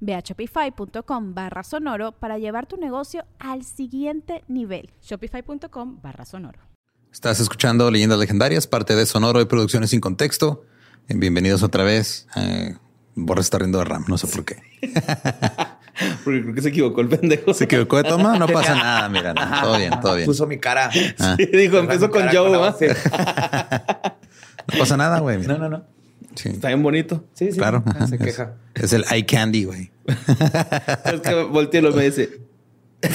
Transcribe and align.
Ve 0.00 0.14
a 0.14 0.20
shopify.com 0.20 1.34
barra 1.34 1.62
sonoro 1.62 2.12
para 2.12 2.38
llevar 2.38 2.66
tu 2.66 2.76
negocio 2.76 3.24
al 3.38 3.64
siguiente 3.64 4.44
nivel. 4.48 4.90
Shopify.com 5.02 6.00
barra 6.02 6.24
sonoro. 6.24 6.60
Estás 7.12 7.40
escuchando 7.40 7.90
Leyendas 7.90 8.18
Legendarias, 8.18 8.66
parte 8.66 8.94
de 8.94 9.06
Sonoro 9.06 9.40
y 9.40 9.46
Producciones 9.46 9.90
sin 9.90 10.00
Contexto. 10.00 10.64
Bienvenidos 11.08 11.62
otra 11.62 11.82
vez. 11.82 12.26
Eh, 12.36 12.76
Borra 13.14 13.40
está 13.40 13.58
riendo 13.58 13.78
de 13.78 13.84
Ram, 13.84 14.04
no 14.08 14.18
sé 14.18 14.26
por 14.26 14.44
qué. 14.44 14.56
Porque 16.24 16.42
creo 16.42 16.54
que 16.54 16.62
se 16.62 16.68
equivocó 16.68 17.00
el 17.00 17.08
pendejo. 17.08 17.52
¿Se 17.54 17.64
equivocó 17.64 17.96
de 17.96 18.04
toma? 18.04 18.38
No 18.38 18.46
pasa 18.46 18.74
nada, 18.76 19.08
mira, 19.08 19.34
no, 19.34 19.60
todo 19.62 19.78
bien, 19.78 20.00
todo 20.00 20.14
bien. 20.14 20.26
Puso 20.26 20.46
mi 20.46 20.58
cara. 20.58 20.90
Ah. 21.18 21.34
Sí, 21.36 21.46
dijo, 21.46 21.78
empezó 21.78 22.10
con 22.10 22.28
Joe, 22.28 22.56
¿va? 22.56 22.72
Sí. 22.72 22.86
No 22.86 24.78
pasa 24.78 24.96
nada, 24.96 25.18
güey. 25.20 25.38
No, 25.38 25.58
no, 25.58 25.68
no. 25.68 25.97
Sí, 26.34 26.50
Está 26.50 26.68
bien 26.68 26.82
bonito. 26.82 27.24
Sí, 27.34 27.50
sí. 27.52 27.58
claro. 27.58 27.82
Se 28.08 28.14
Es- 28.16 28.20
queja. 28.20 28.54
Es 28.74 28.92
el 28.92 29.04
eye 29.10 29.26
candy, 29.26 29.64
güey. 29.64 29.90
Es 30.06 31.20
que 31.20 31.42
volteé 31.50 31.80
y 31.80 31.82
lo 31.82 31.92
me 31.92 32.04
dice, 32.04 32.40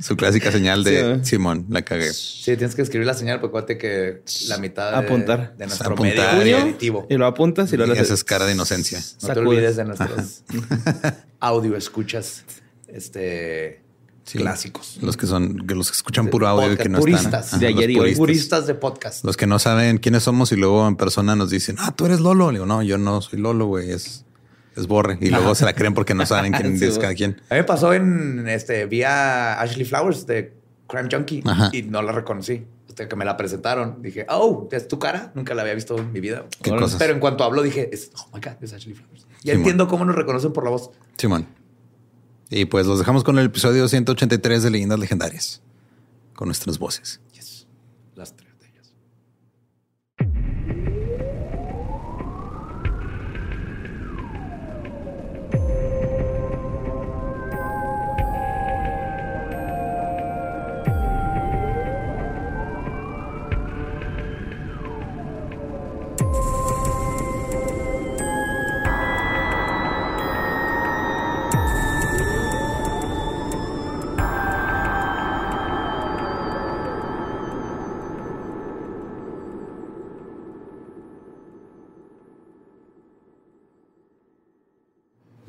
Su 0.00 0.16
clásica 0.16 0.50
señal 0.50 0.82
de 0.84 1.16
Sí. 1.22 1.30
Simón, 1.36 1.66
la 1.68 1.82
cagué. 1.82 2.12
Sí, 2.12 2.56
tienes 2.56 2.74
que 2.74 2.82
escribir 2.82 3.06
la 3.06 3.14
señal 3.14 3.40
porque 3.40 3.50
acuérdate 3.58 3.78
que 3.78 4.22
la 4.48 4.58
mitad 4.58 4.90
de, 4.92 4.96
Apuntar. 5.06 5.56
de 5.56 5.66
nuestro 5.66 5.92
Apuntar. 5.94 6.36
medio 6.38 6.76
y 7.08 7.16
lo 7.16 7.26
apuntas 7.26 7.72
y 7.72 7.76
lo 7.76 7.86
Y 7.86 7.90
haces. 7.90 8.04
esa 8.04 8.14
es 8.14 8.24
cara 8.24 8.46
de 8.46 8.52
inocencia. 8.52 9.00
No 9.22 9.32
te 9.34 9.40
olvides 9.40 9.76
de 9.76 9.84
nuestros 9.84 10.42
audio 11.40 11.76
escuchas 11.76 12.44
este 12.88 13.82
Sí. 14.24 14.38
clásicos. 14.38 14.98
Los 15.02 15.16
que 15.16 15.26
son, 15.26 15.66
que 15.66 15.74
los 15.74 15.90
que 15.90 15.96
escuchan 15.96 16.28
puro 16.28 16.46
audio 16.46 16.66
y 16.66 16.70
Podcast, 16.76 16.82
que 16.82 16.88
no 16.88 16.98
puristas. 17.00 17.44
están. 17.46 17.60
De 17.60 17.70
los 17.70 17.78
ayer 17.78 17.90
y 17.90 17.96
puristas. 17.96 18.18
Puristas 18.18 18.66
de 18.68 18.74
podcast. 18.74 19.24
Los 19.24 19.36
que 19.36 19.46
no 19.46 19.58
saben 19.58 19.98
quiénes 19.98 20.22
somos 20.22 20.52
y 20.52 20.56
luego 20.56 20.86
en 20.86 20.96
persona 20.96 21.34
nos 21.34 21.50
dicen, 21.50 21.76
ah, 21.80 21.92
tú 21.94 22.06
eres 22.06 22.20
Lolo. 22.20 22.50
Le 22.52 22.58
digo, 22.58 22.66
no, 22.66 22.82
yo 22.82 22.98
no 22.98 23.20
soy 23.20 23.40
Lolo, 23.40 23.66
güey, 23.66 23.90
es, 23.90 24.24
es 24.76 24.86
Borre. 24.86 25.18
Y 25.20 25.28
luego 25.30 25.54
se 25.56 25.64
la 25.64 25.74
creen 25.74 25.92
porque 25.94 26.14
no 26.14 26.24
saben 26.24 26.52
quién 26.52 26.78
Sí, 26.78 26.84
es 26.84 26.98
cada 26.98 27.14
quien. 27.14 27.32
A 27.50 27.54
mí 27.54 27.60
me 27.60 27.64
pasó 27.64 27.92
en 27.94 28.48
este 28.48 28.86
vía 28.86 29.60
Ashley 29.60 29.84
Flowers 29.84 30.24
de 30.26 30.54
Crime 30.86 31.08
Junkie 31.10 31.42
Ajá. 31.44 31.70
y 31.72 31.82
no 31.82 32.00
la 32.02 32.12
reconocí. 32.12 32.64
Hasta 32.88 33.08
que 33.08 33.16
me 33.16 33.24
la 33.24 33.36
presentaron, 33.38 34.02
dije, 34.02 34.26
oh, 34.28 34.68
es 34.70 34.86
tu 34.86 34.98
cara. 34.98 35.32
Nunca 35.34 35.54
la 35.54 35.62
había 35.62 35.72
visto 35.74 35.96
en 35.98 36.12
mi 36.12 36.20
vida. 36.20 36.44
¿Qué 36.62 36.70
cosas? 36.70 36.98
Pero 36.98 37.14
en 37.14 37.20
cuanto 37.20 37.42
habló, 37.42 37.62
dije, 37.62 37.88
es- 37.90 38.10
oh 38.16 38.28
my 38.34 38.40
God, 38.40 38.62
es 38.62 38.72
Ashley 38.74 38.94
Flowers. 38.94 39.26
Ya 39.42 39.52
Simón. 39.54 39.56
entiendo 39.56 39.88
cómo 39.88 40.04
nos 40.04 40.14
reconocen 40.14 40.52
por 40.52 40.62
la 40.64 40.70
voz. 40.70 40.90
Simón. 41.16 41.46
Y 42.54 42.66
pues 42.66 42.86
los 42.86 42.98
dejamos 42.98 43.24
con 43.24 43.38
el 43.38 43.46
episodio 43.46 43.88
183 43.88 44.62
de 44.62 44.70
Leyendas 44.70 44.98
Legendarias. 44.98 45.62
Con 46.34 46.48
nuestras 46.48 46.78
voces. 46.78 47.18
Las 48.14 48.36
tres 48.36 48.51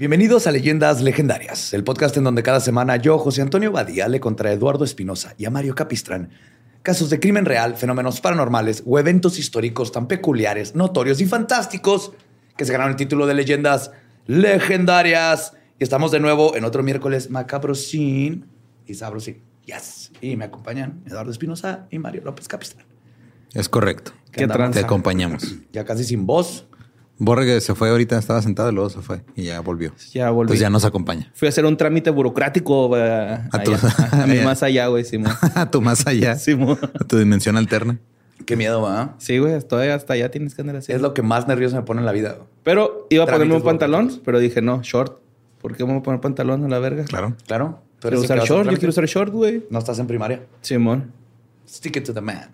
Bienvenidos 0.04 0.48
a 0.48 0.52
Leyendas 0.52 1.02
Legendarias, 1.02 1.74
el 1.74 1.86
podcast 1.86 2.18
en 2.18 2.26
donde 2.26 2.44
cada 2.44 2.60
semana 2.60 2.98
yo, 2.98 3.18
José 3.18 3.42
Antonio 3.42 3.72
Badía, 3.72 4.10
le 4.10 4.20
contra 4.20 4.52
Eduardo 4.52 4.84
Espinosa 4.84 5.34
y 5.38 5.46
a 5.46 5.50
Mario 5.50 5.76
Capistrán 5.76 6.30
casos 6.82 7.10
de 7.10 7.22
crimen 7.22 7.46
real, 7.46 7.78
fenómenos 7.78 8.20
paranormales 8.20 8.84
o 8.86 9.00
eventos 9.00 9.40
históricos 9.40 9.94
tan 9.94 10.10
peculiares, 10.10 10.76
notorios 10.76 11.22
y 11.22 11.26
fantásticos 11.26 12.12
que 12.58 12.66
se 12.66 12.74
ganaron 12.74 12.92
el 12.92 12.98
título 12.98 13.26
de 13.28 13.34
Leyendas 13.34 13.92
Legendarias. 14.28 15.54
Y 15.80 15.86
estamos 15.86 16.12
de 16.12 16.20
nuevo 16.20 16.54
en 16.58 16.66
otro 16.66 16.84
miércoles 16.84 17.30
macabrosín 17.30 18.48
y 18.86 18.96
sabrosín. 18.96 19.42
Yes. 19.64 20.12
Y 20.20 20.36
me 20.36 20.44
acompañan 20.44 21.02
Eduardo 21.06 21.32
Espinosa 21.32 21.88
y 21.90 22.00
Mario 22.00 22.24
López 22.26 22.50
Capistrán. 22.50 22.86
Es 23.54 23.70
correcto. 23.70 24.12
¿Qué 24.34 24.44
andamos? 24.44 24.72
Te 24.72 24.82
acompañamos. 24.82 25.56
Ya 25.72 25.86
casi 25.86 26.04
sin 26.04 26.26
voz. 26.26 26.68
Borre 27.20 27.46
que 27.46 27.62
se 27.62 27.76
fue 27.76 27.90
ahorita, 27.90 28.18
estaba 28.18 28.42
sentado 28.42 28.70
y 28.72 28.74
luego 28.74 28.90
se 28.90 29.02
fue 29.02 29.22
y 29.36 29.44
ya 29.44 29.60
volvió. 29.62 29.94
Ya 30.14 30.30
volví. 30.32 30.48
Pues 30.48 30.60
ya 30.60 30.70
nos 30.70 30.84
acompaña. 30.84 31.32
Fui 31.36 31.48
a 31.48 31.50
hacer 31.50 31.66
un 31.66 31.78
trámite 31.78 32.10
burocrático 32.10 32.94
A 32.96 33.50
tu- 33.64 33.72
allá, 33.74 33.80
a, 34.12 34.24
a 34.24 34.28
mi 34.28 34.34
allá. 34.38 34.44
más 34.46 34.64
allá, 34.64 34.88
güey, 34.88 35.04
Simón. 35.06 35.32
A 35.56 35.70
tu 35.70 35.82
más 35.82 36.06
allá. 36.08 36.36
Simón. 36.40 36.78
A 36.82 37.04
tu 37.06 37.18
dimensión 37.18 37.56
alterna. 37.58 38.00
Qué 38.46 38.58
miedo, 38.58 38.82
¿va? 38.82 39.16
Sí, 39.20 39.38
güey, 39.38 39.58
todavía 39.62 39.96
hasta 39.96 40.14
allá 40.14 40.30
tienes 40.32 40.54
que 40.56 40.62
andar 40.62 40.76
así. 40.78 40.92
Es 40.92 41.02
lo 41.02 41.14
que 41.14 41.22
más 41.22 41.48
nervioso 41.48 41.76
me 41.78 41.84
pone 41.84 42.02
en 42.02 42.06
la 42.06 42.12
vida. 42.12 42.38
Pero 42.64 43.08
iba 43.10 43.24
a 43.24 43.28
ponerme 43.28 43.56
un 43.56 43.62
pantalón, 43.64 44.22
pero 44.26 44.40
dije, 44.40 44.62
no, 44.62 44.82
short. 44.84 45.20
¿Por 45.62 45.78
qué 45.78 45.86
me 45.86 45.92
voy 45.92 46.00
a 46.02 46.04
poner 46.04 46.20
pantalón 46.20 46.66
a 46.66 46.68
la 46.68 46.80
verga? 46.80 47.06
Claro. 47.06 47.38
Claro. 47.48 47.80
Tú 48.00 48.10
Quiero 48.10 48.20
usar 48.22 48.40
short, 48.40 48.70
yo 48.70 48.78
quiero 48.78 48.90
usar 48.90 49.06
short, 49.06 49.32
güey. 49.32 49.64
No 49.70 49.80
estás 49.80 49.98
en 50.00 50.08
primaria. 50.08 50.42
Simón. 50.62 51.14
Stick 51.70 51.96
it 51.96 52.04
to 52.06 52.14
the 52.14 52.20
man. 52.22 52.50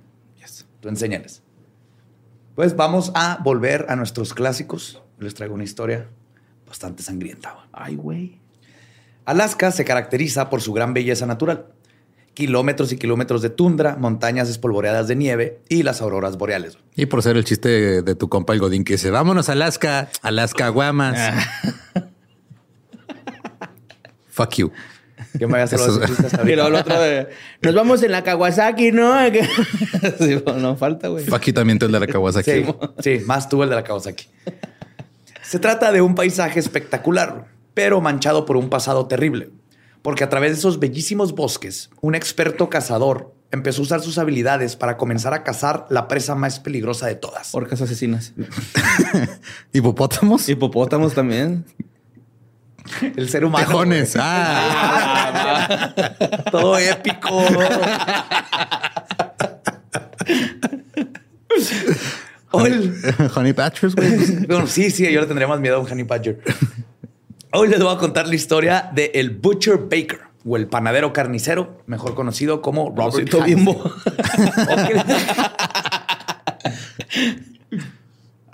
Tú 0.81 0.87
enséñales. 0.89 1.41
Pues 2.55 2.75
vamos 2.75 3.11
a 3.15 3.39
volver 3.43 3.85
a 3.89 3.95
nuestros 3.95 4.33
clásicos. 4.33 5.01
Les 5.19 5.33
traigo 5.33 5.53
una 5.55 5.63
historia 5.63 6.07
bastante 6.67 7.03
sangrienta. 7.03 7.53
güey. 7.53 7.65
Ay, 7.73 7.95
güey. 7.95 8.39
Alaska 9.25 9.71
se 9.71 9.85
caracteriza 9.85 10.49
por 10.49 10.61
su 10.61 10.73
gran 10.73 10.93
belleza 10.93 11.25
natural. 11.25 11.67
Kilómetros 12.33 12.91
y 12.93 12.97
kilómetros 12.97 13.41
de 13.41 13.49
tundra, 13.49 13.95
montañas 13.97 14.49
espolvoreadas 14.49 15.07
de 15.07 15.15
nieve 15.15 15.61
y 15.67 15.83
las 15.83 16.01
auroras 16.01 16.37
boreales. 16.37 16.73
güey. 16.75 16.85
Y 16.95 17.05
por 17.05 17.21
ser 17.23 17.37
el 17.37 17.43
chiste 17.43 17.69
de, 17.69 18.01
de 18.01 18.15
tu 18.15 18.29
compa 18.29 18.53
el 18.53 18.59
Godín 18.59 18.83
que 18.83 18.93
dice, 18.93 19.09
vámonos 19.11 19.49
a 19.49 19.53
Alaska, 19.53 20.09
Alaska 20.21 20.69
Guamas. 20.69 21.17
Fuck 24.29 24.53
you. 24.55 24.71
Yo 25.33 25.47
me 25.47 25.53
voy 25.53 25.61
a 25.61 25.63
hacer 25.63 25.79
Eso- 25.79 25.99
los 25.99 26.09
Y 26.45 26.55
luego 26.55 26.67
el 26.67 26.75
otro 26.75 26.99
de, 26.99 27.27
nos 27.61 27.75
vamos 27.75 28.01
en 28.03 28.11
la 28.11 28.23
Kawasaki, 28.23 28.91
¿no? 28.91 29.13
sí, 30.19 30.35
pues, 30.37 30.55
no 30.57 30.75
falta, 30.75 31.07
güey. 31.07 31.25
You 31.25 31.53
también 31.53 31.77
tú 31.79 31.85
el 31.85 31.91
de 31.91 31.99
la 31.99 32.07
Kawasaki. 32.07 32.51
Sí, 32.51 32.65
sí, 32.99 33.21
más 33.25 33.47
tú 33.49 33.61
el 33.63 33.69
de 33.69 33.75
la 33.75 33.83
Kawasaki. 33.83 34.27
Se 35.43 35.59
trata 35.59 35.91
de 35.91 36.01
un 36.01 36.15
paisaje 36.15 36.59
espectacular, 36.59 37.45
pero 37.73 38.01
manchado 38.01 38.45
por 38.45 38.57
un 38.57 38.69
pasado 38.69 39.07
terrible. 39.07 39.49
Porque 40.01 40.23
a 40.23 40.29
través 40.29 40.51
de 40.51 40.57
esos 40.59 40.79
bellísimos 40.79 41.33
bosques, 41.35 41.89
un 42.01 42.15
experto 42.15 42.69
cazador 42.69 43.33
empezó 43.51 43.81
a 43.81 43.83
usar 43.83 44.01
sus 44.01 44.17
habilidades 44.17 44.75
para 44.75 44.95
comenzar 44.97 45.33
a 45.33 45.43
cazar 45.43 45.85
la 45.89 46.07
presa 46.07 46.35
más 46.35 46.59
peligrosa 46.59 47.07
de 47.07 47.15
todas. 47.15 47.53
Orcas 47.53 47.81
asesinas. 47.81 48.33
Hipopótamos. 49.73 50.47
Hipopótamos 50.47 51.13
también. 51.13 51.65
El 53.15 53.29
ser 53.29 53.45
humano. 53.45 53.65
Tejones. 53.67 54.15
Ah, 54.19 55.93
Todo 56.51 56.77
épico. 56.77 57.43
Hoy, 62.51 62.91
Honey 63.35 63.53
Patchers, 63.53 63.95
güey. 63.95 64.45
bueno, 64.47 64.65
sí, 64.67 64.89
sí, 64.89 65.11
yo 65.11 65.21
le 65.21 65.27
tendría 65.27 65.47
más 65.47 65.59
miedo 65.59 65.75
a 65.75 65.79
un 65.79 65.91
honey 65.91 66.03
badger. 66.03 66.41
Hoy 67.51 67.67
les 67.67 67.79
voy 67.81 67.93
a 67.93 67.97
contar 67.97 68.27
la 68.27 68.35
historia 68.35 68.89
de 68.93 69.11
el 69.15 69.29
Butcher 69.31 69.77
Baker, 69.77 70.19
o 70.45 70.57
el 70.57 70.67
panadero 70.67 71.13
carnicero, 71.13 71.83
mejor 71.85 72.15
conocido 72.15 72.61
como 72.61 72.93
Robert. 72.95 73.29
Bimbo. 73.45 73.83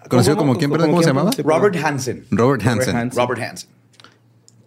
¿Conocido 0.09 0.35
¿Cómo- 0.37 0.53
como 0.53 0.59
quién, 0.59 0.69
cómo- 0.69 0.77
perdón? 0.77 0.91
¿Cómo 0.91 1.01
se 1.03 1.09
llamaba? 1.09 1.31
Robert 1.43 1.75
Hansen. 1.83 2.25
Robert 2.31 2.65
Hansen. 2.65 2.95
Hansen. 2.95 3.19
Robert 3.19 3.41
Hansen. 3.41 3.69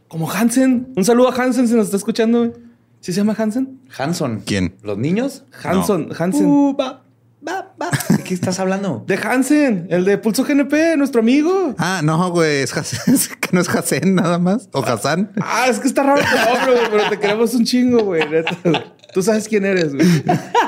Como 0.09 0.31
Hansen. 0.31 0.93
Un 0.97 1.05
saludo 1.05 1.29
a 1.29 1.35
Hansen 1.35 1.69
si 1.69 1.75
nos 1.75 1.87
está 1.87 1.97
escuchando. 1.97 2.39
güey. 2.41 2.53
¿Sí 3.01 3.13
se 3.13 3.21
llama 3.21 3.35
Hansen? 3.39 3.81
Hanson. 3.97 4.43
¿Quién? 4.45 4.75
¿Los 4.83 4.99
niños? 4.99 5.45
Hanson. 5.63 6.09
Hansen. 6.19 6.47
Uh, 6.47 6.77
va. 6.77 7.05
¿De 8.09 8.23
qué 8.25 8.35
estás 8.35 8.59
hablando? 8.59 9.05
De 9.07 9.17
Hansen, 9.17 9.87
el 9.91 10.05
de 10.05 10.19
Pulso 10.19 10.45
GNP, 10.45 10.97
nuestro 10.97 11.21
amigo. 11.21 11.75
Ah, 11.79 12.01
no, 12.03 12.31
güey, 12.31 12.63
es 12.63 12.77
es 13.07 13.29
que 13.29 13.49
no 13.53 13.61
es 13.61 13.69
Hasen 13.69 14.15
nada 14.15 14.39
más. 14.39 14.69
O 14.73 14.83
Hassan. 14.83 15.33
Ah, 15.41 15.67
es 15.69 15.79
que 15.79 15.89
está 15.89 16.03
raro 16.03 16.21
tu 16.21 16.37
nombre, 16.37 16.75
güey, 16.75 16.91
pero 16.91 17.11
te 17.11 17.19
queremos 17.19 17.55
un 17.55 17.65
chingo, 17.65 18.05
güey. 18.05 18.23
Tú 19.15 19.23
sabes 19.23 19.49
quién 19.49 19.65
eres, 19.65 19.95
güey. 19.95 20.07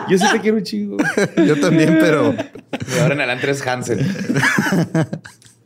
Yo 0.08 0.18
sí 0.18 0.24
te 0.32 0.40
quiero 0.40 0.58
un 0.58 0.62
chingo. 0.62 0.96
Yo 1.46 1.60
también, 1.60 1.98
pero 2.00 2.34
Y 2.34 2.98
ahora 3.00 3.14
en 3.14 3.20
adelante 3.20 3.50
es 3.50 3.66
Hansen. 3.66 3.98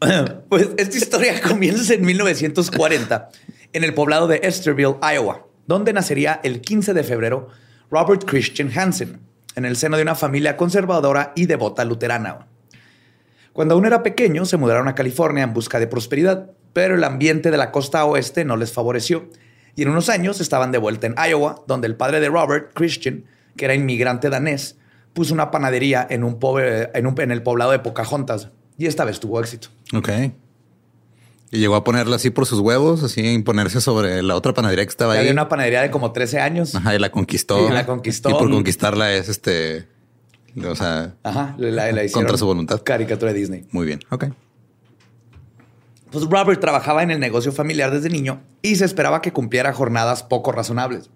pues 0.49 0.69
esta 0.77 0.97
historia 0.97 1.41
comienza 1.41 1.95
en 1.95 2.05
1940 2.05 3.29
en 3.75 3.85
el 3.85 3.93
poblado 3.93 4.27
de 4.27 4.41
Esterville, 4.43 4.97
Iowa, 5.03 5.47
donde 5.67 5.93
nacería 5.93 6.41
el 6.43 6.61
15 6.63 6.95
de 6.95 7.05
febrero 7.05 7.49
Robert 7.91 8.25
Christian 8.25 8.71
Hansen, 8.75 9.21
en 9.57 9.65
el 9.67 9.77
seno 9.77 9.97
de 9.97 10.03
una 10.03 10.15
familia 10.15 10.57
conservadora 10.57 11.33
y 11.37 11.45
devota 11.47 11.85
luterana. 11.85 12.47
Cuando 13.53 13.75
aún 13.75 13.87
era 13.87 14.03
pequeño, 14.03 14.45
se 14.47 14.57
mudaron 14.57 14.89
a 14.89 14.95
California 14.95 15.45
en 15.45 15.53
busca 15.53 15.79
de 15.79 15.87
prosperidad, 15.87 16.51
pero 16.73 16.95
el 16.97 17.05
ambiente 17.05 17.51
de 17.51 17.57
la 17.57 17.71
costa 17.71 18.05
oeste 18.05 18.45
no 18.45 18.57
les 18.57 18.73
favoreció. 18.73 19.29
Y 19.77 19.83
en 19.83 19.91
unos 19.91 20.09
años 20.09 20.41
estaban 20.41 20.73
de 20.73 20.79
vuelta 20.79 21.07
en 21.07 21.15
Iowa, 21.17 21.63
donde 21.69 21.87
el 21.87 21.95
padre 21.97 22.19
de 22.21 22.29
Robert, 22.29 22.73
Christian, 22.75 23.25
que 23.57 23.65
era 23.67 23.75
inmigrante 23.75 24.29
danés, 24.29 24.77
puso 25.13 25.35
una 25.35 25.53
panadería 25.53 26.05
en, 26.11 26.25
un 26.25 26.41
pobre, 26.41 26.91
en, 26.95 27.07
un- 27.07 27.21
en 27.21 27.31
el 27.31 27.43
poblado 27.45 27.71
de 27.71 27.79
Pocahontas. 27.79 28.51
Y 28.77 28.87
esta 28.87 29.05
vez 29.05 29.21
tuvo 29.21 29.39
éxito. 29.41 29.69
ok. 29.97 30.09
Y 31.51 31.59
llegó 31.59 31.77
a 31.77 31.85
ponerla 31.85 32.17
así 32.17 32.31
por 32.31 32.47
sus 32.47 32.59
huevos, 32.61 33.03
así 33.05 33.21
imponerse 33.27 33.81
sobre 33.81 34.23
la 34.23 34.35
otra 34.35 34.55
panadería 34.55 34.85
que 34.85 34.91
estaba 34.91 35.13
ahí. 35.13 35.21
Había 35.21 35.33
una 35.33 35.49
panadería 35.49 35.83
de 35.83 35.91
como 35.91 36.11
13 36.13 36.41
años. 36.41 36.75
Ajá, 36.75 36.95
y 36.95 36.99
la 36.99 37.11
conquistó. 37.11 37.69
Y 37.69 37.73
la 37.73 37.87
conquistó. 37.87 38.31
Y 38.31 38.33
por 38.35 38.51
conquistarla 38.51 39.13
es 39.13 39.29
este. 39.29 39.87
O 40.67 40.75
sea, 40.75 41.15
Ajá, 41.23 41.55
la, 41.59 41.71
la 41.71 42.05
hicieron 42.05 42.23
Contra 42.25 42.37
su 42.39 42.47
voluntad. 42.47 42.83
Caricatura 42.83 43.33
de 43.33 43.39
Disney. 43.39 43.67
muy 43.71 43.87
bien. 43.87 44.01
Ok. 44.11 44.27
Pues 46.11 46.25
Robert 46.27 46.61
trabajaba 46.61 47.03
en 47.03 47.11
el 47.11 47.19
negocio 47.19 47.51
familiar 47.53 47.91
desde 47.91 48.09
niño 48.09 48.41
y 48.63 48.77
se 48.77 48.85
esperaba 48.85 49.21
que 49.21 49.33
cumpliera 49.33 49.73
jornadas 49.73 50.23
poco 50.23 50.53
razonables. 50.53 51.11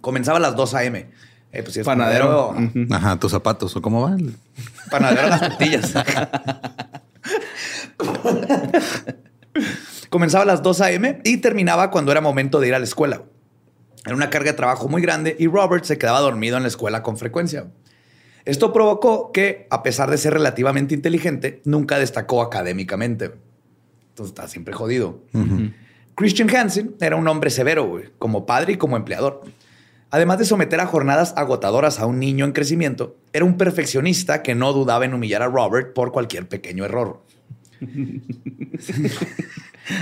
Comenzaba 0.00 0.38
a 0.38 0.40
las 0.40 0.54
2 0.54 0.74
a.m. 0.74 1.10
Eh, 1.52 1.62
pues 1.62 1.74
si 1.74 1.80
es 1.80 1.86
Panadero. 1.86 2.54
Ajá, 2.90 3.18
tus 3.18 3.32
zapatos, 3.32 3.74
¿o 3.74 3.82
cómo 3.82 4.02
van? 4.02 4.36
panadero 4.88 5.22
a 5.26 5.30
las 5.30 5.40
tortillas. 5.40 5.92
Comenzaba 10.08 10.42
a 10.44 10.46
las 10.46 10.62
2 10.62 10.80
a.m. 10.80 11.20
y 11.24 11.38
terminaba 11.38 11.90
cuando 11.90 12.12
era 12.12 12.20
momento 12.20 12.60
de 12.60 12.68
ir 12.68 12.74
a 12.74 12.78
la 12.78 12.84
escuela. 12.84 13.22
Era 14.04 14.14
una 14.14 14.30
carga 14.30 14.52
de 14.52 14.56
trabajo 14.56 14.88
muy 14.88 15.02
grande 15.02 15.36
y 15.38 15.46
Robert 15.46 15.84
se 15.84 15.98
quedaba 15.98 16.20
dormido 16.20 16.56
en 16.56 16.62
la 16.62 16.68
escuela 16.68 17.02
con 17.02 17.18
frecuencia. 17.18 17.66
Esto 18.44 18.72
provocó 18.72 19.32
que, 19.32 19.66
a 19.70 19.82
pesar 19.82 20.10
de 20.10 20.18
ser 20.18 20.32
relativamente 20.32 20.94
inteligente, 20.94 21.60
nunca 21.64 21.98
destacó 21.98 22.42
académicamente. 22.42 23.32
Entonces 24.08 24.30
está 24.30 24.48
siempre 24.48 24.74
jodido. 24.74 25.20
Christian 26.14 26.54
Hansen 26.54 26.96
era 27.00 27.16
un 27.16 27.28
hombre 27.28 27.50
severo, 27.50 28.00
como 28.18 28.46
padre 28.46 28.72
y 28.72 28.76
como 28.76 28.96
empleador. 28.96 29.42
Además 30.10 30.38
de 30.38 30.44
someter 30.44 30.80
a 30.80 30.86
jornadas 30.86 31.34
agotadoras 31.36 32.00
a 32.00 32.06
un 32.06 32.18
niño 32.18 32.44
en 32.44 32.52
crecimiento, 32.52 33.16
era 33.32 33.44
un 33.44 33.56
perfeccionista 33.56 34.42
que 34.42 34.54
no 34.54 34.72
dudaba 34.72 35.04
en 35.04 35.14
humillar 35.14 35.42
a 35.42 35.46
Robert 35.46 35.92
por 35.94 36.10
cualquier 36.10 36.48
pequeño 36.48 36.84
error. 36.84 37.22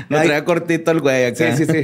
Lo 0.08 0.16
traía 0.18 0.44
cortito 0.44 0.90
el 0.90 1.00
güey 1.00 1.34
Sí, 1.34 1.44
acá. 1.44 1.56
sí, 1.56 1.64
sí. 1.64 1.82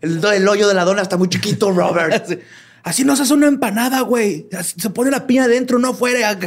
El, 0.00 0.24
el 0.24 0.48
hoyo 0.48 0.68
de 0.68 0.74
la 0.74 0.84
dona 0.84 1.02
está 1.02 1.16
muy 1.16 1.28
chiquito, 1.28 1.70
Robert. 1.72 2.26
Sí. 2.28 2.38
Así 2.82 3.04
no 3.04 3.16
se 3.16 3.24
hace 3.24 3.34
una 3.34 3.48
empanada, 3.48 4.02
güey. 4.02 4.46
Se 4.62 4.90
pone 4.90 5.10
la 5.10 5.26
piña 5.26 5.44
adentro, 5.44 5.80
no 5.80 5.92
fuera. 5.92 6.38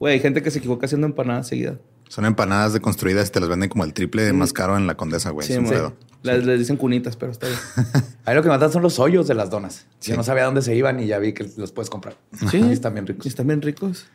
Güey, 0.00 0.14
hay 0.14 0.20
gente 0.20 0.42
que 0.42 0.50
se 0.50 0.58
equivoca 0.58 0.86
haciendo 0.86 1.06
empanadas 1.06 1.46
seguidas. 1.46 1.76
Son 2.08 2.24
empanadas 2.24 2.72
deconstruidas 2.72 3.28
y 3.28 3.30
te 3.30 3.38
las 3.38 3.48
venden 3.48 3.68
como 3.68 3.84
el 3.84 3.92
triple 3.92 4.32
más 4.32 4.52
caro 4.52 4.76
en 4.76 4.88
la 4.88 4.96
condesa, 4.96 5.30
güey. 5.30 5.46
Sí, 5.46 5.56
pedo. 5.60 5.96
Les, 6.24 6.44
les 6.44 6.58
dicen 6.58 6.76
cunitas, 6.76 7.14
pero 7.16 7.30
está 7.30 7.46
bien. 7.46 7.58
Ahí 8.24 8.34
lo 8.34 8.42
que 8.42 8.48
matan 8.48 8.72
son 8.72 8.82
los 8.82 8.98
hoyos 8.98 9.28
de 9.28 9.34
las 9.34 9.50
donas. 9.50 9.86
Sí. 10.00 10.10
Yo 10.10 10.16
no 10.16 10.24
sabía 10.24 10.44
dónde 10.44 10.62
se 10.62 10.74
iban 10.74 10.98
y 10.98 11.06
ya 11.06 11.20
vi 11.20 11.32
que 11.32 11.48
los 11.56 11.70
puedes 11.70 11.88
comprar. 11.88 12.16
Sí, 12.50 12.58
Y 12.58 12.72
están 12.72 12.94
bien 12.94 13.06
ricos. 13.06 13.22
Sí, 13.22 13.28
están 13.28 13.46
bien 13.46 13.62
ricos. 13.62 14.06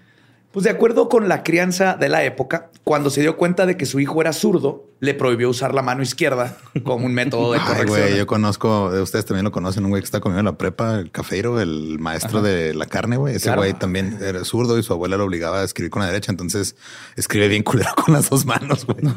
Pues 0.51 0.65
de 0.65 0.69
acuerdo 0.69 1.07
con 1.07 1.29
la 1.29 1.43
crianza 1.43 1.95
de 1.97 2.09
la 2.09 2.23
época, 2.25 2.69
cuando 2.83 3.09
se 3.09 3.21
dio 3.21 3.37
cuenta 3.37 3.65
de 3.65 3.77
que 3.77 3.85
su 3.85 3.99
hijo 4.01 4.19
era 4.21 4.33
zurdo, 4.33 4.85
le 4.99 5.13
prohibió 5.13 5.49
usar 5.49 5.73
la 5.73 5.81
mano 5.81 6.03
izquierda 6.03 6.57
como 6.83 7.05
un 7.05 7.13
método 7.13 7.53
de 7.53 7.59
Ay, 7.61 7.65
corrección. 7.65 7.99
güey, 8.01 8.17
yo 8.17 8.27
conozco, 8.27 8.91
de 8.91 9.01
ustedes 9.01 9.25
también 9.25 9.45
lo 9.45 9.51
conocen, 9.51 9.83
un 9.85 9.91
güey 9.91 10.01
que 10.01 10.05
está 10.05 10.19
comiendo 10.19 10.41
en 10.41 10.45
la 10.45 10.57
prepa, 10.57 10.99
el 10.99 11.09
cafeiro, 11.09 11.61
el 11.61 11.97
maestro 11.99 12.41
de 12.41 12.73
la 12.73 12.85
carne, 12.85 13.15
güey. 13.17 13.35
Ese 13.35 13.45
Claro. 13.45 13.61
güey 13.61 13.73
también 13.73 14.17
era 14.21 14.43
zurdo 14.43 14.77
y 14.77 14.83
su 14.83 14.91
abuela 14.93 15.15
lo 15.17 15.23
obligaba 15.23 15.61
a 15.61 15.63
escribir 15.63 15.89
con 15.89 16.01
la 16.01 16.07
derecha, 16.09 16.31
entonces 16.31 16.75
escribe 17.15 17.47
bien 17.47 17.63
culero 17.63 17.91
con 17.95 18.13
las 18.13 18.29
dos 18.29 18.45
manos, 18.45 18.85
güey. 18.85 18.97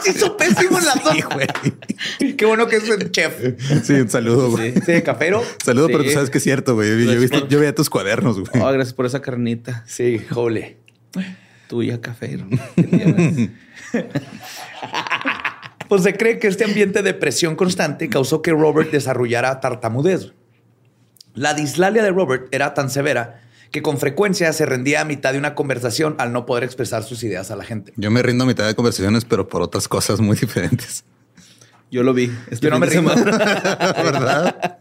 Sí, 0.00 0.12
son 0.12 0.36
pésimos 0.36 0.84
las 0.84 1.02
dos. 1.02 1.12
Sí, 1.12 1.22
güey. 1.22 2.36
Qué 2.36 2.46
bueno 2.46 2.68
que 2.68 2.76
es 2.76 2.88
el 2.88 3.10
chef. 3.10 3.34
Sí, 3.82 3.94
un 3.94 4.08
saludo, 4.08 4.50
güey. 4.52 4.72
Sí, 4.74 4.92
de 4.92 5.02
cafero. 5.02 5.42
Saludo, 5.64 5.86
Sí. 5.88 5.92
pero 5.92 6.04
tú 6.04 6.10
sabes 6.10 6.30
que 6.30 6.38
es 6.38 6.44
cierto, 6.44 6.74
güey. 6.76 7.04
Yo, 7.28 7.48
yo 7.48 7.58
veía 7.58 7.74
tus 7.74 7.90
cuadernos, 7.90 8.38
güey. 8.38 8.62
Oh, 8.62 8.70
gracias 8.72 8.94
por 8.94 9.06
esa 9.06 9.20
Sí, 9.86 10.18
jole. 10.30 10.78
tuya, 11.68 12.00
café. 12.00 12.38
Pues 15.88 16.02
se 16.02 16.14
cree 16.14 16.38
que 16.38 16.48
este 16.48 16.64
ambiente 16.64 17.02
de 17.02 17.14
presión 17.14 17.56
constante 17.56 18.10
causó 18.10 18.42
que 18.42 18.50
Robert 18.50 18.90
desarrollara 18.90 19.58
tartamudez. 19.60 20.32
La 21.34 21.54
dislalia 21.54 22.02
de 22.02 22.10
Robert 22.10 22.48
era 22.50 22.74
tan 22.74 22.90
severa 22.90 23.40
que 23.70 23.80
con 23.80 23.98
frecuencia 23.98 24.52
se 24.52 24.66
rendía 24.66 25.00
a 25.00 25.04
mitad 25.04 25.32
de 25.32 25.38
una 25.38 25.54
conversación 25.54 26.14
al 26.18 26.32
no 26.32 26.44
poder 26.44 26.64
expresar 26.64 27.04
sus 27.04 27.22
ideas 27.22 27.50
a 27.50 27.56
la 27.56 27.64
gente. 27.64 27.94
Yo 27.96 28.10
me 28.10 28.22
rindo 28.22 28.44
a 28.44 28.46
mitad 28.46 28.66
de 28.66 28.74
conversaciones, 28.74 29.24
pero 29.24 29.48
por 29.48 29.62
otras 29.62 29.88
cosas 29.88 30.20
muy 30.20 30.36
diferentes. 30.36 31.04
Yo 31.90 32.02
lo 32.02 32.12
vi. 32.12 32.30
este 32.50 32.66
Yo 32.66 32.70
no 32.70 32.78
me 32.78 32.86
rindo. 32.86 33.14
¿Verdad? 33.24 34.78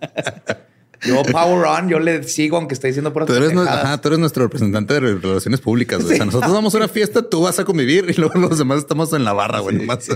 Yo 1.04 1.22
power 1.24 1.66
on, 1.66 1.90
yo 1.90 2.00
le 2.00 2.24
sigo 2.24 2.58
aunque 2.58 2.74
esté 2.74 2.88
diciendo 2.88 3.14
por 3.14 3.26
Tú 3.26 3.34
eres, 3.34 3.56
ajá, 3.56 4.00
tú 4.00 4.08
eres 4.08 4.20
nuestro 4.20 4.44
representante 4.44 4.96
de 4.96 5.00
relaciones 5.00 5.62
públicas. 5.62 6.02
güey. 6.02 6.14
O 6.14 6.18
sea, 6.18 6.26
nosotros 6.26 6.52
vamos 6.52 6.74
a 6.74 6.78
una 6.78 6.88
fiesta, 6.88 7.22
tú 7.22 7.42
vas 7.42 7.60
a 7.60 7.66
convivir 7.66 8.06
y 8.10 8.14
luego 8.14 8.40
los 8.40 8.58
demás 8.58 8.80
estamos 8.80 9.14
en 9.14 9.24
la 9.24 9.34
barra, 9.34 9.60
güey. 9.60 9.76
nomás. 9.76 10.08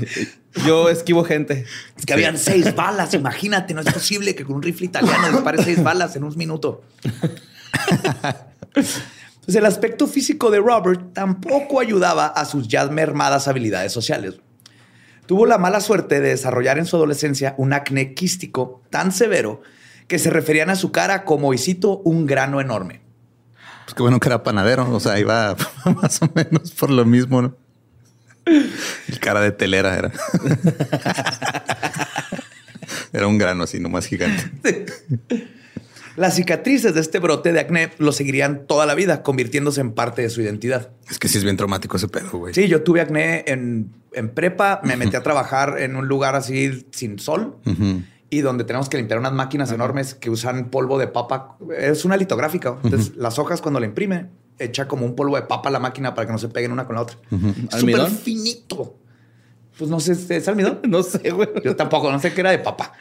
Yo 0.65 0.89
esquivo 0.89 1.23
gente. 1.23 1.65
Es 1.97 2.05
que 2.05 2.13
habían 2.13 2.37
seis 2.37 2.75
balas, 2.75 3.13
imagínate, 3.13 3.73
no 3.73 3.81
es 3.81 3.93
posible 3.93 4.35
que 4.35 4.43
con 4.43 4.55
un 4.55 4.63
rifle 4.63 4.87
italiano 4.87 5.31
dispare 5.31 5.63
seis 5.63 5.83
balas 5.83 6.15
en 6.15 6.23
un 6.23 6.35
minuto. 6.37 6.83
Pues 9.45 9.55
el 9.55 9.65
aspecto 9.65 10.07
físico 10.07 10.51
de 10.51 10.59
Robert 10.59 11.13
tampoco 11.13 11.79
ayudaba 11.79 12.27
a 12.27 12.45
sus 12.45 12.67
ya 12.67 12.85
mermadas 12.87 13.47
habilidades 13.47 13.91
sociales. 13.91 14.35
Tuvo 15.25 15.45
la 15.45 15.57
mala 15.57 15.81
suerte 15.81 16.19
de 16.19 16.29
desarrollar 16.29 16.77
en 16.77 16.85
su 16.85 16.95
adolescencia 16.95 17.55
un 17.57 17.73
acné 17.73 18.13
quístico 18.13 18.83
tan 18.89 19.11
severo 19.11 19.61
que 20.11 20.19
se 20.19 20.29
referían 20.29 20.69
a 20.69 20.75
su 20.75 20.91
cara 20.91 21.23
como, 21.23 21.53
y 21.53 21.57
cito, 21.57 21.99
un 21.99 22.25
grano 22.25 22.59
enorme. 22.59 22.99
Pues 23.85 23.95
qué 23.95 24.01
bueno 24.01 24.19
que 24.19 24.27
era 24.27 24.43
panadero. 24.43 24.93
O 24.93 24.99
sea, 24.99 25.17
iba 25.17 25.55
más 26.01 26.21
o 26.21 26.29
menos 26.35 26.71
por 26.71 26.89
lo 26.89 27.05
mismo, 27.05 27.41
¿no? 27.41 27.55
El 28.45 29.19
cara 29.21 29.39
de 29.39 29.53
telera 29.53 29.97
era. 29.97 30.11
Era 33.13 33.27
un 33.27 33.37
grano 33.37 33.63
así, 33.63 33.79
nomás 33.79 34.05
gigante. 34.05 34.85
Las 36.17 36.35
cicatrices 36.35 36.93
de 36.93 37.01
este 37.01 37.19
brote 37.19 37.53
de 37.53 37.59
acné 37.59 37.91
lo 37.97 38.11
seguirían 38.11 38.65
toda 38.67 38.85
la 38.85 38.95
vida, 38.95 39.21
convirtiéndose 39.21 39.79
en 39.81 39.93
parte 39.93 40.21
de 40.21 40.29
su 40.29 40.41
identidad. 40.41 40.91
Es 41.09 41.19
que 41.19 41.27
sí 41.27 41.37
es 41.37 41.43
bien 41.43 41.57
traumático 41.57 41.97
ese 41.97 42.07
pedo, 42.07 42.31
güey. 42.31 42.53
Sí, 42.53 42.67
yo 42.67 42.83
tuve 42.83 43.01
acné 43.01 43.43
en, 43.47 43.91
en 44.13 44.29
prepa, 44.29 44.81
me 44.83 44.95
metí 44.95 45.15
a 45.15 45.23
trabajar 45.23 45.79
en 45.79 45.95
un 45.95 46.07
lugar 46.07 46.35
así 46.35 46.85
sin 46.91 47.19
sol. 47.19 47.57
Y 48.31 48.41
donde 48.41 48.63
tenemos 48.63 48.89
que 48.89 48.97
limpiar 48.97 49.19
unas 49.19 49.33
máquinas 49.33 49.71
enormes 49.71 50.15
que 50.15 50.29
usan 50.29 50.69
polvo 50.69 50.97
de 50.97 51.07
papa. 51.07 51.57
Es 51.77 52.05
una 52.05 52.15
litográfica. 52.17 52.77
Entonces, 52.81 53.15
las 53.17 53.37
hojas 53.37 53.61
cuando 53.61 53.79
la 53.79 53.85
imprime, 53.85 54.29
echa 54.57 54.87
como 54.87 55.05
un 55.05 55.15
polvo 55.15 55.35
de 55.35 55.43
papa 55.43 55.67
a 55.67 55.71
la 55.71 55.79
máquina 55.79 56.15
para 56.15 56.25
que 56.25 56.31
no 56.31 56.39
se 56.39 56.47
peguen 56.47 56.71
una 56.71 56.85
con 56.87 56.95
la 56.95 57.01
otra. 57.01 57.17
Súper 57.29 57.67
¿Almidón? 57.73 58.11
finito. 58.11 58.95
Pues 59.77 59.89
no 59.89 59.99
sé, 59.99 60.13
¿es 60.13 60.47
almidón? 60.47 60.79
No 60.87 61.03
sé, 61.03 61.29
güey. 61.31 61.49
Yo 61.63 61.75
tampoco, 61.75 62.09
no 62.09 62.19
sé 62.19 62.33
qué 62.33 62.39
era 62.41 62.51
de 62.51 62.59
papa. 62.59 62.93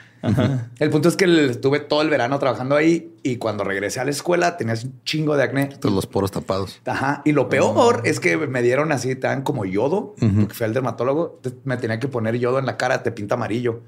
El 0.78 0.90
punto 0.90 1.08
es 1.08 1.16
que 1.16 1.46
estuve 1.46 1.78
todo 1.80 2.02
el 2.02 2.10
verano 2.10 2.38
trabajando 2.38 2.74
ahí 2.76 3.14
y 3.22 3.36
cuando 3.36 3.64
regresé 3.64 4.00
a 4.00 4.04
la 4.04 4.10
escuela 4.10 4.56
tenías 4.56 4.84
un 4.84 5.00
chingo 5.04 5.36
de 5.36 5.44
acné. 5.44 5.66
Todos 5.66 5.94
los 5.94 6.06
poros 6.06 6.32
tapados. 6.32 6.80
Ajá. 6.84 7.22
Y 7.24 7.32
lo 7.32 7.48
peor 7.48 8.02
es 8.04 8.18
que 8.18 8.36
me 8.36 8.62
dieron 8.62 8.90
así, 8.90 9.14
te 9.14 9.28
dan 9.28 9.42
como 9.42 9.64
yodo, 9.64 10.14
porque 10.18 10.54
fui 10.54 10.66
al 10.66 10.74
dermatólogo. 10.74 11.40
Me 11.64 11.76
tenía 11.76 12.00
que 12.00 12.08
poner 12.08 12.36
yodo 12.36 12.58
en 12.58 12.66
la 12.66 12.76
cara, 12.76 13.02
te 13.04 13.12
pinta 13.12 13.36
amarillo. 13.36 13.82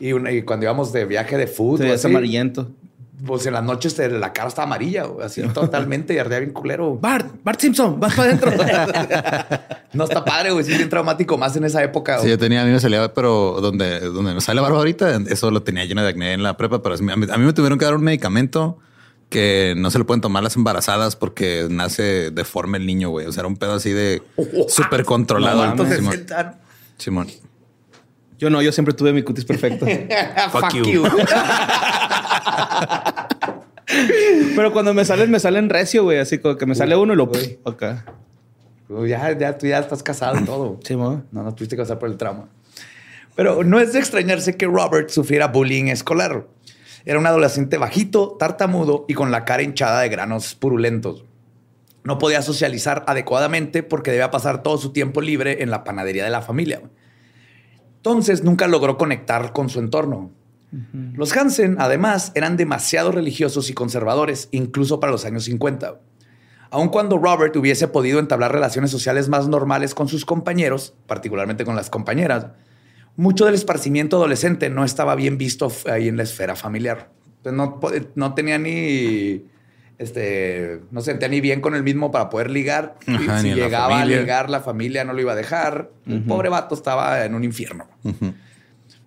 Y, 0.00 0.12
una- 0.12 0.32
y 0.32 0.42
cuando 0.42 0.64
íbamos 0.64 0.92
de 0.92 1.04
viaje 1.04 1.36
de 1.36 1.46
fútbol, 1.46 1.78
Sí, 1.80 1.86
es 1.86 1.94
así, 2.04 2.08
amarillento. 2.08 2.70
pues 3.26 3.44
en 3.46 3.52
las 3.52 3.62
noches 3.62 3.98
la 3.98 4.32
cara 4.32 4.48
estaba 4.48 4.64
amarilla, 4.66 5.04
así 5.22 5.42
totalmente 5.54 6.14
y 6.14 6.18
ardía 6.18 6.38
bien 6.40 6.52
culero. 6.52 6.96
Bart, 6.96 7.30
Bart 7.44 7.60
Simpson, 7.60 8.00
vas 8.00 8.14
para 8.14 8.30
adentro. 8.30 8.50
No 9.92 10.04
está 10.04 10.24
padre, 10.24 10.52
güey. 10.52 10.64
Sí, 10.64 10.70
es 10.70 10.78
bien 10.78 10.88
traumático 10.88 11.36
más 11.36 11.56
en 11.56 11.64
esa 11.64 11.82
época. 11.82 12.20
Sí, 12.20 12.28
yo 12.28 12.38
tenía, 12.38 12.62
a 12.62 12.64
mí 12.64 12.70
me 12.70 12.78
salía, 12.78 13.12
pero 13.12 13.58
donde, 13.60 13.98
donde 13.98 14.34
me 14.34 14.40
sale 14.40 14.54
la 14.56 14.62
barba 14.62 14.78
ahorita, 14.78 15.16
eso 15.28 15.50
lo 15.50 15.64
tenía 15.64 15.84
lleno 15.84 16.00
de 16.02 16.10
acné 16.10 16.32
en 16.32 16.44
la 16.44 16.56
prepa, 16.56 16.80
pero 16.80 16.94
a 16.94 16.98
mí, 16.98 17.10
a 17.12 17.16
mí 17.38 17.44
me 17.44 17.52
tuvieron 17.52 17.76
que 17.76 17.84
dar 17.86 17.96
un 17.96 18.02
medicamento 18.04 18.78
que 19.30 19.74
no 19.76 19.90
se 19.90 19.98
lo 19.98 20.06
pueden 20.06 20.20
tomar 20.20 20.42
las 20.44 20.54
embarazadas 20.56 21.16
porque 21.16 21.66
nace 21.68 22.30
deforme 22.30 22.78
el 22.78 22.86
niño, 22.86 23.10
güey. 23.10 23.26
O 23.26 23.32
sea, 23.32 23.40
era 23.40 23.48
un 23.48 23.56
pedo 23.56 23.74
así 23.74 23.90
de 23.90 24.22
súper 24.68 25.04
controlado. 25.04 25.66
No 25.66 25.74
mames. 25.82 25.96
Simón. 25.96 26.12
60. 26.12 26.58
Simón. 26.98 27.28
Yo 28.40 28.48
no, 28.48 28.62
yo 28.62 28.72
siempre 28.72 28.94
tuve 28.94 29.12
mi 29.12 29.22
cutis 29.22 29.44
perfecto. 29.44 29.84
Fuck, 30.50 30.72
you. 30.72 30.84
you. 30.84 31.04
Pero 34.56 34.72
cuando 34.72 34.94
me 34.94 35.04
salen, 35.04 35.30
me 35.30 35.38
salen 35.38 35.68
recio, 35.68 36.04
güey. 36.04 36.18
Así 36.18 36.38
como 36.38 36.56
que 36.56 36.64
me 36.64 36.74
sale 36.74 36.96
uno 36.96 37.12
y 37.12 37.16
lo 37.16 37.24
Uy. 37.30 37.58
acá. 37.66 38.06
Ya, 39.06 39.36
ya, 39.38 39.58
tú 39.58 39.66
ya 39.66 39.78
estás 39.78 40.02
casado 40.02 40.40
y 40.40 40.44
todo. 40.44 40.80
Sí, 40.82 40.96
mo. 40.96 41.22
No, 41.30 41.42
no 41.42 41.54
tuviste 41.54 41.76
que 41.76 41.82
pasar 41.82 41.98
por 41.98 42.08
el 42.08 42.16
trauma. 42.16 42.48
Pero 43.36 43.62
no 43.62 43.78
es 43.78 43.92
de 43.92 43.98
extrañarse 43.98 44.56
que 44.56 44.64
Robert 44.66 45.10
sufriera 45.10 45.48
bullying 45.48 45.88
escolar. 45.88 46.46
Era 47.04 47.18
un 47.18 47.26
adolescente 47.26 47.76
bajito, 47.76 48.36
tartamudo 48.38 49.04
y 49.06 49.12
con 49.12 49.30
la 49.30 49.44
cara 49.44 49.62
hinchada 49.62 50.00
de 50.00 50.08
granos 50.08 50.54
purulentos. 50.54 51.24
No 52.04 52.16
podía 52.16 52.40
socializar 52.40 53.04
adecuadamente 53.06 53.82
porque 53.82 54.10
debía 54.10 54.30
pasar 54.30 54.62
todo 54.62 54.78
su 54.78 54.92
tiempo 54.92 55.20
libre 55.20 55.62
en 55.62 55.70
la 55.70 55.84
panadería 55.84 56.24
de 56.24 56.30
la 56.30 56.40
familia. 56.40 56.80
Entonces 58.00 58.42
nunca 58.42 58.66
logró 58.66 58.96
conectar 58.96 59.52
con 59.52 59.68
su 59.68 59.78
entorno. 59.78 60.30
Los 61.14 61.36
Hansen, 61.36 61.76
además, 61.78 62.32
eran 62.34 62.56
demasiado 62.56 63.12
religiosos 63.12 63.68
y 63.68 63.74
conservadores, 63.74 64.48
incluso 64.52 65.00
para 65.00 65.12
los 65.12 65.26
años 65.26 65.44
50. 65.44 66.00
Aun 66.70 66.88
cuando 66.88 67.18
Robert 67.18 67.54
hubiese 67.56 67.88
podido 67.88 68.18
entablar 68.20 68.52
relaciones 68.52 68.90
sociales 68.90 69.28
más 69.28 69.48
normales 69.48 69.94
con 69.94 70.08
sus 70.08 70.24
compañeros, 70.24 70.94
particularmente 71.06 71.64
con 71.64 71.76
las 71.76 71.90
compañeras, 71.90 72.46
mucho 73.16 73.44
del 73.44 73.54
esparcimiento 73.54 74.16
adolescente 74.16 74.70
no 74.70 74.84
estaba 74.84 75.14
bien 75.14 75.36
visto 75.36 75.70
ahí 75.90 76.08
en 76.08 76.16
la 76.16 76.22
esfera 76.22 76.56
familiar. 76.56 77.10
Pues 77.42 77.54
no, 77.54 77.80
no 78.14 78.34
tenía 78.34 78.56
ni, 78.58 79.44
este, 80.00 80.80
no 80.90 81.02
se 81.02 81.10
sentía 81.10 81.28
ni 81.28 81.42
bien 81.42 81.60
con 81.60 81.74
el 81.74 81.82
mismo 81.82 82.10
para 82.10 82.30
poder 82.30 82.50
ligar. 82.50 82.96
Ajá, 83.06 83.42
si 83.42 83.52
llegaba 83.52 84.00
a 84.00 84.06
ligar, 84.06 84.48
la 84.48 84.60
familia 84.60 85.04
no 85.04 85.12
lo 85.12 85.20
iba 85.20 85.32
a 85.32 85.36
dejar. 85.36 85.90
El 86.06 86.22
pobre 86.22 86.48
vato 86.48 86.74
estaba 86.74 87.22
en 87.26 87.34
un 87.34 87.44
infierno. 87.44 87.86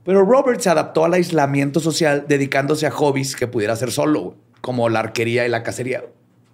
Pero 0.06 0.24
Robert 0.24 0.60
se 0.60 0.70
adaptó 0.70 1.04
al 1.04 1.16
aislamiento 1.16 1.80
social 1.80 2.26
dedicándose 2.28 2.86
a 2.86 2.92
hobbies 2.92 3.36
que 3.36 3.48
pudiera 3.48 3.74
hacer 3.74 3.92
solo, 3.92 4.36
como 4.62 4.88
la 4.88 5.00
arquería 5.00 5.48
y 5.48 5.50
la 5.50 5.64
cacería. 5.64 6.04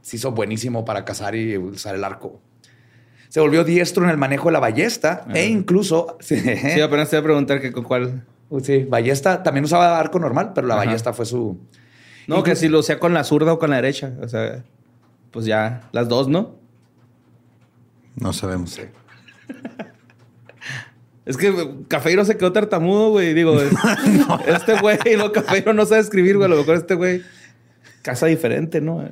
Se 0.03 0.15
hizo 0.15 0.31
buenísimo 0.31 0.85
para 0.85 1.03
cazar 1.03 1.35
y 1.35 1.57
usar 1.57 1.95
el 1.95 2.05
arco. 2.05 2.39
Se 3.27 3.41
volvió 3.41 3.65
diestro 3.65 4.05
en 4.05 4.09
el 4.09 4.17
manejo 4.17 4.47
de 4.47 4.53
la 4.53 4.61
ballesta 4.61 5.25
e 5.33 5.47
incluso... 5.47 6.17
Sí, 6.21 6.79
apenas 6.79 7.09
te 7.09 7.17
iba 7.17 7.19
a 7.19 7.23
preguntar 7.25 7.59
que 7.59 7.73
con 7.73 7.83
cuál. 7.83 8.23
sí, 8.63 8.85
ballesta. 8.85 9.43
También 9.43 9.65
usaba 9.65 9.99
arco 9.99 10.17
normal, 10.17 10.53
pero 10.55 10.65
la 10.65 10.75
ballesta 10.75 11.11
fue 11.11 11.25
su... 11.25 11.59
No, 12.29 12.43
que 12.43 12.55
si 12.55 12.67
lo 12.69 12.81
sea 12.83 12.99
con 12.99 13.13
la 13.13 13.23
zurda 13.23 13.53
o 13.53 13.59
con 13.59 13.69
la 13.69 13.77
derecha. 13.77 14.13
O 14.21 14.27
sea, 14.27 14.63
pues 15.31 15.45
ya, 15.45 15.89
las 15.91 16.07
dos, 16.07 16.27
¿no? 16.27 16.55
No 18.15 18.33
sabemos. 18.33 18.79
Es 21.25 21.37
que 21.37 21.53
Cafeiro 21.87 22.25
se 22.25 22.37
quedó 22.37 22.51
tartamudo, 22.51 23.11
güey. 23.11 23.33
Digo, 23.33 23.59
es- 23.61 23.71
este 24.47 24.79
güey, 24.79 24.97
no, 25.17 25.31
Cafeiro 25.31 25.73
no 25.73 25.85
sabe 25.85 26.01
escribir, 26.01 26.37
güey. 26.37 26.45
A 26.45 26.49
lo 26.49 26.57
mejor 26.57 26.75
este 26.75 26.95
güey 26.95 27.21
casa 28.01 28.25
diferente, 28.27 28.81
¿no? 28.81 29.07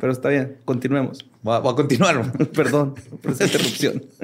Pero 0.00 0.12
está 0.12 0.28
bien, 0.30 0.56
continuemos. 0.64 1.24
Voy 1.42 1.54
a, 1.56 1.58
voy 1.60 1.72
a 1.72 1.76
continuar. 1.76 2.32
Perdón 2.52 2.94
por 3.22 3.32
esa 3.32 3.44
interrupción. 3.44 4.04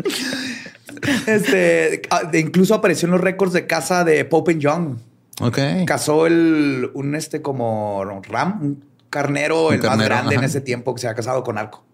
Este, 1.26 2.00
ah, 2.10 2.22
incluso 2.32 2.74
apareció 2.74 3.06
en 3.06 3.12
los 3.12 3.20
récords 3.20 3.52
de 3.52 3.66
caza 3.66 4.02
de 4.02 4.24
Pope 4.24 4.58
Young. 4.58 4.96
Ok. 5.40 5.58
Cazó 5.86 6.26
el, 6.26 6.90
un 6.94 7.14
este 7.14 7.42
como 7.42 8.04
ram, 8.28 8.62
un 8.62 8.84
carnero, 9.10 9.68
Un 9.68 9.74
el 9.74 9.82
más 9.82 9.98
grande 10.02 10.34
en 10.34 10.44
ese 10.44 10.60
tiempo 10.60 10.94
que 10.94 11.00
se 11.00 11.08
ha 11.08 11.14
casado 11.14 11.42
con 11.44 11.58
arco. 11.58 11.84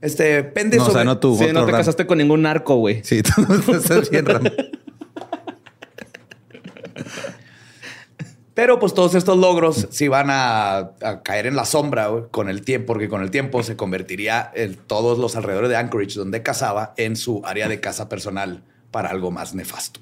Este, 0.00 0.44
pende 0.44 0.76
No, 0.76 0.84
o 0.84 0.86
sobre... 0.86 0.98
sea, 0.98 1.04
no 1.04 1.18
tú. 1.18 1.36
Sí, 1.36 1.46
no 1.52 1.64
te 1.64 1.72
Ram. 1.72 1.80
casaste 1.80 2.06
con 2.06 2.18
ningún 2.18 2.42
narco, 2.42 2.76
güey. 2.76 3.02
Sí, 3.02 3.22
tú 3.66 3.74
estás 3.74 4.10
bien, 4.10 4.26
Ram. 4.26 4.44
Pero 8.54 8.80
pues 8.80 8.92
todos 8.92 9.14
estos 9.14 9.38
logros 9.38 9.86
se 9.90 10.04
iban 10.04 10.28
a, 10.30 10.78
a 11.00 11.22
caer 11.22 11.46
en 11.46 11.54
la 11.54 11.64
sombra 11.64 12.08
güey, 12.08 12.24
con 12.30 12.48
el 12.48 12.62
tiempo, 12.62 12.88
porque 12.88 13.08
con 13.08 13.22
el 13.22 13.30
tiempo 13.30 13.62
se 13.62 13.76
convertiría 13.76 14.50
en 14.52 14.74
todos 14.74 15.18
los 15.18 15.36
alrededores 15.36 15.70
de 15.70 15.76
Anchorage 15.76 16.18
donde 16.18 16.42
cazaba 16.42 16.92
en 16.96 17.14
su 17.14 17.40
área 17.44 17.68
de 17.68 17.80
caza 17.80 18.08
personal 18.08 18.64
para 18.90 19.10
algo 19.10 19.30
más 19.30 19.54
nefasto. 19.54 20.00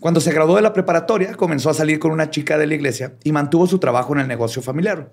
Cuando 0.00 0.20
se 0.20 0.32
graduó 0.32 0.56
de 0.56 0.62
la 0.62 0.72
preparatoria, 0.72 1.34
comenzó 1.34 1.70
a 1.70 1.74
salir 1.74 1.98
con 1.98 2.10
una 2.10 2.30
chica 2.30 2.58
de 2.58 2.66
la 2.66 2.74
iglesia 2.74 3.14
y 3.24 3.32
mantuvo 3.32 3.66
su 3.66 3.78
trabajo 3.78 4.14
en 4.14 4.20
el 4.20 4.28
negocio 4.28 4.60
familiar. 4.60 5.10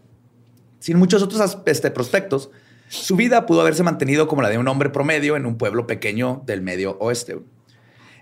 Sin 0.79 0.97
muchos 0.97 1.23
otros 1.23 1.57
este, 1.65 1.91
prospectos, 1.91 2.49
su 2.89 3.15
vida 3.15 3.45
pudo 3.45 3.61
haberse 3.61 3.83
mantenido 3.83 4.27
como 4.27 4.41
la 4.41 4.49
de 4.49 4.57
un 4.57 4.67
hombre 4.67 4.89
promedio 4.89 5.37
en 5.37 5.45
un 5.45 5.57
pueblo 5.57 5.87
pequeño 5.87 6.43
del 6.45 6.61
medio 6.61 6.97
oeste. 6.99 7.39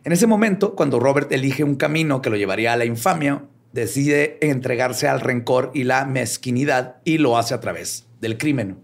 En 0.04 0.12
ese 0.12 0.28
momento, 0.28 0.76
cuando 0.76 1.00
Robert 1.00 1.32
elige 1.32 1.64
un 1.64 1.76
camino 1.76 2.22
que 2.22 2.30
lo 2.30 2.38
llevaría 2.38 2.74
a 2.74 2.78
la 2.78 2.86
infamia, 2.86 3.44
decide 3.74 4.38
entregarse 4.42 5.08
al 5.08 5.22
rencor 5.22 5.72
y 5.74 5.84
la 5.84 6.06
mezquinidad 6.06 6.98
y 7.04 7.18
lo 7.18 7.38
hace 7.38 7.54
a 7.54 7.60
través 7.60 8.08
del 8.20 8.38
crimen. 8.38 8.78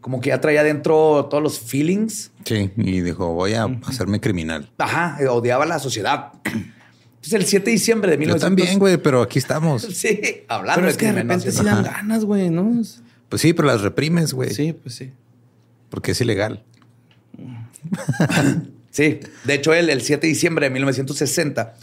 Como 0.00 0.20
que 0.20 0.28
ya 0.28 0.40
traía 0.40 0.62
dentro 0.62 1.26
todos 1.28 1.42
los 1.42 1.58
feelings. 1.58 2.30
Sí, 2.44 2.70
y 2.76 3.00
dijo, 3.00 3.32
voy 3.32 3.54
a 3.54 3.64
hacerme 3.86 4.20
criminal. 4.20 4.70
Ajá, 4.78 5.18
odiaba 5.28 5.66
la 5.66 5.80
sociedad. 5.80 6.32
Entonces, 7.26 7.44
el 7.44 7.46
7 7.50 7.64
de 7.64 7.70
diciembre 7.72 8.10
de 8.12 8.16
Yo 8.16 8.20
1900... 8.20 8.48
también, 8.48 8.78
güey, 8.78 8.96
pero 8.98 9.20
aquí 9.20 9.40
estamos. 9.40 9.82
Sí, 9.92 10.20
hablando 10.46 10.80
Pero 10.80 10.90
es 10.90 10.96
que 10.96 11.06
de 11.06 11.12
repente 11.12 11.50
sí 11.50 11.64
dan 11.64 11.82
ganas, 11.82 12.24
güey, 12.24 12.50
¿no? 12.50 12.82
Pues 13.28 13.42
sí, 13.42 13.52
pero 13.52 13.66
las 13.66 13.80
reprimes, 13.80 14.32
güey. 14.32 14.50
Sí, 14.50 14.72
pues 14.72 14.94
sí. 14.94 15.12
Porque 15.90 16.12
es 16.12 16.20
ilegal. 16.20 16.62
Sí, 18.90 19.20
de 19.44 19.52
hecho, 19.52 19.74
él, 19.74 19.90
el 19.90 20.00
7 20.00 20.26
de 20.26 20.28
diciembre 20.28 20.66
de 20.66 20.70
1960, 20.70 21.74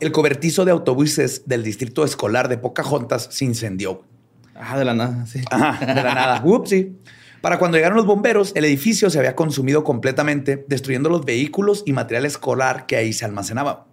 el 0.00 0.10
cobertizo 0.10 0.64
de 0.64 0.72
autobuses 0.72 1.42
del 1.46 1.62
distrito 1.62 2.04
escolar 2.04 2.48
de 2.48 2.58
Pocahontas 2.58 3.28
se 3.30 3.44
incendió. 3.44 4.02
Ah, 4.56 4.76
de 4.76 4.84
la 4.84 4.92
nada, 4.92 5.26
sí. 5.26 5.42
Ajá, 5.48 5.86
de 5.86 6.02
la 6.02 6.12
nada. 6.12 6.42
Upsi. 6.44 6.96
Para 7.40 7.60
cuando 7.60 7.76
llegaron 7.76 7.96
los 7.96 8.04
bomberos, 8.04 8.50
el 8.56 8.64
edificio 8.64 9.10
se 9.10 9.18
había 9.20 9.36
consumido 9.36 9.84
completamente, 9.84 10.64
destruyendo 10.66 11.08
los 11.08 11.24
vehículos 11.24 11.84
y 11.86 11.92
material 11.92 12.26
escolar 12.26 12.86
que 12.86 12.96
ahí 12.96 13.12
se 13.12 13.24
almacenaba. 13.24 13.86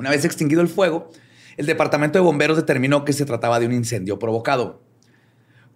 Una 0.00 0.08
vez 0.08 0.24
extinguido 0.24 0.62
el 0.62 0.68
fuego, 0.68 1.10
el 1.58 1.66
departamento 1.66 2.18
de 2.18 2.24
bomberos 2.24 2.56
determinó 2.56 3.04
que 3.04 3.12
se 3.12 3.26
trataba 3.26 3.60
de 3.60 3.66
un 3.66 3.72
incendio 3.72 4.18
provocado. 4.18 4.80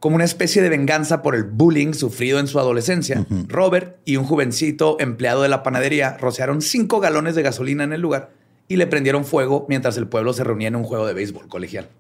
Como 0.01 0.17
una 0.17 0.25
especie 0.25 0.63
de 0.63 0.71
venganza 0.71 1.21
por 1.21 1.35
el 1.35 1.45
bullying 1.45 1.93
sufrido 1.93 2.39
en 2.39 2.47
su 2.47 2.59
adolescencia, 2.59 3.27
Robert 3.49 3.99
y 4.07 4.17
un 4.17 4.25
jovencito 4.25 4.97
empleado 4.99 5.43
de 5.43 5.51
la 5.51 5.63
panadería 5.63 6.17
rociaron 6.17 6.63
cinco 6.63 7.01
galones 7.01 7.35
de 7.35 7.43
gasolina 7.43 7.85
en 7.85 7.93
el 7.93 8.01
lugar 8.01 8.33
y 8.67 8.77
le 8.77 8.87
prendieron 8.87 9.27
fuego 9.27 9.67
mientras 9.69 9.99
el 9.99 10.09
pueblo 10.09 10.33
se 10.33 10.43
reunía 10.43 10.69
en 10.69 10.77
un 10.77 10.85
juego 10.85 11.07
de 11.07 11.13
béisbol 11.13 11.49
colegial. 11.49 11.91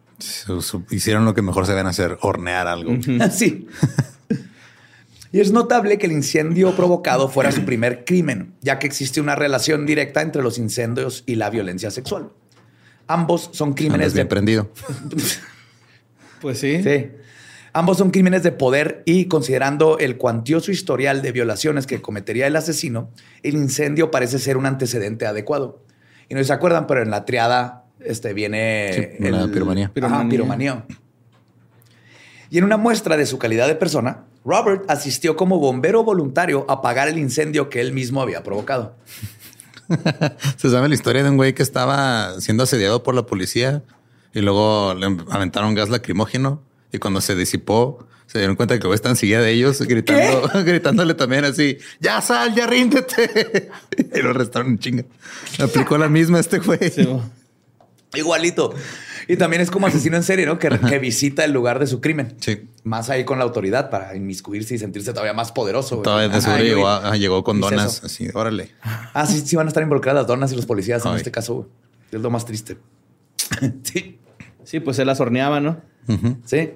Hicieron 0.90 1.26
lo 1.26 1.34
que 1.34 1.42
mejor 1.42 1.66
se 1.66 1.72
deben 1.72 1.86
hacer, 1.86 2.16
hornear 2.22 2.66
algo. 2.68 2.96
Sí. 3.30 3.68
y 5.34 5.40
es 5.40 5.50
notable 5.50 5.98
que 5.98 6.06
el 6.06 6.12
incendio 6.12 6.76
provocado 6.76 7.28
fuera 7.28 7.50
su 7.50 7.64
primer 7.64 8.04
crimen, 8.04 8.54
ya 8.60 8.78
que 8.78 8.86
existe 8.86 9.20
una 9.20 9.34
relación 9.34 9.84
directa 9.84 10.22
entre 10.22 10.44
los 10.44 10.58
incendios 10.58 11.24
y 11.26 11.34
la 11.34 11.50
violencia 11.50 11.90
sexual. 11.90 12.30
Ambos 13.08 13.50
son 13.52 13.74
crímenes 13.74 14.14
bien 14.14 14.26
de 14.26 14.30
prendido. 14.30 14.70
Pues 16.40 16.58
sí. 16.58 16.82
Sí. 16.82 17.08
Ambos 17.72 17.96
son 17.96 18.10
crímenes 18.10 18.42
de 18.44 18.52
poder 18.52 19.02
y 19.06 19.24
considerando 19.24 19.98
el 19.98 20.18
cuantioso 20.18 20.70
historial 20.70 21.22
de 21.22 21.32
violaciones 21.32 21.86
que 21.86 22.00
cometería 22.00 22.46
el 22.46 22.54
asesino, 22.54 23.10
el 23.42 23.54
incendio 23.54 24.10
parece 24.10 24.38
ser 24.38 24.56
un 24.58 24.66
antecedente 24.66 25.26
adecuado. 25.26 25.82
Y 26.28 26.34
no 26.34 26.40
sé 26.40 26.44
si 26.44 26.48
se 26.48 26.52
acuerdan, 26.52 26.86
pero 26.86 27.02
en 27.02 27.10
la 27.10 27.24
triada 27.24 27.86
este, 27.98 28.34
viene 28.34 29.16
Sí, 29.18 29.24
la 29.30 29.48
piromanía. 29.48 29.90
Ajá, 30.00 30.28
Piromanía. 30.28 30.84
Y 32.54 32.58
en 32.58 32.62
una 32.62 32.76
muestra 32.76 33.16
de 33.16 33.26
su 33.26 33.36
calidad 33.36 33.66
de 33.66 33.74
persona, 33.74 34.26
Robert 34.44 34.84
asistió 34.86 35.34
como 35.34 35.58
bombero 35.58 36.04
voluntario 36.04 36.64
a 36.68 36.74
apagar 36.74 37.08
el 37.08 37.18
incendio 37.18 37.68
que 37.68 37.80
él 37.80 37.92
mismo 37.92 38.22
había 38.22 38.44
provocado. 38.44 38.94
Se 40.56 40.70
sabe 40.70 40.88
la 40.88 40.94
historia 40.94 41.24
de 41.24 41.30
un 41.30 41.36
güey 41.36 41.52
que 41.52 41.64
estaba 41.64 42.40
siendo 42.40 42.62
asediado 42.62 43.02
por 43.02 43.16
la 43.16 43.26
policía 43.26 43.82
y 44.32 44.40
luego 44.40 44.94
le 44.94 45.06
aventaron 45.32 45.74
gas 45.74 45.88
lacrimógeno 45.88 46.62
y 46.92 46.98
cuando 46.98 47.20
se 47.20 47.34
disipó 47.34 48.06
se 48.26 48.38
dieron 48.38 48.54
cuenta 48.54 48.74
que 48.76 48.82
el 48.82 48.86
güey 48.86 48.94
está 48.94 49.08
enseguida 49.08 49.40
de 49.40 49.50
ellos 49.50 49.82
gritando, 49.82 50.48
gritándole 50.64 51.14
también 51.14 51.44
así, 51.46 51.78
ya 51.98 52.20
sal, 52.20 52.54
ya 52.54 52.68
ríndete. 52.68 53.68
y 54.14 54.22
lo 54.22 54.30
arrestaron 54.30 54.68
en 54.68 54.78
chinga. 54.78 55.04
Aplicó 55.58 55.98
la 55.98 56.08
misma 56.08 56.38
este 56.38 56.60
güey. 56.60 56.88
Sí. 56.88 57.08
Igualito. 58.16 58.74
Y 59.26 59.36
también 59.36 59.62
es 59.62 59.70
como 59.70 59.86
asesino 59.86 60.16
en 60.16 60.22
serie, 60.22 60.44
¿no? 60.44 60.58
Que, 60.58 60.68
que 60.68 60.98
visita 60.98 61.44
el 61.44 61.52
lugar 61.52 61.78
de 61.78 61.86
su 61.86 62.00
crimen. 62.00 62.36
Sí. 62.40 62.68
Más 62.82 63.08
ahí 63.08 63.24
con 63.24 63.38
la 63.38 63.44
autoridad 63.44 63.88
para 63.88 64.14
inmiscuirse 64.14 64.74
y 64.74 64.78
sentirse 64.78 65.12
todavía 65.12 65.32
más 65.32 65.50
poderoso. 65.52 65.96
güey. 65.96 66.04
Todavía 66.04 66.28
de 66.28 66.40
seguro 66.42 66.62
llegó, 66.62 66.88
a- 66.88 67.16
llegó 67.16 67.42
con 67.44 67.60
donas. 67.60 67.96
eso. 67.98 68.06
Así, 68.06 68.28
órale. 68.34 68.70
Ah, 68.82 69.24
sí, 69.26 69.40
sí 69.40 69.56
van 69.56 69.66
a 69.66 69.68
estar 69.68 69.82
involucradas 69.82 70.20
las 70.22 70.26
donas 70.26 70.52
y 70.52 70.56
los 70.56 70.66
policías 70.66 71.04
en 71.06 71.14
este 71.14 71.30
caso. 71.30 71.54
güey. 71.54 71.66
Es 72.12 72.20
lo 72.20 72.30
más 72.30 72.44
triste. 72.44 72.76
sí. 73.82 74.18
Sí, 74.64 74.80
pues 74.80 74.96
se 74.96 75.04
las 75.04 75.20
horneaba, 75.20 75.60
¿no? 75.60 75.80
Sí. 76.44 76.70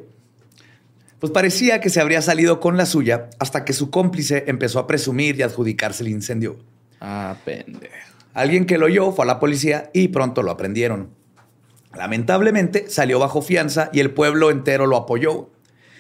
Pues 1.21 1.33
parecía 1.33 1.81
que 1.81 1.91
se 1.91 2.01
habría 2.01 2.23
salido 2.23 2.61
con 2.61 2.77
la 2.77 2.87
suya 2.87 3.29
hasta 3.39 3.65
que 3.65 3.73
su 3.73 3.91
cómplice 3.91 4.45
empezó 4.47 4.79
a 4.79 4.87
presumir 4.87 5.37
y 5.39 5.43
adjudicarse 5.43 6.03
el 6.05 6.09
incendio. 6.11 6.57
Ah, 7.01 7.37
pendejo. 7.45 7.93
Alguien 8.35 8.67
que 8.67 8.79
lo 8.79 8.87
oyó 8.87 9.11
fue 9.13 9.25
a 9.25 9.27
la 9.27 9.41
policía 9.41 9.91
y 9.93 10.09
pronto 10.09 10.43
lo 10.43 10.51
aprendieron. 10.53 11.11
Lamentablemente 11.97 12.87
salió 12.89 13.19
bajo 13.19 13.43
fianza 13.43 13.91
y 13.93 14.01
el 14.01 14.11
pueblo 14.13 14.51
entero 14.51 14.87
lo 14.87 14.97
apoyó. 14.97 15.51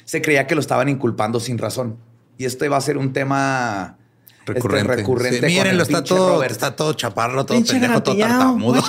Se 0.04 0.22
creía 0.22 0.46
que 0.46 0.54
lo 0.54 0.60
estaban 0.60 0.88
inculpando 0.88 1.40
sin 1.40 1.58
razón. 1.58 1.96
Y 2.36 2.44
este 2.44 2.68
va 2.68 2.76
a 2.76 2.80
ser 2.80 2.98
un 2.98 3.12
tema 3.12 3.96
este, 4.40 4.54
Recurrente. 4.54 4.96
recurrente 4.96 5.48
Sí, 5.50 5.56
mírenlo, 5.56 5.82
está 5.82 6.04
todo, 6.04 6.34
Robert. 6.36 6.50
está 6.52 6.74
todo 6.76 6.92
chaparro, 6.94 7.44
todo 7.44 7.56
Pinche 7.58 7.72
pendejo, 7.74 8.02
todo 8.02 8.16
tartamudo. 8.16 8.82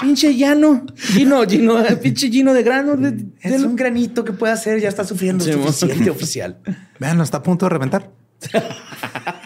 Pinche 0.00 0.34
llano. 0.34 0.84
Gino, 0.96 1.44
Gino, 1.46 1.84
pinche 2.02 2.30
Gino 2.30 2.52
de 2.54 2.62
grano. 2.62 2.96
de- 2.96 3.12
de- 3.12 3.26
Es 3.42 3.62
un 3.62 3.76
granito 3.76 4.24
que 4.24 4.32
puede 4.32 4.52
hacer, 4.52 4.80
ya 4.80 4.88
está 4.88 5.04
sufriendo 5.04 5.44
Sí, 5.44 5.52
suficiente 5.52 6.10
oficial. 6.10 6.58
Vean, 6.98 7.20
está 7.20 7.38
a 7.38 7.42
punto 7.42 7.66
de 7.66 7.70
reventar. 7.70 8.10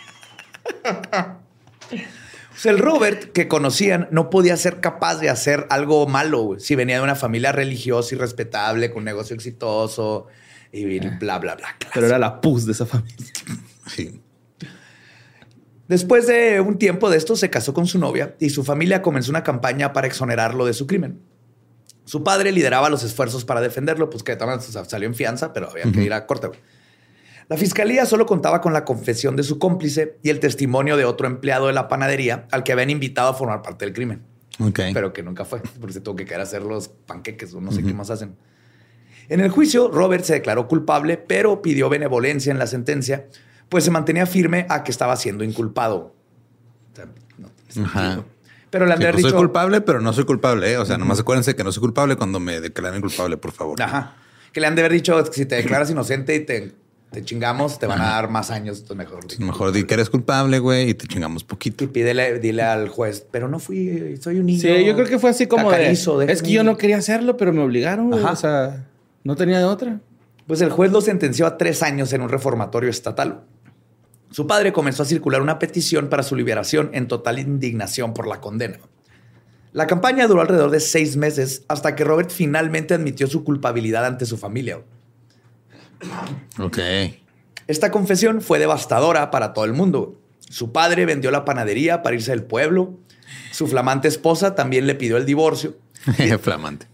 El 2.67 2.79
Robert 2.79 3.33
que 3.33 3.49
conocían 3.49 4.09
no 4.11 4.31
podía 4.31 4.57
ser 4.57 4.81
capaz 4.81 5.19
de 5.21 5.31
hacer 5.31 5.67
algo 5.71 6.07
malo 6.07 6.43
güey, 6.43 6.61
si 6.61 6.75
venía 6.75 6.97
de 6.97 7.03
una 7.03 7.15
familia 7.15 7.53
religiosa 7.53 8.15
y 8.15 8.19
respetable, 8.19 8.91
con 8.91 8.99
un 8.99 9.05
negocio 9.05 9.35
exitoso 9.35 10.27
y 10.73 10.99
bla, 10.99 11.39
bla, 11.39 11.55
bla. 11.55 11.77
Pero 11.95 12.07
era 12.07 12.19
la 12.19 12.41
pus 12.41 12.67
de 12.67 12.73
esa 12.73 12.87
familia. 12.87 13.17
Sí. 13.87 14.21
Después 15.89 16.27
de 16.27 16.61
un 16.61 16.79
tiempo 16.79 17.09
de 17.09 17.17
esto, 17.17 17.37
se 17.37 17.49
casó 17.51 17.73
con 17.73 17.87
su 17.87 17.99
novia 17.99 18.35
y 18.41 18.51
su 18.51 18.65
familia 18.65 19.03
comenzó 19.03 19.31
una 19.31 19.45
campaña 19.45 19.93
para 19.93 20.09
exonerarlo 20.09 20.67
de 20.67 20.75
su 20.75 20.87
crimen. 20.87 21.21
Su 22.05 22.25
padre 22.25 22.53
lideraba 22.53 22.89
los 22.89 23.05
esfuerzos 23.05 23.45
para 23.45 23.61
defenderlo, 23.61 24.11
pues 24.11 24.23
que 24.23 24.37
también 24.37 24.61
salió 24.61 25.09
en 25.09 25.15
fianza, 25.15 25.53
pero 25.53 25.71
había 25.71 25.91
que 25.91 26.03
ir 26.03 26.13
a 26.13 26.27
corte. 26.27 26.49
güey. 26.49 26.61
La 27.49 27.57
fiscalía 27.57 28.07
solo 28.07 28.27
contaba 28.27 28.61
con 28.61 28.73
la 28.73 28.85
confesión 28.85 29.37
de 29.37 29.43
su 29.45 29.59
cómplice 29.59 30.19
y 30.23 30.31
el 30.31 30.41
testimonio 30.41 30.97
de 30.97 31.05
otro 31.05 31.27
empleado 31.27 31.69
de 31.69 31.73
la 31.73 31.87
panadería 31.89 32.47
al 32.51 32.65
que 32.65 32.73
habían 32.73 32.91
invitado 32.91 33.29
a 33.29 33.35
formar 33.35 33.63
parte 33.63 33.85
del 33.85 33.95
crimen, 33.95 34.23
Ok. 34.59 34.81
pero 34.93 35.13
que 35.13 35.23
nunca 35.23 35.45
fue, 35.45 35.61
porque 35.81 35.93
se 35.93 36.01
tuvo 36.01 36.17
que 36.17 36.25
quedar 36.25 36.41
a 36.41 36.43
hacer 36.45 36.63
los 36.63 36.89
panqueques 36.89 37.55
o 37.55 37.61
no 37.61 37.71
sé 37.71 37.85
qué 37.85 37.95
más 37.95 38.11
hacen. 38.11 38.35
En 39.29 39.41
el 39.41 39.51
juicio, 39.51 39.89
Robert 39.91 40.25
se 40.25 40.35
declaró 40.35 40.67
culpable, 40.69 41.17
pero 41.19 41.63
pidió 41.63 41.89
benevolencia 41.89 42.51
en 42.53 42.59
la 42.59 42.67
sentencia, 42.67 43.27
pues 43.69 43.85
se 43.85 43.91
mantenía 43.91 44.27
firme 44.27 44.67
a 44.69 44.83
que 44.85 44.91
estaba 44.91 45.15
siendo 45.17 45.43
inculpado. 45.45 46.15
O 46.93 46.97
sea, 46.97 47.07
no 47.39 47.49
tiene 47.73 47.89
Ajá. 47.89 48.25
Pero 48.71 48.87
le 48.87 48.93
han 48.93 48.99
Sí, 48.99 49.03
de 49.03 49.09
haber 49.09 49.15
pues 49.15 49.23
soy 49.23 49.31
dicho... 49.33 49.39
culpable, 49.39 49.81
pero 49.81 50.01
no 50.01 50.13
soy 50.13 50.25
culpable. 50.25 50.73
¿eh? 50.73 50.79
O 50.79 50.85
sea, 50.85 50.99
nomás 50.99 51.21
acuérdense 51.21 51.55
que 51.55 51.63
no 51.65 51.71
soy 51.73 51.81
culpable 51.81 52.17
cuando 52.17 52.41
me 52.41 52.61
declaren 52.61 53.01
culpable, 53.01 53.37
por 53.37 53.53
favor. 53.53 53.81
Ajá. 53.81 54.17
Que 54.53 54.61
le 54.61 54.67
han 54.67 54.75
de 54.75 54.83
haber 54.83 54.93
dicho 54.93 55.23
que 55.25 55.33
si 55.33 55.47
te 55.47 55.55
declaras 55.57 55.91
inocente 55.93 56.35
y 56.35 56.41
te, 56.45 56.73
te 57.17 57.25
chingamos, 57.25 57.79
te 57.79 57.87
van 57.87 57.99
a 58.03 58.11
dar 58.11 58.29
más 58.29 58.51
años. 58.51 58.81
Entonces 58.81 58.97
mejor. 58.99 59.27
di- 59.27 59.43
Mejor 59.43 59.73
di 59.73 59.85
que 59.85 59.95
eres 59.95 60.11
culpable, 60.11 60.59
güey, 60.59 60.91
y 60.91 60.95
te 60.95 61.07
chingamos 61.07 61.45
poquito. 61.45 61.83
Y 61.83 61.87
pídele, 61.87 62.39
dile 62.41 62.63
al 62.63 62.89
juez, 62.91 63.27
pero 63.31 63.49
no 63.49 63.59
fui, 63.59 64.19
soy 64.21 64.39
un 64.39 64.45
niño. 64.47 64.61
Sí, 64.61 64.85
yo 64.85 64.95
creo 64.95 65.07
que 65.07 65.19
fue 65.19 65.31
así 65.31 65.47
como 65.47 65.71
de, 65.71 65.79
cacarizo, 65.79 66.21
Es 66.21 66.27
que 66.27 66.33
déjame". 66.35 66.53
yo 66.53 66.63
no 66.65 66.77
quería 66.77 66.99
hacerlo, 66.99 67.39
pero 67.39 67.55
me 67.55 67.63
obligaron. 67.63 68.11
güey. 68.11 68.23
O 68.23 68.37
sea, 68.37 68.85
no 69.25 69.35
tenía 69.35 69.59
de 69.59 69.65
otra. 69.65 69.99
Pues 70.47 70.61
el 70.61 70.69
juez 70.71 70.93
lo 70.93 71.01
sentenció 71.01 71.47
a 71.47 71.57
tres 71.57 71.83
años 71.83 72.13
en 72.13 72.21
un 72.21 72.29
reformatorio 72.29 72.91
estatal. 72.91 73.41
Su 74.31 74.47
padre 74.47 74.75
comenzó 74.75 75.03
a 75.05 75.07
circular 75.07 75.41
una 75.41 75.59
petición 75.59 76.09
para 76.09 76.23
su 76.23 76.37
liberación 76.37 76.91
en 76.93 77.09
total 77.09 77.39
indignación 77.39 78.13
por 78.13 78.27
la 78.27 78.43
condena. 78.43 78.77
La 79.73 79.87
campaña 79.87 80.27
duró 80.27 80.43
alrededor 80.43 80.71
de 80.71 80.81
seis 80.81 81.17
meses 81.17 81.63
hasta 81.69 81.95
que 81.97 82.05
Robert 82.05 82.31
finalmente 82.31 82.93
admitió 82.93 83.27
su 83.27 83.43
culpabilidad 83.43 84.05
ante 84.05 84.27
su 84.27 84.37
familia. 84.37 84.81
Ok. 86.59 86.79
Esta 87.67 87.91
confesión 87.91 88.41
fue 88.41 88.59
devastadora 88.59 89.31
para 89.31 89.53
todo 89.53 89.65
el 89.65 89.73
mundo. 89.73 90.21
Su 90.49 90.73
padre 90.73 91.07
vendió 91.07 91.31
la 91.31 91.45
panadería 91.45 92.03
para 92.03 92.15
irse 92.15 92.31
del 92.31 92.45
pueblo. 92.45 92.95
Su 93.51 93.67
flamante 93.67 94.09
esposa 94.09 94.55
también 94.55 94.87
le 94.87 94.95
pidió 94.95 95.17
el 95.17 95.27
divorcio. 95.27 95.77
Flamante. 96.41 96.87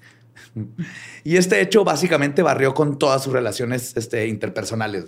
Y 1.25 1.37
este 1.37 1.61
hecho 1.61 1.85
básicamente 1.85 2.43
barrió 2.43 2.75
con 2.75 2.99
todas 2.99 3.23
sus 3.23 3.33
relaciones 3.33 3.97
este, 3.97 4.27
interpersonales. 4.29 5.07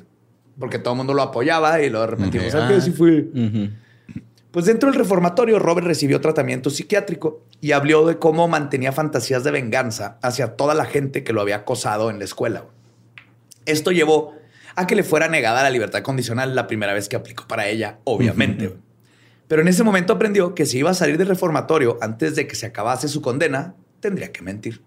Porque 0.59 0.79
todo 0.79 0.95
el 0.95 0.99
mundo 0.99 1.15
lo 1.15 1.23
apoyaba 1.23 1.81
y 1.83 1.91
luego 1.91 2.07
de 2.07 2.11
repente, 2.13 2.39
Ok, 2.39 2.51
¿sabes 2.51 2.69
qué? 2.69 2.75
ah. 2.75 2.81
Sí 2.81 2.91
fue. 2.93 3.27
Pues 4.51 4.67
dentro 4.67 4.89
del 4.91 4.99
reformatorio, 4.99 5.59
Robert 5.59 5.87
recibió 5.87 6.21
tratamiento 6.21 6.71
psiquiátrico 6.71 7.43
y 7.61 7.73
habló 7.73 8.07
de 8.07 8.19
cómo 8.19 8.47
mantenía 8.47 8.93
fantasías 8.93 9.43
de 9.43 9.51
venganza 9.51 10.19
hacia 10.23 10.55
toda 10.55 10.75
la 10.75 10.85
gente 10.85 11.25
que 11.25 11.33
lo 11.33 11.41
había 11.41 11.57
acosado 11.57 12.09
en 12.11 12.19
la 12.21 12.25
escuela. 12.25 12.65
Esto 13.67 13.93
llevó 13.93 14.35
a 14.77 14.87
que 14.87 14.97
le 14.97 15.03
fuera 15.03 15.29
negada 15.29 15.63
la 15.63 15.71
libertad 15.71 16.03
condicional 16.03 16.55
la 16.55 16.67
primera 16.67 16.93
vez 16.93 17.09
que 17.09 17.17
aplicó 17.17 17.47
para 17.47 17.69
ella, 17.69 17.99
obviamente. 18.05 18.77
Pero 19.47 19.63
en 19.63 19.69
ese 19.69 19.83
momento 19.83 20.13
aprendió 20.15 20.55
que 20.55 20.67
si 20.67 20.79
iba 20.79 20.91
a 20.91 20.95
salir 20.95 21.19
del 21.19 21.29
reformatorio 21.29 21.99
antes 22.01 22.35
de 22.35 22.47
que 22.47 22.57
se 22.57 22.67
acabase 22.67 23.09
su 23.09 23.23
condena, 23.23 23.75
tendría 24.01 24.33
que 24.33 24.43
mentir. 24.43 24.83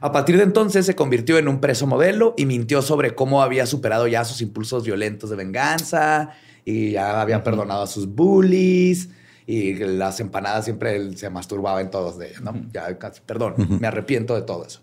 A 0.00 0.12
partir 0.12 0.36
de 0.36 0.42
entonces 0.42 0.84
se 0.84 0.94
convirtió 0.94 1.38
en 1.38 1.48
un 1.48 1.60
preso 1.60 1.86
modelo 1.86 2.34
y 2.36 2.44
mintió 2.46 2.82
sobre 2.82 3.14
cómo 3.14 3.42
había 3.42 3.64
superado 3.64 4.06
ya 4.06 4.24
sus 4.24 4.42
impulsos 4.42 4.84
violentos 4.84 5.30
de 5.30 5.36
venganza 5.36 6.30
y 6.64 6.92
ya 6.92 7.22
había 7.22 7.42
perdonado 7.42 7.84
a 7.84 7.86
sus 7.86 8.06
bullies 8.06 9.08
y 9.46 9.74
las 9.74 10.20
empanadas 10.20 10.64
siempre 10.64 10.96
él 10.96 11.16
se 11.16 11.30
masturbaba 11.30 11.80
en 11.80 11.90
todos 11.90 12.18
de 12.18 12.28
ellas, 12.28 12.42
¿no? 12.42 12.54
Ya, 12.72 12.98
casi, 12.98 13.20
perdón, 13.24 13.54
me 13.80 13.86
arrepiento 13.86 14.34
de 14.34 14.42
todo 14.42 14.66
eso. 14.66 14.82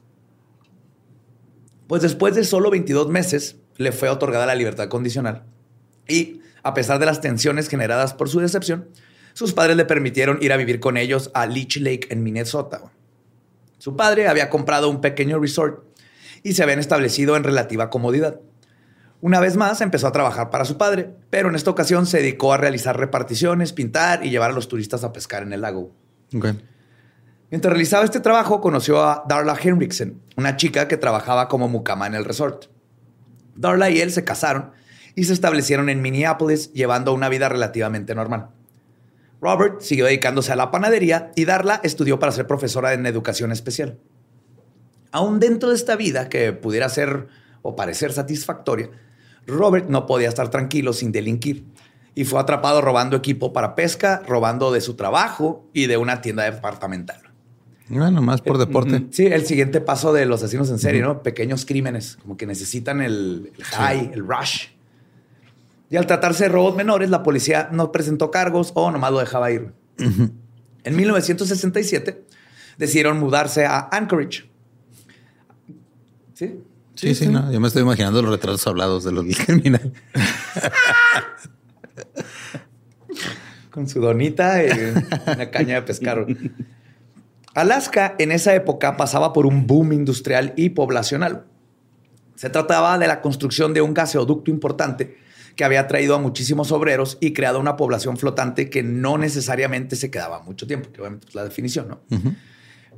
Pues 1.91 2.01
después 2.01 2.35
de 2.35 2.45
solo 2.45 2.71
22 2.71 3.09
meses 3.09 3.57
le 3.75 3.91
fue 3.91 4.07
otorgada 4.07 4.45
la 4.45 4.55
libertad 4.55 4.87
condicional 4.87 5.43
y 6.07 6.39
a 6.63 6.73
pesar 6.73 6.99
de 6.99 7.05
las 7.05 7.19
tensiones 7.19 7.67
generadas 7.67 8.13
por 8.13 8.29
su 8.29 8.39
decepción, 8.39 8.87
sus 9.33 9.51
padres 9.51 9.75
le 9.75 9.83
permitieron 9.83 10.37
ir 10.41 10.53
a 10.53 10.55
vivir 10.55 10.79
con 10.79 10.95
ellos 10.95 11.31
a 11.33 11.45
Leech 11.47 11.81
Lake 11.81 12.07
en 12.09 12.23
Minnesota. 12.23 12.93
Su 13.77 13.97
padre 13.97 14.29
había 14.29 14.49
comprado 14.49 14.87
un 14.87 15.01
pequeño 15.01 15.37
resort 15.37 15.83
y 16.43 16.53
se 16.53 16.63
habían 16.63 16.79
establecido 16.79 17.35
en 17.35 17.43
relativa 17.43 17.89
comodidad. 17.89 18.39
Una 19.19 19.41
vez 19.41 19.57
más 19.57 19.81
empezó 19.81 20.07
a 20.07 20.13
trabajar 20.13 20.49
para 20.49 20.63
su 20.63 20.77
padre, 20.77 21.09
pero 21.29 21.49
en 21.49 21.55
esta 21.55 21.71
ocasión 21.71 22.05
se 22.05 22.19
dedicó 22.19 22.53
a 22.53 22.57
realizar 22.57 22.97
reparticiones, 22.97 23.73
pintar 23.73 24.25
y 24.25 24.29
llevar 24.29 24.51
a 24.51 24.53
los 24.53 24.69
turistas 24.69 25.03
a 25.03 25.11
pescar 25.11 25.43
en 25.43 25.51
el 25.51 25.59
lago. 25.59 25.91
Mientras 27.51 27.73
realizaba 27.73 28.05
este 28.05 28.21
trabajo, 28.21 28.61
conoció 28.61 29.03
a 29.03 29.25
Darla 29.27 29.57
Henriksen, 29.61 30.21
una 30.37 30.55
chica 30.55 30.87
que 30.87 30.95
trabajaba 30.95 31.49
como 31.49 31.67
mucama 31.67 32.07
en 32.07 32.15
el 32.15 32.23
resort. 32.23 32.67
Darla 33.55 33.89
y 33.89 33.99
él 33.99 34.13
se 34.13 34.23
casaron 34.23 34.71
y 35.15 35.25
se 35.25 35.33
establecieron 35.33 35.89
en 35.89 36.01
Minneapolis, 36.01 36.71
llevando 36.71 37.13
una 37.13 37.27
vida 37.27 37.49
relativamente 37.49 38.15
normal. 38.15 38.51
Robert 39.41 39.81
siguió 39.81 40.05
dedicándose 40.05 40.53
a 40.53 40.55
la 40.55 40.71
panadería 40.71 41.33
y 41.35 41.43
Darla 41.43 41.81
estudió 41.83 42.19
para 42.19 42.31
ser 42.31 42.47
profesora 42.47 42.93
en 42.93 43.05
educación 43.05 43.51
especial. 43.51 43.99
Aún 45.11 45.41
dentro 45.41 45.71
de 45.71 45.75
esta 45.75 45.97
vida 45.97 46.29
que 46.29 46.53
pudiera 46.53 46.87
ser 46.87 47.27
o 47.63 47.75
parecer 47.75 48.13
satisfactoria, 48.13 48.91
Robert 49.45 49.89
no 49.89 50.05
podía 50.05 50.29
estar 50.29 50.49
tranquilo 50.49 50.93
sin 50.93 51.11
delinquir 51.11 51.65
y 52.15 52.23
fue 52.23 52.39
atrapado 52.39 52.79
robando 52.79 53.17
equipo 53.17 53.51
para 53.51 53.75
pesca, 53.75 54.21
robando 54.25 54.71
de 54.71 54.79
su 54.79 54.95
trabajo 54.95 55.69
y 55.73 55.87
de 55.87 55.97
una 55.97 56.21
tienda 56.21 56.43
departamental. 56.43 57.30
Bueno, 57.91 58.21
más 58.21 58.41
por 58.41 58.57
deporte. 58.57 59.07
Sí, 59.11 59.25
el 59.25 59.45
siguiente 59.45 59.81
paso 59.81 60.13
de 60.13 60.25
los 60.25 60.41
asesinos 60.41 60.69
en 60.69 60.79
serie, 60.79 61.01
¿no? 61.01 61.21
Pequeños 61.23 61.65
crímenes, 61.65 62.17
como 62.21 62.37
que 62.37 62.45
necesitan 62.45 63.01
el, 63.01 63.51
el 63.57 63.63
high, 63.63 64.11
el 64.13 64.25
rush. 64.25 64.67
Y 65.89 65.97
al 65.97 66.07
tratarse 66.07 66.45
de 66.45 66.49
robos 66.49 66.73
menores, 66.75 67.09
la 67.09 67.21
policía 67.21 67.67
no 67.71 67.91
presentó 67.91 68.31
cargos 68.31 68.71
o 68.75 68.91
nomás 68.91 69.11
lo 69.11 69.19
dejaba 69.19 69.51
ir. 69.51 69.73
En 69.97 70.95
1967 70.95 72.23
decidieron 72.77 73.19
mudarse 73.19 73.65
a 73.65 73.89
Anchorage. 73.91 74.49
¿Sí? 76.33 76.61
Sí, 76.95 77.13
sí, 77.13 77.27
no. 77.27 77.51
Yo 77.51 77.59
me 77.59 77.67
estoy 77.67 77.81
imaginando 77.81 78.21
los 78.21 78.31
retratos 78.31 78.65
hablados 78.67 79.03
de 79.03 79.11
los 79.11 79.25
del 79.25 79.37
criminal. 79.37 79.91
Con 83.69 83.89
su 83.89 83.99
donita 83.99 84.63
y 84.63 84.69
una 85.27 85.51
caña 85.51 85.75
de 85.75 85.81
pescar. 85.81 86.25
Alaska 87.53 88.15
en 88.17 88.31
esa 88.31 88.55
época 88.55 88.95
pasaba 88.95 89.33
por 89.33 89.45
un 89.45 89.67
boom 89.67 89.93
industrial 89.93 90.53
y 90.55 90.69
poblacional. 90.69 91.45
Se 92.35 92.49
trataba 92.49 92.97
de 92.97 93.07
la 93.07 93.21
construcción 93.21 93.73
de 93.73 93.81
un 93.81 93.93
gaseoducto 93.93 94.49
importante 94.49 95.17
que 95.55 95.65
había 95.65 95.87
traído 95.87 96.15
a 96.15 96.19
muchísimos 96.19 96.71
obreros 96.71 97.17
y 97.19 97.33
creado 97.33 97.59
una 97.59 97.75
población 97.75 98.17
flotante 98.17 98.69
que 98.69 98.83
no 98.83 99.17
necesariamente 99.17 99.95
se 99.97 100.09
quedaba 100.09 100.41
mucho 100.41 100.65
tiempo, 100.65 100.91
que 100.91 101.01
obviamente 101.01 101.27
es 101.27 101.35
la 101.35 101.43
definición, 101.43 101.89
¿no? 101.89 102.01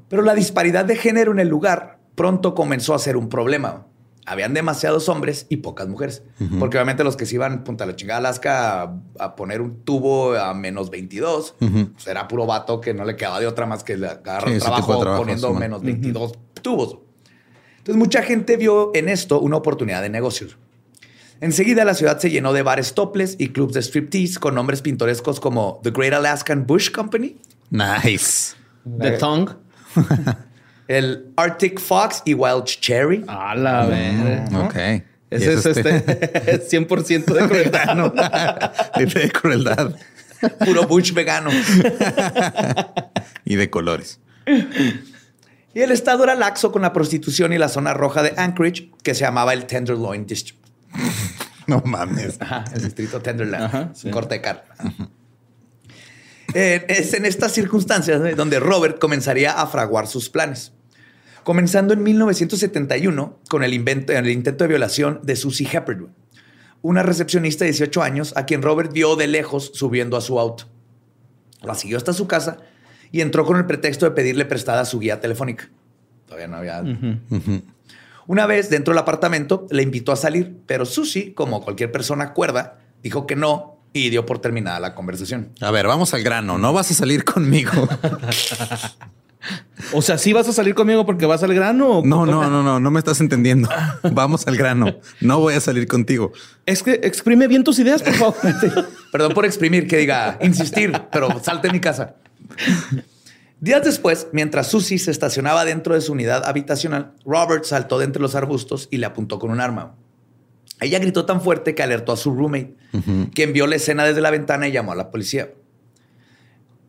Pero 0.08 0.22
la 0.22 0.36
disparidad 0.36 0.86
de 0.86 0.96
género 0.96 1.32
en 1.32 1.40
el 1.40 1.48
lugar 1.48 2.00
pronto 2.14 2.54
comenzó 2.54 2.94
a 2.94 3.00
ser 3.00 3.18
un 3.18 3.30
problema. 3.30 3.88
Habían 4.26 4.54
demasiados 4.54 5.10
hombres 5.10 5.48
y 5.50 5.58
pocas 5.58 5.88
mujeres. 5.88 6.24
Porque 6.60 6.78
obviamente 6.78 7.04
los 7.04 7.18
que 7.18 7.26
se 7.26 7.36
iban 7.36 7.64
punta 7.64 7.86
la 7.86 7.96
chingada 7.96 8.20
Alaska 8.20 8.82
a, 8.84 8.96
a 9.20 9.36
poner 9.36 9.62
un 9.62 9.84
tubo 9.84 10.34
a 10.36 10.54
menos 10.54 10.90
22, 10.90 11.56
pues 11.60 12.08
era 12.08 12.28
puro 12.28 12.46
vato 12.46 12.80
que 12.80 12.94
no 12.94 13.04
le 13.04 13.16
quedaba 13.16 13.40
de 13.40 13.48
otra 13.48 13.66
más 13.66 13.84
que 13.84 13.94
agarrar 13.94 14.50
Sí, 14.50 14.60
trabajo, 14.60 15.00
trabajo, 15.00 15.22
poniendo 15.24 15.54
menos 15.54 15.82
22 15.82 16.34
tubos. 16.62 17.00
Entonces 17.80 17.98
mucha 17.98 18.24
gente 18.24 18.56
vio 18.56 18.92
en 18.94 19.10
esto 19.10 19.42
una 19.42 19.58
oportunidad 19.58 20.02
de 20.02 20.10
negocios. 20.10 20.58
Enseguida 21.42 21.84
la 21.84 21.94
ciudad 21.94 22.18
se 22.20 22.30
llenó 22.30 22.54
de 22.54 22.62
bares 22.62 22.94
topless 22.94 23.36
y 23.38 23.50
clubs 23.50 23.74
de 23.74 23.82
striptease 23.82 24.40
con 24.40 24.56
nombres 24.56 24.82
pintorescos 24.82 25.42
como 25.42 25.82
The 25.84 25.92
Great 25.92 26.14
Alaskan 26.14 26.66
Bush 26.66 26.90
Company, 26.92 27.36
Nice. 27.70 28.56
The 29.00 29.18
Tongue. 29.18 29.52
el 30.98 31.34
Arctic 31.36 31.80
Fox 31.80 32.22
y 32.26 32.34
Wild 32.34 32.66
Cherry. 32.66 33.24
A 33.28 33.56
la 33.56 33.86
verga. 33.86 34.66
Ok. 34.66 34.76
Ese 35.30 35.54
es 35.54 35.66
este, 35.66 35.96
es 36.52 36.72
100% 36.72 37.26
de 37.26 37.48
crueldad, 37.48 37.96
¿no? 37.96 38.14
Libre 38.98 39.22
de 39.22 39.32
crueldad 39.32 39.96
Puro 40.60 40.88
Bush 40.88 41.14
vegano. 41.14 41.50
y 43.46 43.56
de 43.56 43.70
colores. 43.70 44.20
Y 45.74 45.82
el 45.82 45.92
estado 45.92 46.24
era 46.24 46.36
laxo 46.36 46.72
con 46.72 46.82
la 46.82 46.94
prostitución 46.94 47.54
y 47.54 47.58
la 47.58 47.70
zona 47.70 47.94
roja 47.94 48.22
de 48.22 48.34
Anchorage, 48.38 48.92
que 49.02 49.16
se 49.16 49.22
llamaba 49.22 49.54
el 49.54 49.66
Tenderloin 49.66 50.26
District. 50.26 50.62
No 51.66 51.82
mames. 51.86 52.40
Ajá, 52.42 52.66
el 52.76 52.84
distrito 52.84 53.22
Tenderloin, 53.22 53.64
Ajá, 53.64 53.92
sí. 53.96 54.12
corte 54.12 54.36
de 54.36 54.42
carne. 54.42 54.64
Eh, 56.54 56.86
es 56.90 57.14
en 57.14 57.26
estas 57.26 57.54
circunstancias 57.54 58.22
eh, 58.24 58.36
donde 58.36 58.60
Robert 58.60 59.00
comenzaría 59.00 59.54
a 59.54 59.66
fraguar 59.66 60.08
sus 60.08 60.30
planes. 60.30 60.74
Comenzando 61.44 61.94
en 61.94 62.04
1971 62.04 63.40
con 63.50 63.64
el, 63.64 63.74
invento- 63.74 64.14
el 64.14 64.30
intento 64.30 64.64
de 64.64 64.68
violación 64.70 65.20
de 65.24 65.36
Susie 65.36 65.68
Hepburn, 65.72 66.10
una 66.82 67.04
recepcionista 67.04 67.66
de 67.66 67.72
18 67.72 68.02
años 68.04 68.34
a 68.36 68.46
quien 68.46 68.62
Robert 68.62 68.92
vio 68.94 69.16
de 69.16 69.28
lejos 69.28 69.72
subiendo 69.74 70.16
a 70.18 70.22
su 70.22 70.40
auto. 70.40 70.66
La 71.62 71.76
siguió 71.76 71.98
hasta 71.98 72.14
su 72.14 72.28
casa 72.28 72.58
y 73.12 73.22
entró 73.22 73.46
con 73.46 73.58
el 73.58 73.66
pretexto 73.66 74.06
de 74.06 74.12
pedirle 74.12 74.46
prestada 74.46 74.86
su 74.86 75.00
guía 75.00 75.20
telefónica. 75.22 75.70
Todavía 76.26 76.48
no 76.48 76.58
había. 76.58 76.84
Una 78.26 78.46
vez 78.46 78.70
dentro 78.70 78.94
del 78.94 79.00
apartamento, 79.00 79.68
le 79.70 79.84
invitó 79.84 80.12
a 80.12 80.16
salir, 80.16 80.58
pero 80.66 80.86
Susie, 80.86 81.34
como 81.34 81.62
cualquier 81.64 81.92
persona 81.92 82.34
cuerda, 82.34 82.80
dijo 83.02 83.28
que 83.28 83.36
no 83.36 83.78
y 83.94 84.10
dio 84.10 84.26
por 84.26 84.40
terminada 84.40 84.80
la 84.80 84.96
conversación. 84.96 85.52
A 85.62 85.72
ver, 85.72 85.88
vamos 85.88 86.14
al 86.14 86.24
grano. 86.24 86.58
No 86.58 86.74
vas 86.74 86.90
a 86.92 86.94
salir 86.94 87.24
conmigo. 87.26 87.72
O 89.92 90.02
sea, 90.02 90.18
¿sí 90.18 90.32
vas 90.34 90.48
a 90.48 90.54
salir 90.54 90.74
conmigo 90.76 91.06
porque 91.06 91.26
vas 91.26 91.44
al 91.44 91.54
grano? 91.54 92.00
o- 92.00 92.06
No, 92.06 92.26
no, 92.26 92.50
no, 92.50 92.64
no, 92.64 92.80
no 92.80 92.92
me 92.92 93.00
estás 93.00 93.20
entendiendo. 93.22 93.70
Vamos 94.14 94.48
al 94.48 94.56
grano. 94.56 94.96
No 95.22 95.40
voy 95.40 95.54
a 95.56 95.60
salir 95.60 95.88
contigo. 95.88 96.32
Es 96.66 96.82
que 96.84 97.02
exprime 97.04 97.48
bien 97.48 97.64
tus 97.64 97.80
ideas, 97.80 98.02
por 98.02 98.14
favor. 98.14 98.36
Perdón 99.12 99.34
por 99.34 99.46
exprimir, 99.46 99.88
que 99.88 99.98
diga 99.98 100.38
insistir, 100.42 100.92
pero 101.12 101.28
salte 101.44 101.68
de 101.68 101.74
mi 101.74 101.80
casa. 101.80 102.16
Días 103.60 103.84
después, 103.84 104.28
mientras 104.34 104.68
Susie 104.68 105.00
se 105.00 105.12
estacionaba 105.12 105.64
dentro 105.64 105.94
de 105.94 106.02
su 106.02 106.12
unidad 106.12 106.44
habitacional, 106.46 107.14
Robert 107.26 107.64
saltó 107.64 107.98
de 107.98 108.06
entre 108.06 108.22
los 108.22 108.36
arbustos 108.36 108.88
y 108.92 108.98
le 108.98 109.06
apuntó 109.06 109.40
con 109.40 109.52
un 109.52 109.62
arma. 109.62 109.96
Ella 110.82 111.00
gritó 111.00 111.26
tan 111.26 111.40
fuerte 111.40 111.74
que 111.76 111.82
alertó 111.84 112.12
a 112.12 112.18
su 112.18 112.34
roommate, 112.34 112.76
quien 113.34 113.54
vio 113.54 113.68
la 113.68 113.78
escena 113.78 114.04
desde 114.04 114.20
la 114.20 114.32
ventana 114.32 114.68
y 114.68 114.74
llamó 114.74 114.92
a 114.92 114.96
la 114.96 115.12
policía. 115.12 115.52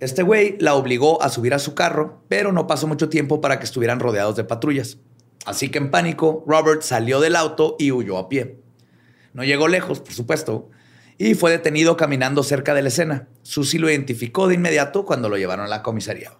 Este 0.00 0.22
güey 0.22 0.57
la 0.59 0.74
obligó 0.74 1.22
a 1.22 1.28
subir 1.28 1.54
a 1.54 1.59
su 1.59 1.74
carro, 1.74 2.22
pero 2.28 2.52
no 2.52 2.66
pasó 2.66 2.87
mucho 2.87 3.09
tiempo 3.09 3.40
para 3.40 3.59
que 3.59 3.64
estuvieran 3.64 4.00
rodeados 4.00 4.37
de 4.37 4.44
patrullas. 4.44 4.98
Así 5.44 5.68
que 5.68 5.78
en 5.78 5.90
pánico, 5.90 6.44
Robert 6.46 6.83
salió 6.83 7.20
del 7.20 7.37
auto 7.37 7.76
y 7.78 7.92
huyó 7.92 8.18
a 8.18 8.28
pie. 8.28 8.59
No 9.33 9.44
llegó 9.44 9.68
lejos, 9.68 10.00
por 10.00 10.12
supuesto, 10.12 10.70
y 11.18 11.35
fue 11.35 11.50
detenido 11.50 11.96
caminando 11.96 12.42
cerca 12.42 12.74
de 12.74 12.83
la 12.83 12.88
escena. 12.88 13.28
Susie 13.42 13.80
lo 13.80 13.90
identificó 13.90 14.48
de 14.48 14.54
inmediato 14.54 15.04
cuando 15.04 15.28
lo 15.28 15.37
llevaron 15.37 15.66
a 15.66 15.68
la 15.68 15.83
comisaría. 15.83 16.33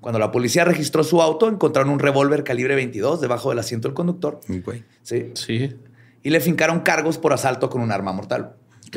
Cuando 0.00 0.18
la 0.18 0.32
policía 0.32 0.64
registró 0.64 1.04
su 1.04 1.22
auto, 1.22 1.48
encontraron 1.48 1.92
un 1.92 2.00
revólver 2.00 2.42
calibre 2.42 2.74
22 2.74 3.20
debajo 3.20 3.50
del 3.50 3.60
asiento 3.60 3.86
del 3.86 3.94
conductor. 3.94 4.40
Güey. 4.48 4.84
Sí. 5.02 5.30
Sí. 5.34 5.76
Y 6.24 6.30
le 6.30 6.40
fincaron 6.40 6.80
cargos 6.80 7.18
por 7.18 7.32
asalto 7.32 7.70
con 7.70 7.80
un 7.80 7.92
arma 7.92 8.12
mortal. 8.12 8.56
Ok. 8.88 8.96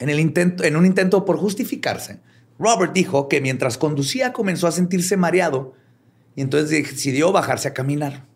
En, 0.00 0.08
el 0.08 0.18
intento, 0.18 0.64
en 0.64 0.74
un 0.74 0.86
intento 0.86 1.24
por 1.24 1.36
justificarse, 1.36 2.20
Robert 2.58 2.92
dijo 2.92 3.28
que 3.28 3.40
mientras 3.40 3.78
conducía 3.78 4.32
comenzó 4.32 4.66
a 4.66 4.72
sentirse 4.72 5.16
mareado 5.16 5.74
y 6.36 6.40
entonces 6.42 6.70
decidió 6.70 7.32
bajarse 7.32 7.68
a 7.68 7.74
caminar. 7.74 8.26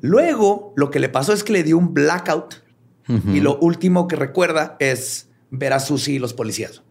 Luego, 0.00 0.72
lo 0.76 0.90
que 0.90 0.98
le 1.00 1.08
pasó 1.08 1.32
es 1.32 1.44
que 1.44 1.52
le 1.52 1.62
dio 1.62 1.76
un 1.78 1.92
blackout 1.92 2.62
y 3.08 3.40
lo 3.40 3.58
último 3.58 4.08
que 4.08 4.16
recuerda 4.16 4.76
es 4.78 5.28
ver 5.50 5.72
a 5.74 5.80
Susie 5.80 6.14
y 6.14 6.18
los 6.18 6.32
policías. 6.32 6.82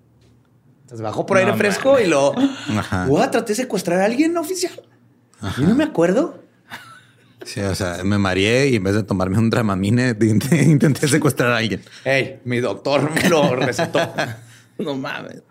Entonces 0.81 1.01
bajó 1.01 1.25
por 1.25 1.37
aire 1.37 1.53
fresco 1.55 1.99
y 1.99 2.05
lo... 2.07 2.33
Ajá. 2.77 3.07
"What, 3.07 3.31
traté 3.31 3.53
de 3.53 3.55
secuestrar 3.55 4.01
a 4.01 4.05
alguien 4.05 4.37
oficial. 4.37 4.73
Yo 5.57 5.65
no 5.67 5.73
me 5.73 5.83
acuerdo. 5.85 6.43
Sí, 7.43 7.59
o 7.61 7.73
sea, 7.73 8.03
me 8.03 8.19
mareé 8.19 8.67
y 8.67 8.75
en 8.75 8.83
vez 8.83 8.93
de 8.93 9.01
tomarme 9.01 9.39
un 9.39 9.49
dramamine, 9.49 10.09
intenté, 10.21 10.61
intenté 10.63 11.07
secuestrar 11.07 11.51
a 11.51 11.57
alguien. 11.57 11.81
Hey, 12.03 12.39
mi 12.45 12.59
doctor 12.59 13.09
me 13.11 13.27
lo 13.29 13.55
recetó. 13.55 13.99
No 14.77 14.95
mames. 14.95 15.43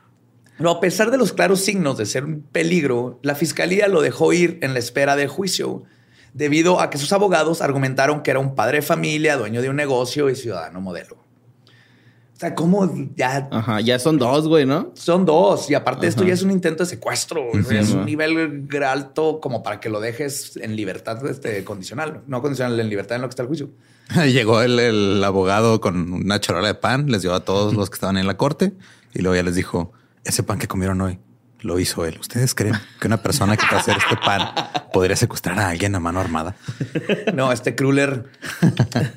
No, 0.60 0.70
a 0.70 0.80
pesar 0.80 1.10
de 1.10 1.16
los 1.16 1.32
claros 1.32 1.60
signos 1.60 1.96
de 1.96 2.04
ser 2.04 2.24
un 2.24 2.42
peligro, 2.42 3.18
la 3.22 3.34
fiscalía 3.34 3.88
lo 3.88 4.02
dejó 4.02 4.32
ir 4.34 4.58
en 4.60 4.74
la 4.74 4.78
espera 4.78 5.16
del 5.16 5.28
juicio, 5.28 5.84
debido 6.34 6.80
a 6.80 6.90
que 6.90 6.98
sus 6.98 7.12
abogados 7.12 7.62
argumentaron 7.62 8.22
que 8.22 8.30
era 8.30 8.40
un 8.40 8.54
padre 8.54 8.78
de 8.78 8.82
familia, 8.82 9.36
dueño 9.36 9.62
de 9.62 9.70
un 9.70 9.76
negocio 9.76 10.28
y 10.28 10.36
ciudadano 10.36 10.80
modelo. 10.80 11.16
O 11.16 12.40
sea, 12.40 12.54
¿cómo 12.54 12.90
ya 13.16 13.48
Ajá, 13.50 13.80
ya 13.80 13.98
son 13.98 14.18
dos, 14.18 14.48
güey, 14.48 14.64
¿no? 14.64 14.92
son 14.94 15.26
dos? 15.26 15.70
Y 15.70 15.74
aparte 15.74 16.06
esto 16.06 16.22
Ajá. 16.22 16.28
ya 16.28 16.34
es 16.34 16.42
un 16.42 16.50
intento 16.50 16.84
de 16.84 16.88
secuestro. 16.88 17.52
es 17.52 17.90
un 17.90 18.06
nivel 18.06 18.66
alto 18.82 19.40
como 19.40 19.62
para 19.62 19.78
que 19.80 19.90
lo 19.90 20.00
dejes 20.00 20.56
en 20.56 20.74
libertad 20.74 21.24
este, 21.26 21.64
condicional. 21.64 22.22
No 22.26 22.40
condicional, 22.40 22.80
en 22.80 22.88
libertad 22.88 23.16
en 23.16 23.22
lo 23.22 23.28
que 23.28 23.32
está 23.32 23.42
el 23.42 23.48
juicio. 23.48 23.70
Llegó 24.26 24.62
el, 24.62 24.78
el 24.78 25.22
abogado 25.22 25.82
con 25.82 26.12
una 26.12 26.40
charola 26.40 26.68
de 26.68 26.74
pan, 26.74 27.10
les 27.10 27.22
dio 27.22 27.34
a 27.34 27.44
todos 27.44 27.74
los 27.74 27.90
que 27.90 27.94
estaban 27.94 28.16
en 28.16 28.26
la 28.26 28.38
corte 28.38 28.72
y 29.12 29.20
luego 29.20 29.36
ya 29.36 29.42
les 29.42 29.54
dijo, 29.54 29.92
ese 30.24 30.42
pan 30.42 30.58
que 30.58 30.68
comieron 30.68 31.00
hoy 31.00 31.18
lo 31.62 31.78
hizo 31.78 32.04
él. 32.04 32.16
¿Ustedes 32.18 32.54
creen 32.54 32.74
que 33.00 33.06
una 33.06 33.22
persona 33.22 33.56
que 33.56 33.66
puede 33.66 33.80
hacer 33.80 33.96
este 33.98 34.16
pan 34.16 34.48
podría 34.92 35.16
secuestrar 35.16 35.58
a 35.58 35.68
alguien 35.68 35.94
a 35.94 36.00
mano 36.00 36.20
armada? 36.20 36.56
No, 37.34 37.52
este 37.52 37.74
Kruller, 37.74 38.24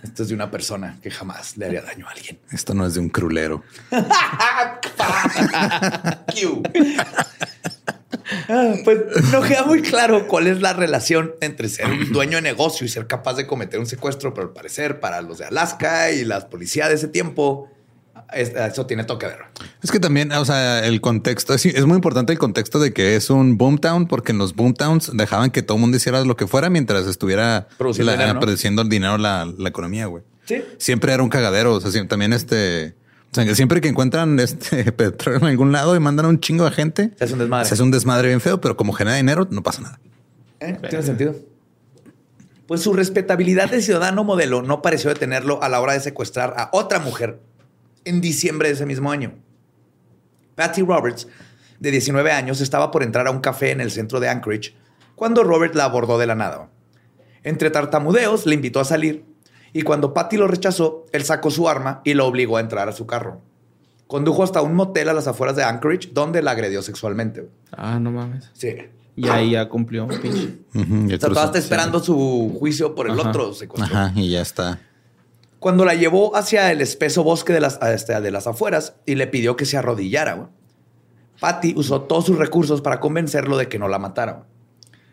esto 0.04 0.24
es 0.24 0.30
de 0.30 0.36
una 0.36 0.52
persona 0.52 0.98
que 1.02 1.10
jamás 1.12 1.58
le 1.58 1.66
haría 1.68 1.82
daño 1.82 2.08
a 2.08 2.12
alguien. 2.12 2.40
Esto 2.52 2.74
no 2.74 2.86
es 2.86 2.94
de 2.96 3.00
un 3.00 3.10
crulero. 3.10 3.64
Ah, 8.50 8.74
Pues 8.84 9.00
no 9.32 9.42
queda 9.42 9.64
muy 9.66 9.82
claro 9.82 10.28
cuál 10.28 10.48
es 10.48 10.62
la 10.62 10.74
relación 10.74 11.34
entre 11.42 11.70
ser 11.70 11.88
un 11.88 12.12
dueño 12.12 12.38
de 12.38 12.42
negocio 12.42 12.86
y 12.86 12.90
ser 12.90 13.08
capaz 13.08 13.34
de 13.36 13.46
cometer 13.48 13.80
un 13.80 13.86
secuestro, 13.86 14.34
pero 14.34 14.48
al 14.48 14.54
parecer 14.54 15.00
para 15.00 15.22
los 15.22 15.40
de 15.40 15.46
Alaska 15.46 16.12
y 16.12 16.24
las 16.24 16.46
policías 16.46 16.90
de 16.90 16.96
ese 16.96 17.08
tiempo, 17.08 17.70
eso 18.36 18.86
tiene 18.86 19.04
todo 19.04 19.18
que 19.20 19.28
ver. 19.28 19.40
Es 19.82 19.92
que 19.92 20.00
también, 20.00 20.32
o 20.32 20.46
sea, 20.46 20.86
el 20.86 21.02
contexto 21.02 21.54
es, 21.54 21.66
es 21.66 21.86
muy 21.86 21.96
importante 21.96 22.34
el 22.34 22.40
contexto 22.40 22.80
de 22.80 22.94
que 22.94 23.16
es 23.16 23.30
un 23.30 23.58
boomtown, 23.58 24.08
porque 24.08 24.32
en 24.32 24.38
los 24.38 24.56
boomtowns 24.56 25.12
dejaban 25.16 25.52
que 25.52 25.62
todo 25.62 25.78
el 25.78 25.82
mundo 25.82 25.98
hiciera 25.98 26.24
lo 26.24 26.36
que 26.36 26.48
fuera 26.48 26.70
mientras 26.70 27.06
estuviera 27.08 27.68
Produciendo 27.78 28.12
la- 28.12 28.18
dinero, 28.18 28.34
¿no? 28.36 28.40
produciendo 28.40 28.82
el 28.82 28.90
dinero 28.90 29.18
la, 29.18 29.46
la 29.58 29.70
economía, 29.70 30.06
güey. 30.08 30.24
Sí. 30.46 30.64
Siempre 30.78 31.14
era 31.14 31.24
un 31.24 31.30
cagadero. 31.30 31.74
O 31.76 31.82
sea, 31.82 31.90
sie- 31.92 32.08
también 32.08 32.34
este, 32.34 32.96
o 33.32 33.36
sea, 33.36 33.46
que 33.46 33.56
siempre 33.56 33.80
que 33.82 33.88
encuentran 33.88 34.40
este 34.40 34.92
petróleo 34.92 35.40
en 35.40 35.46
algún 35.48 35.72
lado 35.72 35.96
y 35.96 36.00
mandan 36.00 36.26
a 36.26 36.30
un 36.30 36.40
chingo 36.40 36.66
de 36.66 36.72
gente, 36.72 37.12
Se 37.18 37.24
hace 37.26 37.34
un 37.34 37.40
desmadre. 37.40 37.66
Se 37.68 37.74
hace 37.76 37.84
un 37.84 37.92
desmadre 37.92 38.28
bien 38.30 38.42
feo, 38.42 38.60
pero 38.62 38.76
como 38.78 38.94
genera 38.94 39.16
dinero, 39.18 39.48
no 39.50 39.64
pasa 39.64 39.82
nada. 39.82 40.00
¿Eh? 40.60 40.78
Tiene 40.90 41.04
sentido. 41.04 41.36
Pues 42.68 42.82
su 42.82 42.94
respetabilidad 42.94 43.70
de 43.70 43.82
ciudadano 43.82 44.24
modelo 44.24 44.62
no 44.62 44.82
pareció 44.82 45.10
detenerlo 45.10 45.62
a 45.62 45.68
la 45.70 45.82
hora 45.82 45.94
de 45.94 46.00
secuestrar 46.00 46.54
a 46.58 46.70
otra 46.72 47.00
mujer 47.00 47.40
en 48.06 48.22
diciembre 48.22 48.68
de 48.70 48.76
ese 48.76 48.86
mismo 48.86 49.12
año. 49.12 49.34
Patty 50.56 50.82
Roberts, 50.82 51.28
de 51.80 51.92
19 51.92 52.32
años, 52.32 52.62
estaba 52.62 52.92
por 52.92 53.04
entrar 53.04 53.28
a 53.28 53.32
un 53.32 53.40
café 53.40 53.72
en 53.72 53.82
el 53.82 53.92
centro 53.92 54.20
de 54.20 54.30
Anchorage 54.30 54.76
cuando 55.16 55.44
Robert 55.44 55.76
la 55.76 55.86
abordó 55.86 56.18
de 56.18 56.28
la 56.28 56.36
nada. 56.36 56.70
Entre 57.44 57.70
tartamudeos, 57.70 58.46
le 58.46 58.56
invitó 58.56 58.80
a 58.80 58.86
salir 58.86 59.26
y 59.74 59.82
cuando 59.82 60.14
Patty 60.14 60.38
lo 60.38 60.48
rechazó, 60.48 61.06
él 61.12 61.24
sacó 61.24 61.50
su 61.50 61.68
arma 61.68 62.02
y 62.04 62.14
lo 62.14 62.26
obligó 62.28 62.58
a 62.58 62.62
entrar 62.62 62.88
a 62.88 62.92
su 62.92 63.06
carro. 63.06 63.42
Condujo 64.08 64.44
hasta 64.44 64.62
un 64.62 64.76
motel 64.76 65.10
a 65.10 65.14
las 65.14 65.28
afueras 65.28 65.56
de 65.56 65.64
Anchorage 65.64 66.10
donde 66.14 66.42
la 66.42 66.52
agredió 66.52 66.82
sexualmente. 66.82 67.50
Ah, 67.72 68.00
no 68.00 68.12
mames. 68.12 68.52
Sí. 68.54 68.76
Y 69.16 69.28
ahí 69.28 69.52
ya 69.52 69.70
cumplió, 69.70 70.08
pinche. 70.08 70.60
O 70.74 71.34
sea, 71.34 71.46
está 71.46 71.58
esperando 71.60 72.00
su 72.00 72.56
juicio 72.60 72.96
por 72.96 73.08
el 73.10 73.20
Ajá. 73.20 73.30
otro 73.30 73.54
secuestro. 73.54 73.96
Ajá, 73.96 74.12
y 74.16 74.32
ya 74.32 74.42
está. 74.42 74.80
Cuando 75.64 75.86
la 75.86 75.96
llevó 75.96 76.36
hacia 76.36 76.74
el 76.74 76.82
espeso 76.82 77.24
bosque 77.24 77.54
de 77.54 77.62
las, 77.62 77.80
este, 77.82 78.20
de 78.20 78.32
las 78.32 78.48
afueras 78.48 78.96
y 79.06 79.16
le 79.16 79.28
pidió 79.28 79.56
que 79.56 79.64
se 79.64 79.78
arrodillara, 79.78 80.34
güey. 80.34 80.50
Patty 81.40 81.74
usó 81.78 82.02
todos 82.02 82.26
sus 82.26 82.38
recursos 82.38 82.82
para 82.82 83.00
convencerlo 83.00 83.56
de 83.56 83.70
que 83.70 83.80
no 83.80 83.88
la 83.88 83.98
matara. 83.98 84.34
güey. 84.34 84.46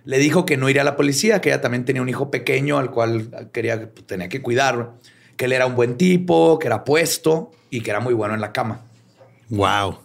Le 0.07 0.19
dijo 0.19 0.45
que 0.47 0.57
no 0.57 0.69
iría 0.69 0.83
a 0.83 0.85
la 0.85 0.97
policía, 0.97 1.41
que 1.41 1.51
ella 1.51 1.61
también 1.61 1.85
tenía 1.85 2.03
un 2.03 2.09
hijo 2.09 2.33
pequeño 2.33 2.79
al 2.79 2.91
cual 2.91 3.49
quería, 3.53 3.93
pues, 3.93 4.05
tenía 4.09 4.29
que 4.29 4.43
cuidar, 4.43 4.95
que 5.37 5.45
él 5.45 5.53
era 5.53 5.67
un 5.67 5.77
buen 5.77 5.97
tipo, 5.97 6.59
que 6.59 6.67
era 6.67 6.83
puesto 6.83 7.53
y 7.71 7.83
que 7.83 7.91
era 7.91 8.01
muy 8.01 8.15
bueno 8.15 8.35
en 8.35 8.41
la 8.41 8.51
cama. 8.51 8.81
Wow. 9.51 9.99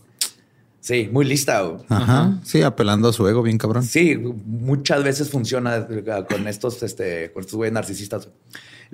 Sí, 0.79 1.09
muy 1.11 1.25
lista. 1.25 1.63
Ajá. 1.89 2.39
Sí, 2.43 2.61
apelando 2.61 3.09
a 3.09 3.13
su 3.13 3.27
ego, 3.27 3.41
bien 3.41 3.57
cabrón. 3.57 3.81
Sí, 3.81 4.15
muchas 4.45 5.03
veces 5.03 5.31
funciona 5.31 5.87
con 6.29 6.47
estos, 6.47 6.83
este, 6.83 7.31
con 7.31 7.41
estos 7.41 7.55
güeyes 7.55 7.73
narcisistas. 7.73 8.29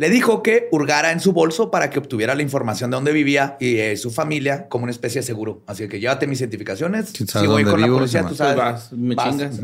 Le 0.02 0.10
dijo 0.10 0.42
que 0.42 0.68
hurgara 0.72 1.12
en 1.12 1.20
su 1.20 1.32
bolso 1.32 1.70
para 1.70 1.92
que 1.92 2.00
obtuviera 2.00 2.34
la 2.34 2.42
información 2.42 2.90
de 2.90 2.96
dónde 2.96 3.12
vivía 3.12 3.56
y 3.60 3.78
eh, 3.78 3.96
su 3.98 4.10
familia 4.10 4.68
como 4.68 4.86
una 4.86 4.92
especie 4.92 5.22
de 5.22 5.28
seguro. 5.28 5.62
Así 5.68 5.88
que 5.88 6.00
llévate 6.00 6.26
mis 6.26 6.40
identificaciones. 6.40 7.10
Si 7.10 7.46
voy 7.46 7.64
con 7.64 7.80
la 7.80 7.86
policía, 7.86 8.26
tú 8.26 8.34
sabes. 8.34 8.58
Vas, 8.58 8.94
me 8.94 9.14
vas. 9.14 9.30
chingas. 9.30 9.60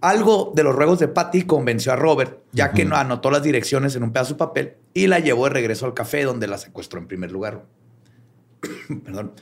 Algo 0.00 0.52
de 0.56 0.64
los 0.64 0.74
ruegos 0.74 0.98
de 0.98 1.06
Patty 1.06 1.42
convenció 1.42 1.92
a 1.92 1.96
Robert, 1.96 2.40
ya 2.50 2.72
que 2.72 2.84
no 2.84 2.96
anotó 2.96 3.30
las 3.30 3.44
direcciones 3.44 3.94
en 3.94 4.02
un 4.02 4.12
pedazo 4.12 4.34
de 4.34 4.38
papel 4.38 4.74
y 4.92 5.06
la 5.06 5.20
llevó 5.20 5.44
de 5.44 5.50
regreso 5.50 5.86
al 5.86 5.94
café 5.94 6.24
donde 6.24 6.48
la 6.48 6.58
secuestró 6.58 6.98
en 6.98 7.06
primer 7.06 7.30
lugar. 7.30 7.62
Perdón. 9.04 9.34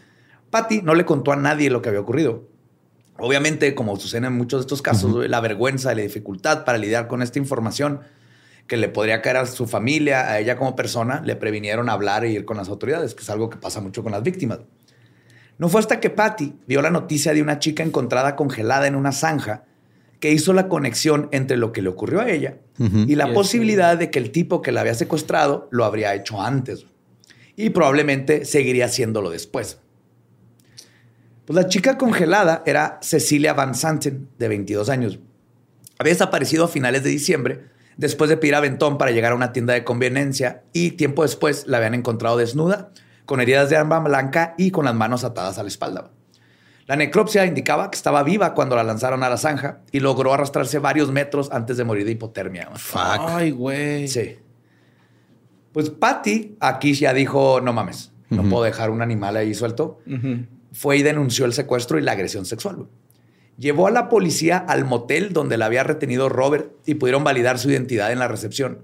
Patty 0.51 0.83
no 0.83 0.95
le 0.95 1.07
contó 1.07 1.33
a 1.33 1.37
nadie 1.37 1.71
lo 1.71 1.81
que 1.81 1.89
había 1.89 2.01
ocurrido. 2.03 2.47
Obviamente, 3.17 3.75
como 3.75 3.97
sucede 3.97 4.27
en 4.27 4.35
muchos 4.35 4.61
de 4.61 4.65
estos 4.65 4.83
casos, 4.83 5.27
la 5.27 5.41
vergüenza 5.41 5.95
y 5.95 5.97
la 5.97 6.03
dificultad 6.03 6.67
para 6.67 6.77
lidiar 6.77 7.09
con 7.09 7.23
esta 7.23 7.39
información 7.39 8.01
que 8.69 8.77
le 8.77 8.89
podría 8.89 9.23
caer 9.23 9.39
a 9.39 9.47
su 9.47 9.67
familia, 9.67 10.31
a 10.31 10.39
ella 10.39 10.57
como 10.57 10.77
persona, 10.77 11.23
le 11.25 11.35
previnieron 11.35 11.89
hablar 11.89 12.25
e 12.25 12.31
ir 12.31 12.45
con 12.45 12.59
las 12.59 12.69
autoridades, 12.69 13.15
que 13.15 13.23
es 13.23 13.31
algo 13.31 13.49
que 13.49 13.57
pasa 13.57 13.81
mucho 13.81 14.03
con 14.03 14.13
las 14.13 14.23
víctimas. 14.23 14.61
No 15.57 15.69
fue 15.69 15.81
hasta 15.81 15.99
que 15.99 16.11
Patty 16.11 16.55
vio 16.67 16.83
la 16.83 16.91
noticia 16.91 17.33
de 17.33 17.43
una 17.43 17.59
chica 17.59 17.83
encontrada 17.83 18.37
congelada 18.37 18.87
en 18.87 18.95
una 18.95 19.11
zanja 19.11 19.65
que 20.21 20.31
hizo 20.31 20.53
la 20.53 20.69
conexión 20.69 21.29
entre 21.33 21.57
lo 21.57 21.73
que 21.73 21.81
le 21.81 21.89
ocurrió 21.89 22.21
a 22.21 22.31
ella 22.31 22.59
y 22.79 23.15
la 23.17 23.31
Y 23.31 23.35
posibilidad 23.35 23.97
de 23.97 24.11
que 24.11 24.19
el 24.19 24.31
tipo 24.31 24.63
que 24.63 24.71
la 24.71 24.83
había 24.83 24.95
secuestrado 24.95 25.69
lo 25.71 25.85
habría 25.85 26.15
hecho 26.15 26.41
antes 26.41 26.87
y 27.57 27.71
probablemente 27.71 28.45
seguiría 28.45 28.85
haciéndolo 28.85 29.31
después. 29.31 29.79
Pues 31.47 31.57
la 31.57 31.69
chica 31.69 31.97
congelada 31.97 32.63
era 32.67 32.99
Cecilia 33.01 33.55
Van 33.55 33.75
Santen, 33.75 34.29
de 34.39 34.49
22 34.49 34.91
años. 34.91 35.19
Había 35.99 36.13
desaparecido 36.13 36.65
a 36.65 36.69
finales 36.69 37.03
de 37.03 37.11
diciembre 37.11 37.78
después 37.99 38.31
de 38.31 38.39
pedir 38.39 38.55
aventón 38.55 38.97
para 38.97 39.11
llegar 39.11 39.33
a 39.33 39.35
una 39.35 39.53
tienda 39.53 39.75
de 39.75 39.85
conveniencia 39.85 40.63
y 40.73 40.93
tiempo 40.93 41.23
después 41.23 41.67
la 41.67 41.77
habían 41.77 41.95
encontrado 41.95 42.39
desnuda, 42.39 42.91
con 43.27 43.43
heridas 43.43 43.69
de 43.69 43.77
arma 43.77 43.99
blanca 43.99 44.55
y 44.57 44.71
con 44.71 44.87
las 44.87 44.95
manos 44.95 45.25
atadas 45.25 45.59
a 45.59 45.63
la 45.63 45.69
espalda. 45.69 46.13
La 46.87 46.97
necropsia 46.97 47.45
indicaba 47.45 47.91
que 47.91 47.97
estaba 47.97 48.23
viva 48.23 48.55
cuando 48.55 48.75
la 48.75 48.83
lanzaron 48.83 49.23
a 49.23 49.29
la 49.29 49.37
zanja 49.37 49.81
y 49.93 50.01
logró 50.01 50.33
arrastrarse 50.33 50.79
varios 50.79 51.13
metros 51.13 51.51
antes 51.53 51.77
de 51.77 51.85
morir 51.85 52.07
de 52.07 52.13
hipotermia. 52.13 52.71
Fuck. 52.77 53.21
Ay, 53.29 53.51
güey. 53.51 54.09
Sí. 54.09 54.39
Pues 55.73 55.91
Patty 55.91 56.57
aquí 56.61 56.95
ya 56.95 57.13
dijo, 57.13 57.61
no 57.61 57.75
mames, 57.75 58.13
no 58.31 58.43
puedo 58.45 58.65
dejar 58.65 58.89
un 58.89 59.03
animal 59.03 59.37
ahí 59.37 59.53
suelto. 59.53 60.01
Fue 60.73 60.97
y 60.97 61.03
denunció 61.03 61.45
el 61.45 61.53
secuestro 61.53 61.99
y 61.99 62.03
la 62.03 62.13
agresión 62.13 62.47
sexual. 62.47 62.87
Llevó 63.59 63.89
a 63.89 63.91
la 63.91 64.09
policía 64.09 64.57
al 64.57 64.85
motel 64.85 65.33
donde 65.33 65.57
la 65.59 65.67
había 65.67 65.83
retenido 65.83 66.29
Robert 66.29 66.71
y 66.87 66.95
pudieron 66.95 67.25
validar 67.25 67.59
su 67.59 67.71
identidad 67.71 68.13
en 68.13 68.21
la 68.21 68.29
recepción. 68.29 68.83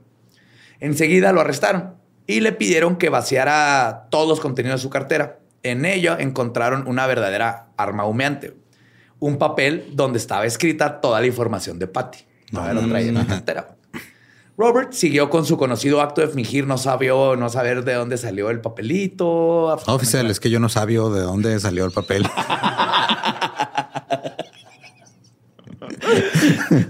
Enseguida 0.81 1.33
lo 1.33 1.41
arrestaron 1.41 1.95
y 2.27 2.41
le 2.41 2.53
pidieron 2.53 2.97
que 2.97 3.09
vaciara 3.09 4.09
todos 4.11 4.29
los 4.29 4.41
contenidos 4.41 4.81
de 4.81 4.83
su 4.83 4.91
cartera. 4.91 5.39
En 5.63 5.85
ello 5.85 6.19
encontraron 6.19 6.89
una 6.89 7.07
verdadera 7.07 7.69
arma 7.77 8.05
humeante, 8.05 8.57
un 9.21 9.39
papel 9.39 9.93
donde 9.93 10.19
estaba 10.19 10.45
escrita 10.45 11.01
toda 11.01 11.21
la 11.21 11.27
información 11.27 11.79
de 11.79 11.87
Patty. 11.87 12.19
Todavía 12.51 12.75
lo 12.75 12.89
traía 12.89 13.09
en 13.09 13.15
la 13.15 13.27
cartera. 13.27 13.77
Robert 14.57 14.93
siguió 14.93 15.31
con 15.31 15.45
su 15.45 15.57
conocido 15.57 16.01
acto 16.01 16.21
de 16.21 16.29
fingir 16.29 16.67
no 16.67 16.79
sabió, 16.79 17.35
no 17.35 17.49
saber 17.49 17.85
de 17.85 17.95
dónde 17.95 18.17
salió 18.19 18.51
el 18.51 18.61
papelito. 18.61 19.75
Oficial, 19.87 20.31
es 20.31 20.39
que 20.39 20.49
yo 20.49 20.61
no 20.61 20.69
sabía 20.69 21.01
de 21.01 21.21
dónde 21.21 21.59
salió 21.59 21.85
el 21.85 21.91
papel. 21.91 22.25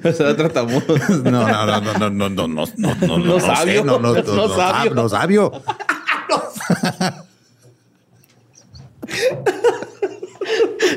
Se 0.03 0.23
da 0.25 0.37
tratamudo. 0.37 0.83
No, 1.25 1.47
no, 1.49 1.67
no, 1.81 1.81
no, 1.81 2.11
no, 2.11 2.11
no, 2.11 2.29
no, 2.29 2.49
no, 2.49 2.67
no, 2.77 2.95
no, 3.07 3.19
No 3.19 3.41
sé, 3.41 3.47
sabio. 3.47 3.85
no, 3.85 3.99
no, 3.99 4.15
no, 4.15 4.23
No 4.23 4.35
no, 4.49 4.49
sabio. 4.55 4.91
sab- 4.91 4.95
no 4.95 5.09
sabio. 5.09 5.53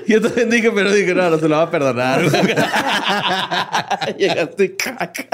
Yo 0.07 0.21
también 0.21 0.49
dije, 0.49 0.71
pero 0.71 0.91
dije, 0.93 1.13
no, 1.13 1.29
no 1.29 1.37
se 1.39 1.47
lo 1.47 1.55
va 1.57 1.63
a 1.63 1.71
perdonar. 1.71 2.21
Llegaste 4.17 4.75
caca. 4.75 5.25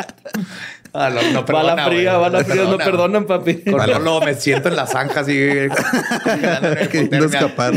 Ah, 0.93 1.09
no, 1.09 1.21
no 1.31 1.43
Bala 1.43 1.75
perdona, 1.75 1.85
fría, 1.87 2.17
güey. 2.17 2.21
bala 2.31 2.43
fría, 2.43 2.55
no 2.63 2.77
perdona. 2.77 2.85
perdonan, 2.85 3.25
papi. 3.25 3.61
Con 3.63 3.89
Lolo 3.89 4.21
me 4.21 4.35
siento 4.35 4.69
en 4.69 4.75
la 4.75 4.85
zanja 4.85 5.21
así. 5.21 5.39
congelando 6.23 6.67
en 6.69 6.77
el 6.77 6.89
Queriendo 6.89 7.15
hipotermia. 7.17 7.39
escapar. 7.39 7.73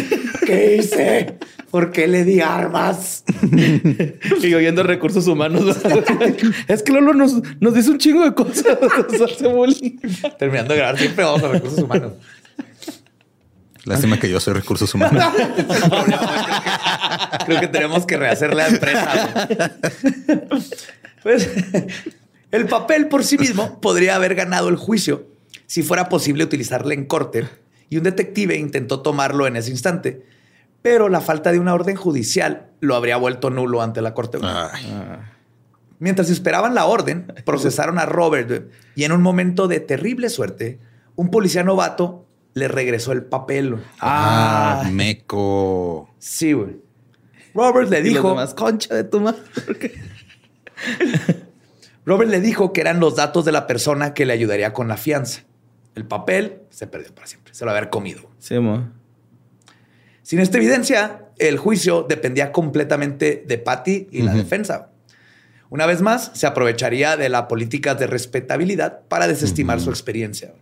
¿Qué 0.46 0.76
hice? 0.76 1.38
¿Por 1.76 1.92
qué 1.92 2.08
le 2.08 2.24
di 2.24 2.40
armas? 2.40 3.22
Y 4.42 4.54
oyendo 4.54 4.82
recursos 4.82 5.26
humanos. 5.26 5.76
es 6.68 6.82
que 6.82 6.90
Lolo 6.90 7.12
nos, 7.12 7.34
nos 7.60 7.74
dice 7.74 7.90
un 7.90 7.98
chingo 7.98 8.24
de 8.24 8.32
cosas. 8.32 8.64
Nos 9.12 9.20
hace 9.20 9.46
bullying. 9.46 9.98
Terminando 10.38 10.72
de 10.72 10.78
grabar 10.78 10.98
siempre 10.98 11.22
vamos 11.22 11.42
a 11.42 11.48
recursos 11.48 11.78
humanos. 11.80 12.12
Lástima 13.84 14.18
que 14.18 14.30
yo 14.30 14.40
soy 14.40 14.54
recursos 14.54 14.94
humanos. 14.94 15.22
Creo 17.44 17.60
que 17.60 17.68
tenemos 17.68 18.06
que 18.06 18.16
rehacer 18.16 18.54
la 18.54 18.68
empresa. 18.68 19.46
güey. 19.46 19.58
Pues 21.22 21.50
el 22.52 22.66
papel 22.68 23.08
por 23.08 23.22
sí 23.22 23.36
mismo 23.36 23.82
podría 23.82 24.14
haber 24.14 24.34
ganado 24.34 24.70
el 24.70 24.76
juicio 24.76 25.26
si 25.66 25.82
fuera 25.82 26.08
posible 26.08 26.42
utilizarle 26.42 26.94
en 26.94 27.04
corte 27.04 27.46
y 27.90 27.98
un 27.98 28.04
detective 28.04 28.56
intentó 28.56 29.02
tomarlo 29.02 29.46
en 29.46 29.56
ese 29.56 29.70
instante, 29.70 30.24
pero 30.86 31.08
la 31.08 31.20
falta 31.20 31.50
de 31.50 31.58
una 31.58 31.74
orden 31.74 31.96
judicial 31.96 32.68
lo 32.78 32.94
habría 32.94 33.16
vuelto 33.16 33.50
nulo 33.50 33.82
ante 33.82 34.00
la 34.00 34.14
corte. 34.14 34.38
Ay, 34.40 34.86
Mientras 35.98 36.30
esperaban 36.30 36.76
la 36.76 36.86
orden, 36.86 37.32
procesaron 37.44 37.98
a 37.98 38.06
Robert 38.06 38.70
y 38.94 39.02
en 39.02 39.10
un 39.10 39.20
momento 39.20 39.66
de 39.66 39.80
terrible 39.80 40.30
suerte, 40.30 40.78
un 41.16 41.32
policía 41.32 41.64
novato 41.64 42.24
le 42.54 42.68
regresó 42.68 43.10
el 43.10 43.24
papel. 43.24 43.72
güey. 43.72 43.82
ah, 43.98 44.88
meco. 44.92 46.08
Sí, 46.20 46.52
güey. 46.52 46.76
Robert 47.52 47.90
le 47.90 48.02
dijo, 48.02 48.28
demás, 48.28 48.54
concha 48.54 48.94
de 48.94 49.02
tu 49.02 49.18
madre. 49.18 49.42
Robert 52.06 52.30
le 52.30 52.40
dijo 52.40 52.72
que 52.72 52.80
eran 52.80 53.00
los 53.00 53.16
datos 53.16 53.44
de 53.44 53.50
la 53.50 53.66
persona 53.66 54.14
que 54.14 54.24
le 54.24 54.34
ayudaría 54.34 54.72
con 54.72 54.86
la 54.86 54.96
fianza. 54.96 55.42
El 55.96 56.04
papel 56.04 56.60
se 56.70 56.86
perdió 56.86 57.12
para 57.12 57.26
siempre. 57.26 57.52
Se 57.54 57.64
lo 57.64 57.72
había 57.72 57.90
comido. 57.90 58.30
Sí, 58.38 58.60
mo. 58.60 58.88
Sin 60.26 60.40
esta 60.40 60.58
evidencia, 60.58 61.20
el 61.38 61.56
juicio 61.56 62.04
dependía 62.08 62.50
completamente 62.50 63.44
de 63.46 63.58
Patty 63.58 64.08
y 64.10 64.22
la 64.22 64.34
defensa. 64.34 64.88
Una 65.70 65.86
vez 65.86 66.02
más, 66.02 66.32
se 66.34 66.48
aprovecharía 66.48 67.16
de 67.16 67.28
la 67.28 67.46
política 67.46 67.94
de 67.94 68.08
respetabilidad 68.08 69.02
para 69.06 69.28
desestimar 69.28 69.80
su 69.80 69.90
experiencia. 69.90 70.52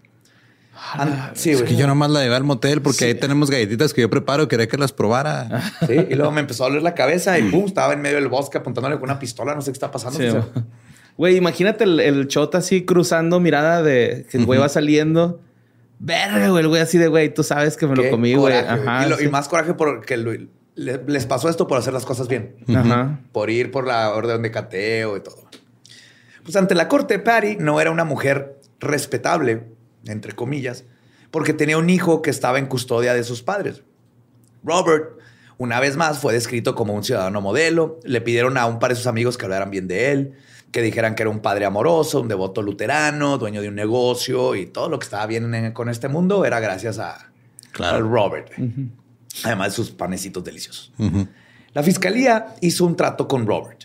Sí, 1.33 1.53
Es 1.53 1.61
güey. 1.63 1.71
que 1.71 1.77
yo 1.77 1.87
nomás 1.87 2.11
la 2.11 2.23
llevé 2.23 2.35
al 2.37 2.45
motel 2.45 2.83
porque 2.83 3.07
ahí 3.07 3.15
tenemos 3.15 3.51
galletitas 3.51 3.95
que 3.95 4.03
yo 4.03 4.11
preparo. 4.11 4.49
Quería 4.49 4.69
que 4.69 4.77
las 4.77 4.93
probara. 4.93 5.63
Sí, 5.87 5.95
y 6.11 6.15
luego 6.15 6.31
me 6.31 6.43
empezó 6.43 6.65
a 6.67 6.69
doler 6.69 6.83
la 6.83 6.95
cabeza 6.95 7.39
y 7.39 7.51
pum, 7.51 7.65
estaba 7.65 7.95
en 7.95 8.03
medio 8.03 8.17
del 8.17 8.29
bosque 8.29 8.59
apuntándole 8.59 8.97
con 8.97 9.05
una 9.05 9.19
pistola. 9.19 9.55
No 9.55 9.63
sé 9.63 9.71
qué 9.71 9.77
está 9.77 9.91
pasando. 9.91 10.19
Sí. 10.19 10.29
Güey, 11.17 11.37
imagínate 11.37 11.85
el, 11.85 12.01
el 12.01 12.27
shot 12.27 12.55
así 12.57 12.85
cruzando 12.85 13.41
mirada 13.41 13.83
de 13.83 14.27
que 14.31 14.37
el 14.37 14.45
güey 14.45 14.61
va 14.61 14.69
saliendo. 14.69 15.41
Verga, 16.07 16.49
güey, 16.51 16.63
el 16.63 16.69
güey 16.69 16.83
así 16.83 16.99
de 16.99 17.09
güey, 17.09 17.33
tú 17.33 17.43
sabes 17.43 17.77
que 17.79 17.87
me 17.87 17.97
lo 17.97 18.11
comí, 18.11 18.35
güey. 18.35 18.55
Ajá. 18.57 19.07
Y, 19.07 19.09
lo- 19.09 19.17
y 19.21 19.25
sí. 19.25 19.29
más 19.29 19.49
coraje 19.49 19.73
porque 19.75 20.17
lo- 20.19 20.33
le- 20.75 21.03
les 21.07 21.25
pasó 21.27 21.49
esto 21.49 21.67
por 21.67 21.79
hacer 21.79 21.93
las 21.95 22.05
cosas 22.05 22.29
bien. 22.29 22.57
Ajá. 22.75 23.21
por 23.33 23.49
ir 23.49 23.71
por 23.71 23.87
la 23.87 24.11
orden 24.15 24.43
de 24.43 24.51
cateo 24.51 25.17
y 25.17 25.21
todo. 25.21 25.45
Pues 26.43 26.57
ante 26.57 26.75
la 26.75 26.89
corte, 26.89 27.19
Patty 27.19 27.57
no 27.59 27.81
era 27.81 27.91
una 27.91 28.05
mujer 28.05 28.61
respetable, 28.81 29.65
entre 30.07 30.33
comillas, 30.35 30.85
porque 31.31 31.55
tenía 31.55 31.79
un 31.79 31.89
hijo 31.89 32.21
que 32.21 32.29
estaba 32.29 32.59
en 32.59 32.67
custodia 32.67 33.15
de 33.15 33.25
sus 33.25 33.43
padres. 33.43 33.83
Robert, 34.63 35.19
una 35.57 35.81
vez 35.81 35.97
más, 35.97 36.19
fue 36.19 36.35
descrito 36.35 36.75
como 36.75 36.93
un 36.93 37.03
ciudadano 37.03 37.41
modelo. 37.41 37.99
Le 38.05 38.21
pidieron 38.21 38.59
a 38.59 38.67
un 38.67 38.79
par 38.79 38.91
de 38.91 38.97
sus 38.97 39.07
amigos 39.07 39.39
que 39.39 39.47
hablaran 39.47 39.71
bien 39.71 39.89
de 39.89 40.13
él, 40.13 40.35
que 40.75 40.83
dijeran 40.83 41.15
que 41.15 41.23
era 41.23 41.31
un 41.31 41.39
padre 41.39 41.67
amoroso, 41.67 42.21
un 42.21 42.27
devoto 42.27 42.61
luterano, 42.61 43.39
dueño 43.39 43.63
de 43.63 43.69
un 43.69 43.77
negocio 43.77 44.57
y 44.57 44.67
todo 44.67 44.89
lo 44.89 44.99
que 44.99 45.05
estaba 45.05 45.25
bien 45.27 45.55
en- 45.55 45.71
con 45.73 45.89
este 45.89 46.09
mundo 46.09 46.45
era 46.45 46.59
gracias 46.59 46.99
a, 46.99 47.31
Claro. 47.71 47.99
al 47.99 48.03
Robert. 48.11 48.51
Además 49.45 49.69
de 49.69 49.75
sus 49.77 49.93
panecitos 49.93 50.43
deliciosos. 50.43 50.93
La 51.75 51.85
fiscalía 51.85 52.57
hizo 52.61 52.85
un 52.87 52.97
trato 52.97 53.29
con 53.29 53.47
Robert. 53.47 53.85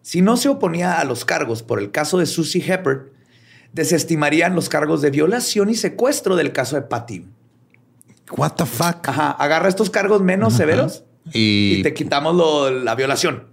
Si 0.00 0.22
no 0.22 0.36
se 0.36 0.48
oponía 0.48 1.00
a 1.00 1.04
los 1.04 1.24
cargos 1.24 1.64
por 1.64 1.80
el 1.80 1.90
caso 1.90 2.18
de 2.18 2.26
Susie 2.26 2.62
Heppert, 2.64 3.12
desestimarían 3.72 4.54
los 4.54 4.68
cargos 4.68 5.02
de 5.02 5.10
violación 5.10 5.68
y 5.70 5.74
secuestro 5.74 6.36
del 6.36 6.52
caso 6.52 6.76
de 6.76 6.82
Patty. 6.82 7.26
What 8.36 8.52
the 8.52 8.64
fuck? 8.64 9.08
Ajá, 9.08 9.32
agarra 9.32 9.68
estos 9.68 9.90
cargos 9.90 10.22
menos 10.22 10.54
severos 10.54 11.02
y, 11.32 11.78
Y 11.78 11.82
te 11.82 11.94
quitamos 11.94 12.36
lo- 12.36 12.70
la 12.70 12.94
violación. 12.94 13.48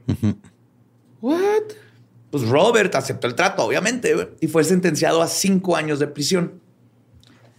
What? 1.21 1.63
Pues 2.35 2.49
Robert 2.49 2.93
aceptó 2.95 3.27
el 3.27 3.35
trato, 3.35 3.63
obviamente, 3.63 4.13
güey, 4.13 4.27
y 4.41 4.49
fue 4.49 4.65
sentenciado 4.65 5.21
a 5.21 5.27
cinco 5.29 5.77
años 5.77 5.99
de 5.99 6.07
prisión. 6.07 6.59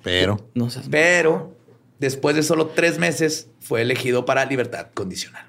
Pero. 0.03 0.51
No 0.53 0.69
sé. 0.69 0.83
Pero 0.91 1.57
después 1.99 2.37
de 2.37 2.43
solo 2.43 2.67
tres 2.67 2.99
meses 2.99 3.49
fue 3.59 3.81
elegido 3.81 4.27
para 4.27 4.45
libertad 4.45 4.89
condicional. 4.93 5.47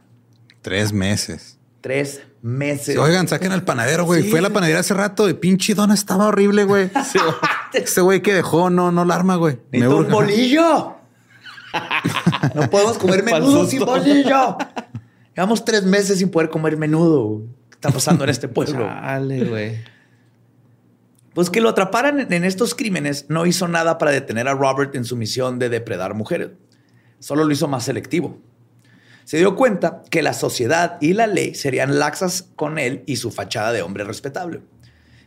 Tres 0.62 0.94
meses. 0.94 1.58
Tres 1.82 2.22
meses. 2.42 2.94
Sí, 2.94 2.98
oigan, 2.98 3.28
saquen 3.28 3.52
al 3.52 3.66
panadero, 3.66 4.06
güey. 4.06 4.24
Fue 4.24 4.40
a 4.40 4.44
la 4.44 4.50
panadería 4.50 4.80
hace 4.80 4.94
rato 4.94 5.28
y 5.28 5.34
pinche 5.34 5.76
dona 5.76 5.94
estaba 5.94 6.28
horrible, 6.28 6.64
güey. 6.64 6.90
Ese 7.74 8.00
güey 8.00 8.22
que 8.22 8.34
dejó 8.34 8.70
no, 8.70 8.94
no 8.94 9.04
la 9.04 9.16
arma, 9.16 9.36
güey. 9.36 9.60
Me 9.74 9.80
¡Necesito 9.80 9.98
un 9.98 10.10
bolillo! 10.10 10.96
no 12.56 12.70
podemos 12.70 12.98
comer 12.98 13.24
menudo 13.24 13.68
sin 13.68 13.84
bolillo. 13.84 14.58
Llevamos 15.36 15.66
tres 15.66 15.84
meses 15.84 16.20
sin 16.20 16.32
poder 16.32 16.50
comer 16.50 16.78
menudo. 16.78 17.42
¿Qué 17.80 17.88
está 17.88 17.90
pasando 17.92 18.24
en 18.24 18.30
este 18.32 18.48
pueblo? 18.48 18.86
Dale, 18.86 19.44
güey. 19.46 19.78
Pues 21.34 21.50
que 21.50 21.62
lo 21.62 21.70
atraparan 21.70 22.20
en- 22.20 22.34
en 22.34 22.44
estos 22.44 22.74
crímenes 22.74 23.26
no 23.30 23.46
hizo 23.46 23.68
nada 23.68 23.98
para 24.00 24.12
detener 24.12 24.48
a 24.48 24.54
Robert 24.54 24.96
en 24.96 25.06
su 25.06 25.16
misión 25.16 25.60
de 25.60 25.70
depredar 25.70 26.14
mujeres. 26.16 26.50
Solo 27.20 27.44
lo 27.44 27.52
hizo 27.52 27.68
más 27.68 27.84
selectivo. 27.86 28.40
Se 29.24 29.38
dio 29.38 29.56
cuenta 29.56 30.02
que 30.10 30.22
la 30.24 30.34
sociedad 30.34 30.98
y 31.02 31.14
la 31.14 31.28
ley 31.28 31.54
serían 31.54 32.00
laxas 32.00 32.50
con 32.56 32.80
él 32.80 33.04
y 33.06 33.18
su 33.18 33.30
fachada 33.30 33.72
de 33.74 33.82
hombre 33.82 34.04
respetable. 34.04 34.62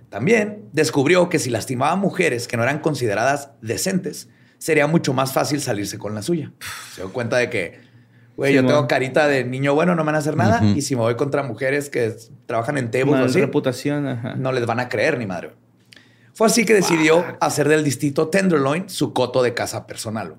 También 0.09 0.65
descubrió 0.73 1.29
que 1.29 1.39
si 1.39 1.51
lastimaba 1.51 1.93
a 1.93 1.97
mujeres 1.97 2.49
que 2.49 2.57
no 2.57 2.65
eran 2.65 2.81
consideradas 2.81 3.51
decentes, 3.61 4.29
sería 4.59 4.87
mucho 4.89 5.13
más 5.13 5.33
fácil 5.33 5.61
salirse 5.61 5.99
con 5.99 6.15
la 6.15 6.23
suya. 6.23 6.53
Se 6.95 7.03
dio 7.03 7.13
cuenta 7.13 7.37
de 7.37 7.51
que, 7.51 7.79
güey, 8.41 8.53
Sí, 8.53 8.57
yo 8.57 8.63
mo. 8.63 8.69
tengo 8.71 8.89
carita 8.89 9.29
de 9.29 9.45
niño 9.45 9.75
bueno, 9.75 9.95
no 9.95 10.03
me 10.03 10.07
van 10.07 10.15
a 10.15 10.19
hacer 10.19 10.37
nada. 10.37 10.59
Ujú. 10.63 10.79
Y 10.79 10.83
si 10.83 10.97
me 10.97 11.03
voy 11.03 11.15
contra 11.17 11.43
mujeres 11.43 11.91
que 11.91 12.15
trabajan 12.47 12.79
en 12.79 12.91
tables 12.91 13.21
o 13.21 13.25
así, 13.25 13.41
reputación, 13.41 14.07
ajá. 14.09 14.35
no 14.37 14.51
les 14.53 14.65
van 14.67 14.81
a 14.81 14.89
creer 14.89 15.19
ni 15.19 15.27
madre. 15.27 15.51
Fue 16.33 16.47
así 16.47 16.65
que 16.65 16.73
decidió 16.73 17.23
hacer 17.41 17.69
del 17.69 17.85
distrito 17.85 18.29
Tenderloin 18.29 18.89
su 18.89 19.13
coto 19.13 19.43
de 19.43 19.53
casa 19.53 19.87
personal. 19.87 20.37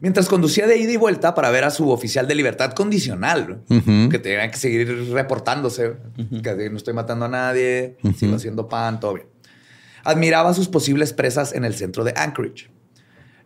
Mientras 0.00 0.28
conducía 0.28 0.66
de 0.66 0.76
ida 0.76 0.92
y 0.92 0.96
vuelta 0.96 1.34
para 1.34 1.50
ver 1.50 1.64
a 1.64 1.70
su 1.70 1.90
oficial 1.90 2.26
de 2.28 2.34
libertad 2.34 2.72
condicional, 2.72 3.62
Ujú. 3.70 4.08
que 4.10 4.18
tenía 4.18 4.50
que 4.50 4.58
seguir 4.58 5.10
reportándose, 5.12 5.94
que 6.42 6.68
no 6.70 6.76
estoy 6.76 6.92
matando 6.94 7.24
a 7.24 7.28
nadie, 7.28 7.96
sigo 8.16 8.36
haciendo 8.36 8.68
pan, 8.68 9.00
todo 9.00 9.14
bien. 9.14 9.26
Admiraba 10.02 10.50
a 10.50 10.54
sus 10.54 10.68
posibles 10.68 11.12
presas 11.14 11.54
en 11.54 11.64
el 11.64 11.74
centro 11.74 12.04
de 12.04 12.12
Anchorage. 12.16 12.68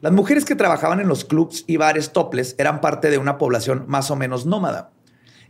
Las 0.01 0.13
mujeres 0.13 0.45
que 0.45 0.55
trabajaban 0.55 1.01
en 1.01 1.09
los 1.09 1.25
clubs 1.25 1.65
y 1.67 1.77
bares 1.77 2.13
toples 2.13 2.55
eran 2.59 2.81
parte 2.81 3.11
de 3.11 3.19
una 3.19 3.37
población 3.39 3.85
más 3.89 4.11
o 4.11 4.17
menos 4.17 4.47
nómada. 4.47 4.91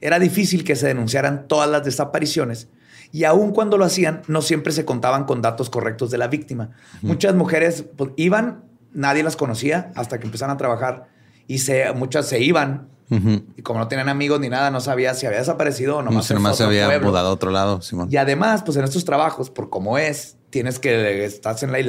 Era 0.00 0.18
difícil 0.18 0.64
que 0.64 0.76
se 0.76 0.86
denunciaran 0.86 1.48
todas 1.48 1.68
las 1.68 1.84
desapariciones 1.84 2.68
y 3.12 3.24
aun 3.24 3.52
cuando 3.52 3.76
lo 3.78 3.84
hacían, 3.84 4.22
no 4.28 4.42
siempre 4.42 4.72
se 4.72 4.84
contaban 4.84 5.24
con 5.24 5.42
datos 5.42 5.70
correctos 5.70 6.10
de 6.10 6.18
la 6.18 6.28
víctima. 6.28 6.70
Muchas 7.02 7.34
mujeres 7.34 7.84
pues, 7.96 8.10
iban, 8.16 8.64
nadie 8.92 9.22
las 9.22 9.36
conocía 9.36 9.92
hasta 9.96 10.18
que 10.18 10.26
empezaron 10.26 10.54
a 10.54 10.56
trabajar 10.58 11.08
y 11.46 11.58
se, 11.58 11.90
muchas 11.92 12.26
se 12.26 12.40
iban 12.40 12.88
Ujú. 13.10 13.42
y 13.56 13.62
como 13.62 13.80
no 13.80 13.88
tenían 13.88 14.08
amigos 14.10 14.38
ni 14.40 14.48
nada, 14.50 14.70
no 14.70 14.80
sabía 14.80 15.14
si 15.14 15.26
había 15.26 15.38
desaparecido 15.38 15.96
o 15.96 16.02
No 16.02 16.10
nomás, 16.10 16.26
fue 16.26 16.36
a 16.36 16.38
nomás 16.38 16.56
se 16.58 16.64
había 16.64 16.86
pueblo. 16.86 17.08
mudado 17.08 17.28
a 17.28 17.32
otro 17.32 17.50
lado, 17.50 17.80
Simón. 17.82 18.08
Y 18.10 18.16
además, 18.18 18.62
pues 18.62 18.76
en 18.76 18.84
estos 18.84 19.04
trabajos, 19.06 19.48
por 19.50 19.68
como 19.70 19.96
es, 19.98 20.36
tienes 20.50 20.78
que 20.78 21.24
estás 21.24 21.62
en 21.62 21.72
la 21.72 21.80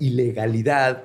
ilegalidad 0.00 1.02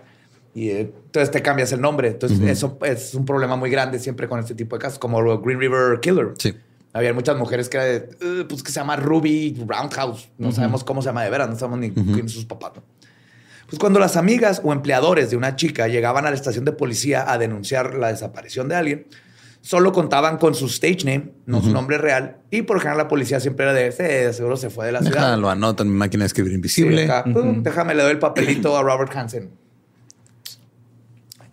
y 0.58 0.70
eh, 0.72 0.92
entonces 1.06 1.30
te 1.30 1.42
cambias 1.44 1.72
el 1.72 1.82
nombre. 1.82 2.08
Entonces, 2.08 2.40
eso 2.42 2.80
es 2.84 3.14
un 3.14 3.26
problema 3.26 3.56
muy 3.56 3.70
grande 3.70 4.00
siempre 4.00 4.28
con 4.28 4.40
este 4.40 4.56
tipo 4.56 4.76
de 4.76 4.82
casos, 4.82 4.98
como 4.98 5.22
lo 5.22 5.40
Green 5.40 5.60
River 5.60 6.00
Killer. 6.00 6.30
Sí. 6.40 6.56
Había 6.94 7.14
muchas 7.14 7.38
mujeres 7.38 7.70
que, 7.70 7.78
era 7.78 7.86
de, 7.86 8.10
"Eh, 8.22 8.46
pues 8.50 8.64
que 8.64 8.72
se 8.72 8.80
llama 8.80 8.96
Ruby 8.96 9.56
Roundhouse. 9.68 10.30
No 10.40 10.52
sabemos 10.52 10.84
cómo 10.84 11.04
se 11.04 11.10
llama 11.10 11.24
de 11.24 11.30
veras, 11.30 11.48
no 11.48 11.56
sabemos 11.56 11.80
ni 11.80 11.92
quién 11.92 12.18
son 12.28 12.30
sus 12.30 12.46
papás. 12.46 12.72
¿no? 12.76 12.84
Pues 13.70 13.78
cuando 13.78 14.00
las 14.00 14.16
amigas 14.18 14.60
o 14.64 14.74
empleadores 14.74 15.30
de 15.30 15.38
una 15.38 15.56
chica 15.56 15.88
llegaban 15.88 16.26
a 16.26 16.30
la 16.32 16.36
estación 16.36 16.66
de 16.66 16.72
policía 16.72 17.32
a 17.32 17.38
denunciar 17.38 17.94
la 17.94 18.08
desaparición 18.08 18.68
de 18.68 18.76
alguien, 18.76 19.06
solo 19.62 19.92
contaban 19.92 20.38
con 20.38 20.56
su 20.56 20.66
stage 20.66 21.04
name, 21.06 21.34
no 21.46 21.62
su 21.62 21.70
nombre 21.72 22.00
real. 22.00 22.38
Y 22.50 22.64
por 22.64 22.78
ejemplo, 22.78 22.98
la 22.98 23.08
policía 23.08 23.40
siempre 23.40 23.66
era 23.66 23.74
de, 23.74 23.92
"Sí, 23.92 24.04
seguro 24.36 24.58
se 24.58 24.72
fue 24.72 24.88
de 24.88 24.94
la 24.94 25.02
ciudad. 25.04 25.18
Déjalo, 25.22 25.50
anoto 25.52 25.84
en 25.84 25.90
mi 25.92 25.98
máquina 25.98 26.24
de 26.24 26.28
escribir 26.28 26.52
Sí, 26.52 26.56
invisible. 26.56 27.08
pum, 27.32 27.62
Déjame 27.62 27.94
le 27.94 28.02
doy 28.02 28.14
el 28.14 28.20
papelito 28.20 28.76
a 28.76 28.82
Robert 28.82 29.16
Hansen. 29.16 29.52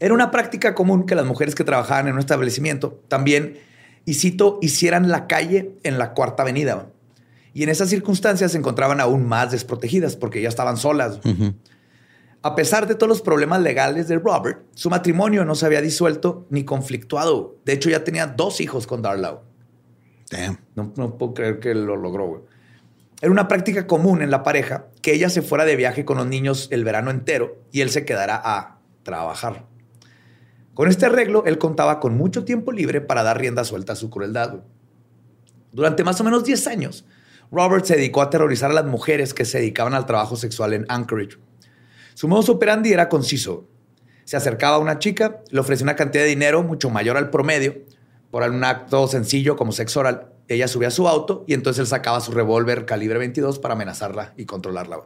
Era 0.00 0.14
una 0.14 0.30
práctica 0.30 0.74
común 0.74 1.07
que 1.07 1.14
las 1.14 1.26
mujeres 1.26 1.54
que 1.54 1.64
trabajaban 1.64 2.09
en 2.09 2.14
un 2.14 2.20
establecimiento 2.20 3.00
también, 3.09 3.59
y 4.04 4.14
cito, 4.14 4.59
hicieran 4.61 5.09
la 5.09 5.26
calle 5.26 5.76
en 5.83 5.98
la 5.98 6.12
cuarta 6.12 6.42
avenida. 6.42 6.90
Y 7.54 7.62
en 7.62 7.68
esas 7.68 7.88
circunstancias 7.88 8.52
se 8.52 8.59
encontraban 8.59 9.00
aún 9.00 9.26
más 9.26 9.52
desprotegidas 9.52 10.16
porque 10.16 10.42
ya 10.42 10.48
estaban 10.48 10.76
solas. 10.76 11.20
A 12.42 12.54
pesar 12.54 12.87
de 12.87 12.94
todos 12.94 13.09
los 13.09 13.22
problemas 13.22 13.62
legales 13.62 14.09
de 14.09 14.18
Robert, 14.18 14.64
su 14.74 14.90
matrimonio 14.90 15.44
no 15.44 15.54
se 15.54 15.64
había 15.64 15.80
disuelto 15.80 16.46
ni 16.50 16.64
conflictuado. 16.64 17.57
De 17.64 17.72
hecho, 17.72 17.88
ya 17.88 18.04
tenía 18.04 18.26
dos 18.26 18.61
hijos 18.61 18.87
con 18.87 19.00
Darlow. 19.00 19.40
Damn. 20.30 20.59
No, 20.74 20.92
no 20.96 21.16
puedo 21.16 21.33
creer 21.33 21.61
que 21.61 21.74
lo 21.74 21.96
logró, 21.96 22.26
güey. 22.26 22.42
Era 23.22 23.30
una 23.30 23.48
práctica 23.48 23.87
común 23.87 24.20
en 24.20 24.30
la 24.30 24.42
pareja 24.42 24.88
que 25.00 25.14
ella 25.14 25.30
se 25.30 25.40
fuera 25.40 25.64
de 25.64 25.76
viaje 25.76 26.04
con 26.04 26.18
los 26.18 26.26
niños 26.26 26.68
el 26.70 26.85
verano 26.85 27.11
entero 27.11 27.57
y 27.72 27.80
él 27.80 27.88
se 27.88 28.04
quedara 28.04 28.38
a 28.44 28.80
trabajar. 29.02 29.64
Con 30.74 30.88
este 30.88 31.06
arreglo, 31.06 31.44
él 31.46 31.58
contaba 31.58 32.00
con 32.00 32.16
mucho 32.16 32.44
tiempo 32.44 32.72
libre 32.72 33.00
para 33.00 33.22
dar 33.22 33.40
rienda 33.40 33.64
suelta 33.64 33.92
a 33.92 33.96
su 33.96 34.10
crueldad. 34.10 34.64
Durante 35.70 36.02
más 36.02 36.20
o 36.20 36.24
menos 36.24 36.44
10 36.44 36.66
años, 36.66 37.04
Robert 37.52 37.84
se 37.84 37.94
dedicó 37.96 38.20
a 38.20 38.24
aterrorizar 38.24 38.72
a 38.72 38.74
las 38.74 38.84
mujeres 38.84 39.34
que 39.34 39.44
se 39.44 39.58
dedicaban 39.58 39.94
al 39.94 40.06
trabajo 40.06 40.34
sexual 40.34 40.72
en 40.72 40.84
Anchorage. 40.88 41.38
Su 42.14 42.26
modus 42.26 42.48
operandi 42.48 42.92
era 42.92 43.08
conciso. 43.08 43.68
Se 44.24 44.37
acercaba 44.37 44.76
a 44.76 44.80
una 44.80 44.98
chica, 44.98 45.42
le 45.50 45.60
ofrecía 45.60 45.84
una 45.84 45.96
cantidad 45.96 46.24
de 46.24 46.30
dinero 46.30 46.62
mucho 46.64 46.90
mayor 46.90 47.16
al 47.16 47.30
promedio 47.30 47.76
por 48.32 48.42
un 48.42 48.64
acto 48.64 49.06
sencillo 49.06 49.56
como 49.56 49.70
sexo 49.70 50.00
oral. 50.00 50.32
Ella 50.48 50.66
subía 50.66 50.88
a 50.88 50.90
su 50.90 51.06
auto 51.06 51.44
y 51.46 51.54
entonces 51.54 51.82
él 51.82 51.87
sacaba 51.87 52.20
su 52.20 52.32
revólver 52.32 52.84
calibre 52.84 53.18
22 53.18 53.60
para 53.60 53.74
amenazarla 53.74 54.34
y 54.37 54.44
controlarla. 54.44 55.02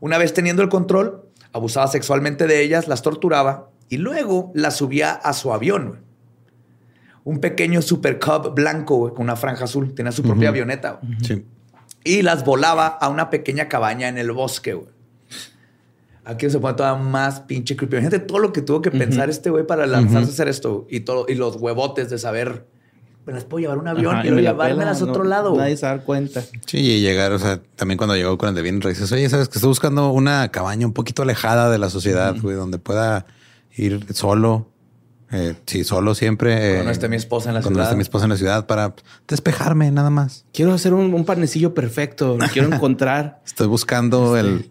Una 0.00 0.18
vez 0.18 0.34
teniendo 0.34 0.62
el 0.62 0.68
control, 0.68 1.30
abusaba 1.52 1.86
sexualmente 1.88 2.46
de 2.46 2.62
ellas, 2.62 2.88
las 2.88 3.00
torturaba 3.00 3.70
y 3.88 3.98
luego 3.98 4.52
las 4.54 4.76
subía 4.76 5.12
a 5.12 5.32
su 5.32 5.52
avión. 5.52 5.88
güey. 5.88 6.00
Un 7.24 7.40
pequeño 7.40 7.82
Super 7.82 8.18
Cub 8.20 8.54
blanco 8.54 8.96
güey, 8.96 9.14
con 9.14 9.24
una 9.24 9.36
franja 9.36 9.64
azul. 9.64 9.94
Tenía 9.94 10.12
su 10.12 10.22
propia 10.22 10.50
avioneta. 10.50 11.00
güey 11.02 11.16
Sí. 11.22 11.44
y 12.04 12.22
las 12.22 12.44
volaba 12.44 12.86
a 12.86 13.08
una 13.08 13.30
pequeña 13.30 13.68
cabaña 13.68 14.08
en 14.08 14.18
el 14.18 14.30
bosque, 14.32 14.74
güey. 14.74 14.88
Aquí 16.24 16.50
se 16.50 16.58
pone 16.58 16.74
toda 16.74 16.96
más 16.96 17.40
pinche 17.40 17.76
creepy. 17.76 17.96
Imagínate 17.96 18.18
todo 18.18 18.38
lo 18.40 18.52
que 18.52 18.60
tuvo 18.60 18.82
que 18.82 18.90
pensar 18.90 19.30
este 19.30 19.48
güey 19.50 19.64
para 19.66 19.86
lanzarse 19.86 20.30
a 20.30 20.32
hacer 20.32 20.48
esto 20.48 20.86
y 20.90 21.00
todo 21.00 21.26
y 21.28 21.34
los 21.36 21.56
huevotes 21.56 22.10
de 22.10 22.18
saber 22.18 22.66
me 23.26 23.32
las 23.32 23.44
puedo 23.44 23.60
llevar 23.60 23.78
a 23.78 23.80
un 23.80 23.88
avión 23.88 24.14
Ajá, 24.14 24.24
y 24.24 24.28
y 24.28 24.30
me 24.32 24.42
la 24.42 24.50
llevármelas 24.52 25.02
a 25.02 25.04
otro 25.04 25.24
lado. 25.24 25.56
Nadie 25.56 25.76
se 25.76 25.84
va 25.86 25.92
a 25.92 25.96
dar 25.96 26.04
cuenta. 26.04 26.42
Sí, 26.66 26.78
y 26.78 27.00
llegar, 27.00 27.32
o 27.32 27.38
sea, 27.40 27.60
también 27.74 27.98
cuando 27.98 28.14
llegó 28.14 28.38
con 28.38 28.48
el 28.50 28.54
de 28.54 28.62
bien 28.62 28.78
dices, 28.78 29.10
oye, 29.10 29.28
sabes 29.28 29.48
que 29.48 29.58
estoy 29.58 29.68
buscando 29.68 30.10
una 30.10 30.48
cabaña 30.52 30.86
un 30.86 30.92
poquito 30.92 31.22
alejada 31.22 31.68
de 31.68 31.78
la 31.78 31.90
sociedad, 31.90 32.36
güey, 32.40 32.54
donde 32.54 32.78
pueda 32.78 33.26
ir 33.76 34.04
solo. 34.14 34.70
Eh, 35.32 35.54
sí, 35.66 35.82
solo 35.82 36.14
siempre. 36.14 36.52
Cuando 36.56 36.80
eh, 36.82 36.84
no 36.84 36.90
esté 36.92 37.08
mi 37.08 37.16
esposa 37.16 37.48
en 37.50 37.56
la 37.56 37.60
cuando 37.60 37.70
no 37.70 37.82
ciudad. 37.84 37.88
esté 37.90 37.96
mi 37.96 38.02
esposa 38.02 38.24
en 38.26 38.30
la 38.30 38.36
ciudad 38.36 38.66
para 38.66 38.94
despejarme 39.26 39.90
nada 39.90 40.08
más. 40.08 40.44
Quiero 40.52 40.72
hacer 40.72 40.94
un, 40.94 41.12
un 41.12 41.24
panecillo 41.24 41.74
perfecto. 41.74 42.36
Lo 42.38 42.46
quiero 42.52 42.72
encontrar. 42.72 43.40
Estoy 43.44 43.66
buscando 43.66 44.36
el. 44.36 44.70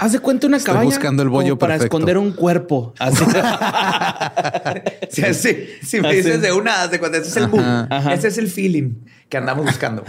Haz 0.00 0.12
de 0.12 0.20
cuenta 0.20 0.46
una 0.46 0.56
Estoy 0.58 0.72
cabaña. 0.72 0.86
buscando 0.86 1.22
el 1.22 1.28
bollo 1.28 1.58
para 1.58 1.74
perfecto. 1.74 1.96
esconder 1.98 2.16
un 2.18 2.32
cuerpo. 2.32 2.94
Así. 2.98 3.22
Sí, 5.10 5.22
sí, 5.34 5.66
si 5.82 6.00
me 6.00 6.08
Así. 6.08 6.16
dices 6.18 6.40
de 6.40 6.52
una, 6.52 6.82
haz 6.82 6.90
de 6.90 6.98
cuenta, 6.98 7.18
ese 7.18 7.28
es 7.28 7.36
el 7.36 7.44
Ajá. 7.44 7.50
boom. 7.52 7.86
Ajá. 7.90 8.14
Ese 8.14 8.28
es 8.28 8.38
el 8.38 8.48
feeling 8.48 8.94
que 9.28 9.36
andamos 9.36 9.66
buscando. 9.66 10.04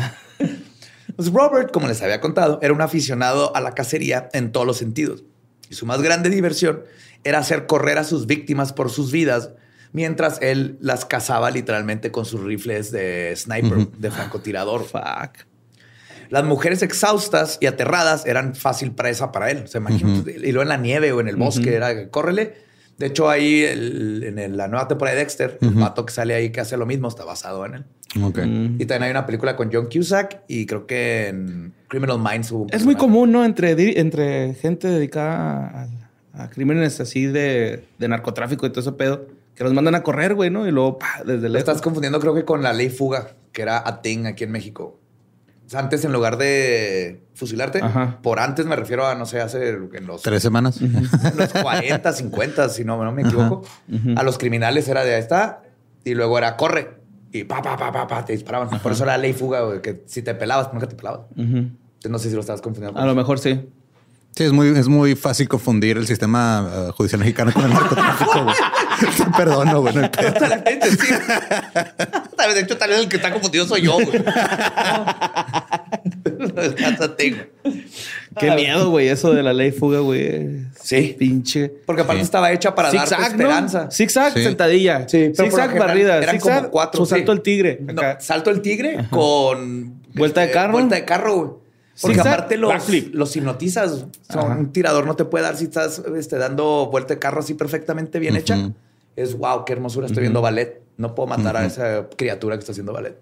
Pues 1.15 1.31
Robert, 1.31 1.71
como 1.71 1.87
les 1.89 2.01
había 2.01 2.21
contado, 2.21 2.59
era 2.61 2.73
un 2.73 2.81
aficionado 2.81 3.53
a 3.55 3.59
la 3.59 3.73
cacería 3.73 4.29
en 4.33 4.51
todos 4.53 4.65
los 4.65 4.77
sentidos. 4.77 5.23
Y 5.69 5.75
su 5.75 5.85
más 5.85 6.01
grande 6.01 6.29
diversión 6.29 6.83
era 7.23 7.39
hacer 7.39 7.65
correr 7.67 7.97
a 7.97 8.03
sus 8.03 8.25
víctimas 8.27 8.73
por 8.73 8.89
sus 8.89 9.11
vidas 9.11 9.51
mientras 9.91 10.41
él 10.41 10.77
las 10.81 11.05
cazaba 11.05 11.51
literalmente 11.51 12.11
con 12.11 12.25
sus 12.25 12.41
rifles 12.41 12.91
de 12.91 13.33
sniper, 13.35 13.77
Ujú. 13.77 13.91
de 13.97 14.09
francotirador. 14.11 14.83
Fuck. 14.85 15.45
Las 16.29 16.43
mujeres 16.45 16.81
exhaustas 16.81 17.57
y 17.61 17.67
aterradas 17.67 18.25
eran 18.25 18.55
fácil 18.55 18.91
presa 18.93 19.31
para 19.31 19.51
él. 19.51 19.67
Se 19.67 19.77
imagina. 19.77 20.11
Ujú. 20.19 20.29
Y 20.29 20.51
luego 20.51 20.63
en 20.63 20.69
la 20.69 20.77
nieve 20.77 21.11
o 21.11 21.21
en 21.21 21.27
el 21.27 21.35
bosque 21.35 21.67
Ujú. 21.69 21.75
era 21.75 22.09
córrele. 22.09 22.55
De 22.97 23.07
hecho, 23.07 23.29
ahí 23.29 23.61
el- 23.63 24.23
en 24.23 24.39
el- 24.39 24.57
la 24.57 24.67
nueva 24.67 24.87
temporada 24.87 25.15
de 25.15 25.21
Dexter, 25.23 25.57
el 25.61 25.71
vato 25.71 26.05
que 26.05 26.13
sale 26.13 26.33
ahí 26.33 26.51
que 26.51 26.61
hace 26.61 26.77
lo 26.77 26.85
mismo 26.85 27.07
está 27.07 27.23
basado 27.25 27.65
en 27.65 27.73
él. 27.75 27.85
Ok. 28.23 28.37
Mm. 28.45 28.75
Y 28.81 28.85
también 28.85 29.03
hay 29.03 29.11
una 29.11 29.25
película 29.25 29.55
con 29.55 29.71
John 29.73 29.89
Cusack 29.91 30.41
y 30.47 30.65
creo 30.65 30.85
que 30.85 31.27
en 31.27 31.73
Criminal 31.87 32.19
Minds 32.19 32.51
hubo 32.51 32.63
un 32.63 32.69
Es 32.73 32.85
muy 32.85 32.95
común, 32.95 33.31
¿no? 33.31 33.43
Entre, 33.45 33.99
entre 33.99 34.53
gente 34.55 34.87
dedicada 34.87 35.67
a, 35.83 35.87
a 36.33 36.49
crímenes 36.49 36.99
así 36.99 37.27
de, 37.27 37.85
de 37.99 38.07
narcotráfico 38.07 38.65
y 38.65 38.69
todo 38.69 38.81
ese 38.81 38.91
pedo, 38.93 39.27
que 39.55 39.63
los 39.63 39.73
mandan 39.73 39.95
a 39.95 40.03
correr, 40.03 40.33
güey, 40.33 40.49
¿no? 40.49 40.67
Y 40.67 40.71
luego, 40.71 40.97
pa, 40.97 41.21
desde 41.25 41.43
Lo 41.43 41.49
lejos. 41.49 41.69
estás 41.69 41.81
confundiendo, 41.81 42.19
creo 42.19 42.33
que 42.33 42.43
con 42.43 42.63
la 42.63 42.73
ley 42.73 42.89
fuga, 42.89 43.29
que 43.51 43.61
era 43.61 43.87
a 43.87 44.01
Thing 44.01 44.25
aquí 44.25 44.43
en 44.43 44.51
México. 44.51 44.99
Antes, 45.73 46.03
en 46.05 46.11
lugar 46.11 46.37
de 46.37 47.23
fusilarte, 47.33 47.79
Ajá. 47.81 48.19
por 48.21 48.39
antes 48.39 48.65
me 48.65 48.75
refiero 48.75 49.07
a, 49.07 49.15
no 49.15 49.25
sé, 49.25 49.41
hace 49.41 49.69
en 49.69 50.05
los, 50.05 50.21
Tres 50.21 50.43
semanas. 50.43 50.79
en 50.81 50.93
los 51.37 51.49
40, 51.53 52.13
50, 52.13 52.69
si 52.69 52.83
no, 52.83 53.03
no 53.03 53.11
me 53.11 53.21
equivoco. 53.23 53.63
A 54.15 54.23
los 54.23 54.37
criminales 54.37 54.87
era 54.87 55.03
de 55.03 55.15
ahí 55.15 55.21
está, 55.21 55.63
y 56.03 56.13
luego 56.15 56.37
era 56.37 56.57
corre, 56.57 56.97
y 57.31 57.45
pa, 57.45 57.61
pa, 57.61 57.77
pa, 57.77 57.91
pa, 57.91 58.07
pa, 58.07 58.25
te 58.25 58.33
disparaban. 58.33 58.69
Por 58.81 58.91
eso 58.91 59.03
era 59.03 59.17
ley 59.17 59.33
fuga, 59.33 59.61
güey, 59.61 59.81
que 59.81 60.03
si 60.05 60.21
te 60.21 60.35
pelabas, 60.35 60.71
nunca 60.73 60.87
te 60.87 60.95
pelabas. 60.95 61.21
Entonces, 61.35 62.11
no 62.11 62.19
sé 62.19 62.29
si 62.29 62.35
lo 62.35 62.41
estabas 62.41 62.61
confundiendo. 62.61 62.99
A 62.99 63.05
lo 63.05 63.15
mejor 63.15 63.39
sí. 63.39 63.67
Sí, 64.35 64.43
es 64.45 64.51
muy, 64.51 64.69
es 64.69 64.87
muy 64.87 65.15
fácil 65.15 65.47
confundir 65.47 65.95
el 65.97 66.07
sistema 66.07 66.67
eh, 66.89 66.91
judicial 66.97 67.19
mexicano 67.19 67.53
con 67.53 67.65
el 67.65 67.69
narcotráfico. 67.71 68.47
Te 69.17 69.25
perdono, 69.37 69.81
güey. 69.81 69.93
no 69.93 70.01
hay 70.01 70.09
pedo. 70.09 70.33
Totalmente, 70.33 70.89
sí. 70.91 70.97
Tal 72.35 72.47
vez, 72.47 72.55
de 72.55 72.61
hecho, 72.61 72.77
tal 72.77 72.89
vez 72.89 72.99
el 72.99 73.07
que 73.09 73.17
está 73.17 73.31
confundido 73.31 73.65
soy 73.67 73.81
yo, 73.83 73.93
güey. 73.93 74.07
Descánsate, 76.23 77.29
güey. 77.63 77.83
Qué 78.39 78.51
miedo, 78.51 78.89
güey, 78.89 79.07
eso 79.09 79.33
de 79.33 79.43
la 79.43 79.53
ley 79.53 79.71
fuga, 79.71 79.99
güey. 79.99 80.61
Sí. 80.81 81.15
Pinche. 81.17 81.71
Porque 81.85 82.01
aparte 82.01 82.21
Sí. 82.21 82.25
estaba 82.25 82.51
hecha 82.51 82.73
para 82.75 82.91
darte 82.91 83.15
Zigzag, 83.15 83.31
esperanza. 83.31 83.83
¿no? 83.85 83.91
Zigzag, 83.91 84.33
Sí. 84.33 84.43
sentadilla. 84.43 85.07
Sí, 85.07 85.31
pero 85.35 85.49
Zigzag, 85.49 85.77
barrida. 85.77 86.17
eran 86.17 86.35
Zigzag, 86.35 86.57
como 86.57 86.71
cuatro, 86.71 86.99
su 86.99 87.05
sí. 87.05 87.09
salto 87.11 87.31
al 87.31 87.41
tigre. 87.41 87.79
No, 87.81 87.91
acá. 88.01 88.17
salto 88.19 88.49
el 88.49 88.61
tigre 88.61 89.05
con 89.09 90.01
Vuelta 90.15 90.41
de 90.41 90.47
este, 90.47 90.57
carro. 90.57 90.71
Vuelta 90.73 90.95
de 90.95 91.05
carro, 91.05 91.35
güey. 91.35 91.62
Porque 92.01 92.15
Zigzag, 92.15 92.33
aparte 92.33 92.57
los, 92.57 92.71
backflip. 92.71 93.13
los 93.13 93.35
hipnotizas. 93.35 93.91
O 93.91 94.09
sea, 94.31 94.41
Ajá. 94.41 94.55
un 94.55 94.71
tirador 94.71 95.05
no 95.05 95.15
te 95.15 95.25
puede 95.25 95.43
dar 95.43 95.55
si 95.55 95.65
estás 95.65 96.01
este, 96.15 96.37
dando 96.37 96.87
vuelta 96.91 97.13
de 97.13 97.19
carro 97.19 97.41
así 97.41 97.53
perfectamente 97.53 98.19
bien 98.19 98.35
hecha. 98.35 98.71
Es 99.15 99.37
wow, 99.37 99.63
qué 99.65 99.73
hermosura. 99.73 100.07
Estoy 100.07 100.21
viendo 100.21 100.41
ballet. 100.41 100.81
No 100.97 101.13
puedo 101.13 101.27
matar 101.27 101.57
a 101.57 101.65
esa 101.65 102.07
criatura 102.15 102.55
que 102.55 102.61
está 102.61 102.71
haciendo 102.71 102.93
ballet. 102.93 103.17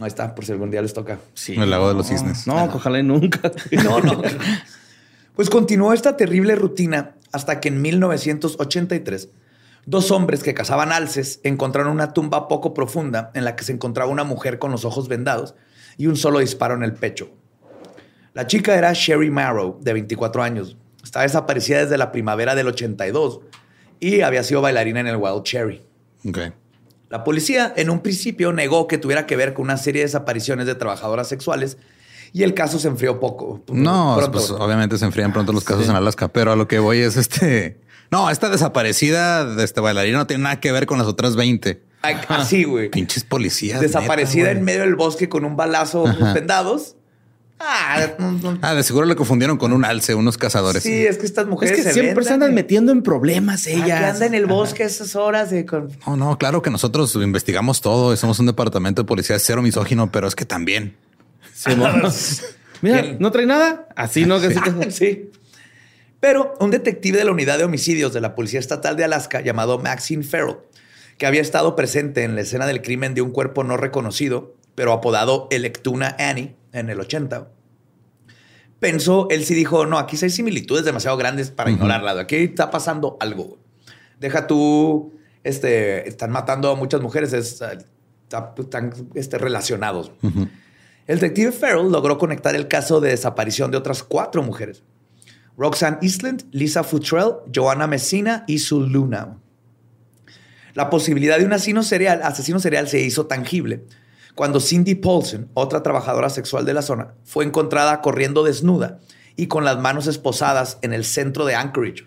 Ahí 0.00 0.08
está, 0.08 0.34
por 0.34 0.44
si 0.44 0.52
algún 0.52 0.70
día 0.70 0.82
les 0.82 0.92
toca. 0.92 1.18
Sí. 1.34 1.54
El 1.54 1.70
lago 1.70 1.88
de 1.88 1.94
los 1.94 2.06
cisnes. 2.06 2.46
No, 2.46 2.64
ojalá 2.64 2.98
y 2.98 3.02
nunca. 3.02 3.52
No, 3.84 4.00
no. 4.00 4.22
Pues 5.34 5.50
continuó 5.50 5.92
esta 5.92 6.16
terrible 6.16 6.54
rutina 6.54 7.14
hasta 7.32 7.60
que 7.60 7.68
en 7.68 7.82
1983 7.82 9.28
dos 9.84 10.10
hombres 10.10 10.42
que 10.42 10.54
cazaban 10.54 10.92
alces 10.92 11.40
encontraron 11.44 11.92
una 11.92 12.12
tumba 12.12 12.48
poco 12.48 12.74
profunda 12.74 13.30
en 13.34 13.44
la 13.44 13.54
que 13.56 13.64
se 13.64 13.72
encontraba 13.72 14.10
una 14.10 14.24
mujer 14.24 14.58
con 14.58 14.72
los 14.72 14.84
ojos 14.84 15.08
vendados 15.08 15.54
y 15.96 16.06
un 16.06 16.16
solo 16.16 16.38
disparo 16.40 16.74
en 16.74 16.82
el 16.82 16.92
pecho. 16.94 17.30
La 18.34 18.46
chica 18.46 18.74
era 18.76 18.92
Sherry 18.92 19.30
Marrow, 19.30 19.78
de 19.80 19.92
24 19.94 20.42
años. 20.42 20.76
Estaba 21.02 21.22
desaparecida 21.22 21.78
desde 21.80 21.96
la 21.96 22.12
primavera 22.12 22.54
del 22.54 22.66
82 22.68 23.40
y 24.00 24.20
había 24.20 24.42
sido 24.42 24.60
bailarina 24.60 25.00
en 25.00 25.06
el 25.06 25.16
Wild 25.16 25.42
Cherry. 25.44 25.82
Ok. 26.28 26.38
La 27.08 27.22
policía 27.24 27.72
en 27.76 27.88
un 27.88 28.00
principio 28.00 28.52
negó 28.52 28.88
que 28.88 28.98
tuviera 28.98 29.26
que 29.26 29.36
ver 29.36 29.54
con 29.54 29.64
una 29.64 29.76
serie 29.76 30.00
de 30.00 30.06
desapariciones 30.06 30.66
de 30.66 30.74
trabajadoras 30.74 31.28
sexuales 31.28 31.78
y 32.32 32.42
el 32.42 32.52
caso 32.52 32.78
se 32.78 32.88
enfrió 32.88 33.20
poco. 33.20 33.62
No, 33.72 34.16
Pronto. 34.18 34.32
pues 34.32 34.50
obviamente 34.50 34.98
se 34.98 35.04
enfrían 35.04 35.32
pronto 35.32 35.52
los 35.52 35.64
casos 35.64 35.88
en 35.88 35.94
Alaska, 35.94 36.28
pero 36.28 36.52
a 36.52 36.56
lo 36.56 36.66
que 36.68 36.78
voy 36.80 36.98
es 36.98 37.16
este. 37.16 37.80
No, 38.10 38.28
esta 38.28 38.50
desaparecida 38.50 39.44
de 39.54 39.64
este 39.64 39.80
bailarina 39.80 40.18
no 40.18 40.26
tiene 40.26 40.42
nada 40.42 40.60
que 40.60 40.72
ver 40.72 40.86
con 40.86 40.98
las 40.98 41.06
otras 41.06 41.36
20. 41.36 41.82
Así, 42.28 42.64
güey. 42.64 42.90
Pinches 42.90 43.24
policías. 43.24 43.80
Desaparecida 43.80 44.46
neta, 44.48 44.58
en 44.58 44.64
medio 44.64 44.80
del 44.80 44.96
bosque 44.96 45.28
con 45.28 45.44
un 45.44 45.56
balazo 45.56 46.06
Ajá. 46.06 46.32
vendados. 46.34 46.96
Ah, 47.58 48.06
no, 48.18 48.32
no. 48.32 48.58
Ah, 48.60 48.74
de 48.74 48.82
seguro 48.82 49.06
le 49.06 49.16
confundieron 49.16 49.56
con 49.56 49.72
un 49.72 49.84
alce, 49.86 50.14
unos 50.14 50.36
cazadores. 50.36 50.82
sí, 50.82 51.06
es 51.06 51.16
que 51.16 51.24
estas 51.24 51.44
Es 51.44 51.50
mujeres 51.50 51.76
que 51.76 51.82
se 51.84 51.92
siempre 51.94 52.22
se 52.22 52.34
andan 52.34 52.48
vendan, 52.50 52.54
metiendo 52.54 52.92
en 52.92 53.02
problemas 53.02 53.66
Ay, 53.66 53.76
que 53.76 53.84
ellas. 53.86 54.14
anda 54.14 54.26
en 54.26 54.34
el 54.34 54.44
bosque 54.44 54.82
a 54.82 54.86
esas 54.86 55.16
horas 55.16 55.48
de 55.50 55.64
con... 55.64 55.88
No, 56.06 56.16
no, 56.18 56.36
claro 56.36 56.60
que 56.60 56.68
nosotros 56.68 57.14
investigamos 57.14 57.80
todo 57.80 58.12
y 58.12 58.18
somos 58.18 58.38
un 58.40 58.46
departamento 58.46 59.02
de 59.02 59.06
policía 59.06 59.38
cero 59.38 59.62
misógino, 59.62 60.12
pero 60.12 60.28
es 60.28 60.34
que 60.34 60.44
también. 60.44 60.96
Sí, 61.54 61.70
Mira, 62.82 63.00
¿Quién? 63.00 63.16
¿no 63.20 63.30
trae 63.30 63.46
nada? 63.46 63.88
Así, 63.96 64.26
¿no? 64.26 64.38
Que 64.38 64.50
sí 64.52 64.60
que- 64.60 64.90
sí. 64.90 65.30
Pero 66.20 66.54
un 66.60 66.70
detective 66.70 67.16
de 67.18 67.24
la 67.24 67.30
unidad 67.32 67.56
de 67.56 67.64
homicidios 67.64 68.12
de 68.12 68.20
la 68.20 68.34
Policía 68.34 68.60
Estatal 68.60 68.96
de 68.96 69.04
Alaska 69.04 69.40
llamado 69.40 69.78
Maxine 69.78 70.24
Farrell, 70.24 70.56
que 71.18 71.26
había 71.26 71.40
estado 71.40 71.76
presente 71.76 72.24
en 72.24 72.34
la 72.34 72.42
escena 72.42 72.66
del 72.66 72.82
crimen 72.82 73.14
de 73.14 73.22
un 73.22 73.30
cuerpo 73.30 73.64
no 73.64 73.76
reconocido, 73.76 74.54
pero 74.74 74.92
apodado 74.92 75.48
Electuna 75.50 76.14
Annie 76.18 76.56
en 76.72 76.90
el 76.90 77.00
80, 77.00 77.48
pensó, 78.78 79.28
él 79.30 79.44
sí 79.44 79.54
dijo, 79.54 79.86
no, 79.86 79.98
aquí 79.98 80.16
sí 80.16 80.26
hay 80.26 80.30
similitudes 80.30 80.84
demasiado 80.84 81.16
grandes 81.16 81.50
para 81.50 81.70
ignorarlas. 81.70 82.18
Aquí 82.18 82.36
está 82.36 82.70
pasando 82.70 83.16
algo. 83.20 83.58
Deja 84.20 84.46
tú, 84.46 85.14
este, 85.44 86.08
están 86.08 86.30
matando 86.30 86.70
a 86.70 86.74
muchas 86.74 87.00
mujeres, 87.00 87.32
es, 87.32 87.52
está- 87.62 88.54
están 88.58 88.92
este, 89.14 89.38
relacionados. 89.38 90.12
El 91.06 91.20
detective 91.20 91.52
Farrell 91.52 91.90
logró 91.90 92.18
conectar 92.18 92.54
el 92.56 92.68
caso 92.68 93.00
de 93.00 93.10
desaparición 93.10 93.70
de 93.70 93.76
otras 93.78 94.02
cuatro 94.02 94.42
mujeres. 94.42 94.82
Roxanne 95.56 95.98
Eastland, 96.02 96.44
Lisa 96.50 96.82
Futrell, 96.84 97.36
Joanna 97.54 97.86
Messina 97.86 98.44
y 98.46 98.58
Sue 98.58 98.86
Luna. 98.88 99.38
La 100.76 100.90
posibilidad 100.90 101.38
de 101.38 101.46
un 101.46 101.54
asesino 101.54 101.82
serial, 101.82 102.20
asesino 102.22 102.60
serial 102.60 102.86
se 102.86 103.00
hizo 103.00 103.24
tangible 103.24 103.84
cuando 104.34 104.60
Cindy 104.60 104.94
Paulson, 104.94 105.48
otra 105.54 105.82
trabajadora 105.82 106.28
sexual 106.28 106.66
de 106.66 106.74
la 106.74 106.82
zona, 106.82 107.14
fue 107.24 107.46
encontrada 107.46 108.02
corriendo 108.02 108.44
desnuda 108.44 108.98
y 109.36 109.46
con 109.46 109.64
las 109.64 109.78
manos 109.80 110.06
esposadas 110.06 110.76
en 110.82 110.92
el 110.92 111.06
centro 111.06 111.46
de 111.46 111.54
Anchorage. 111.54 112.06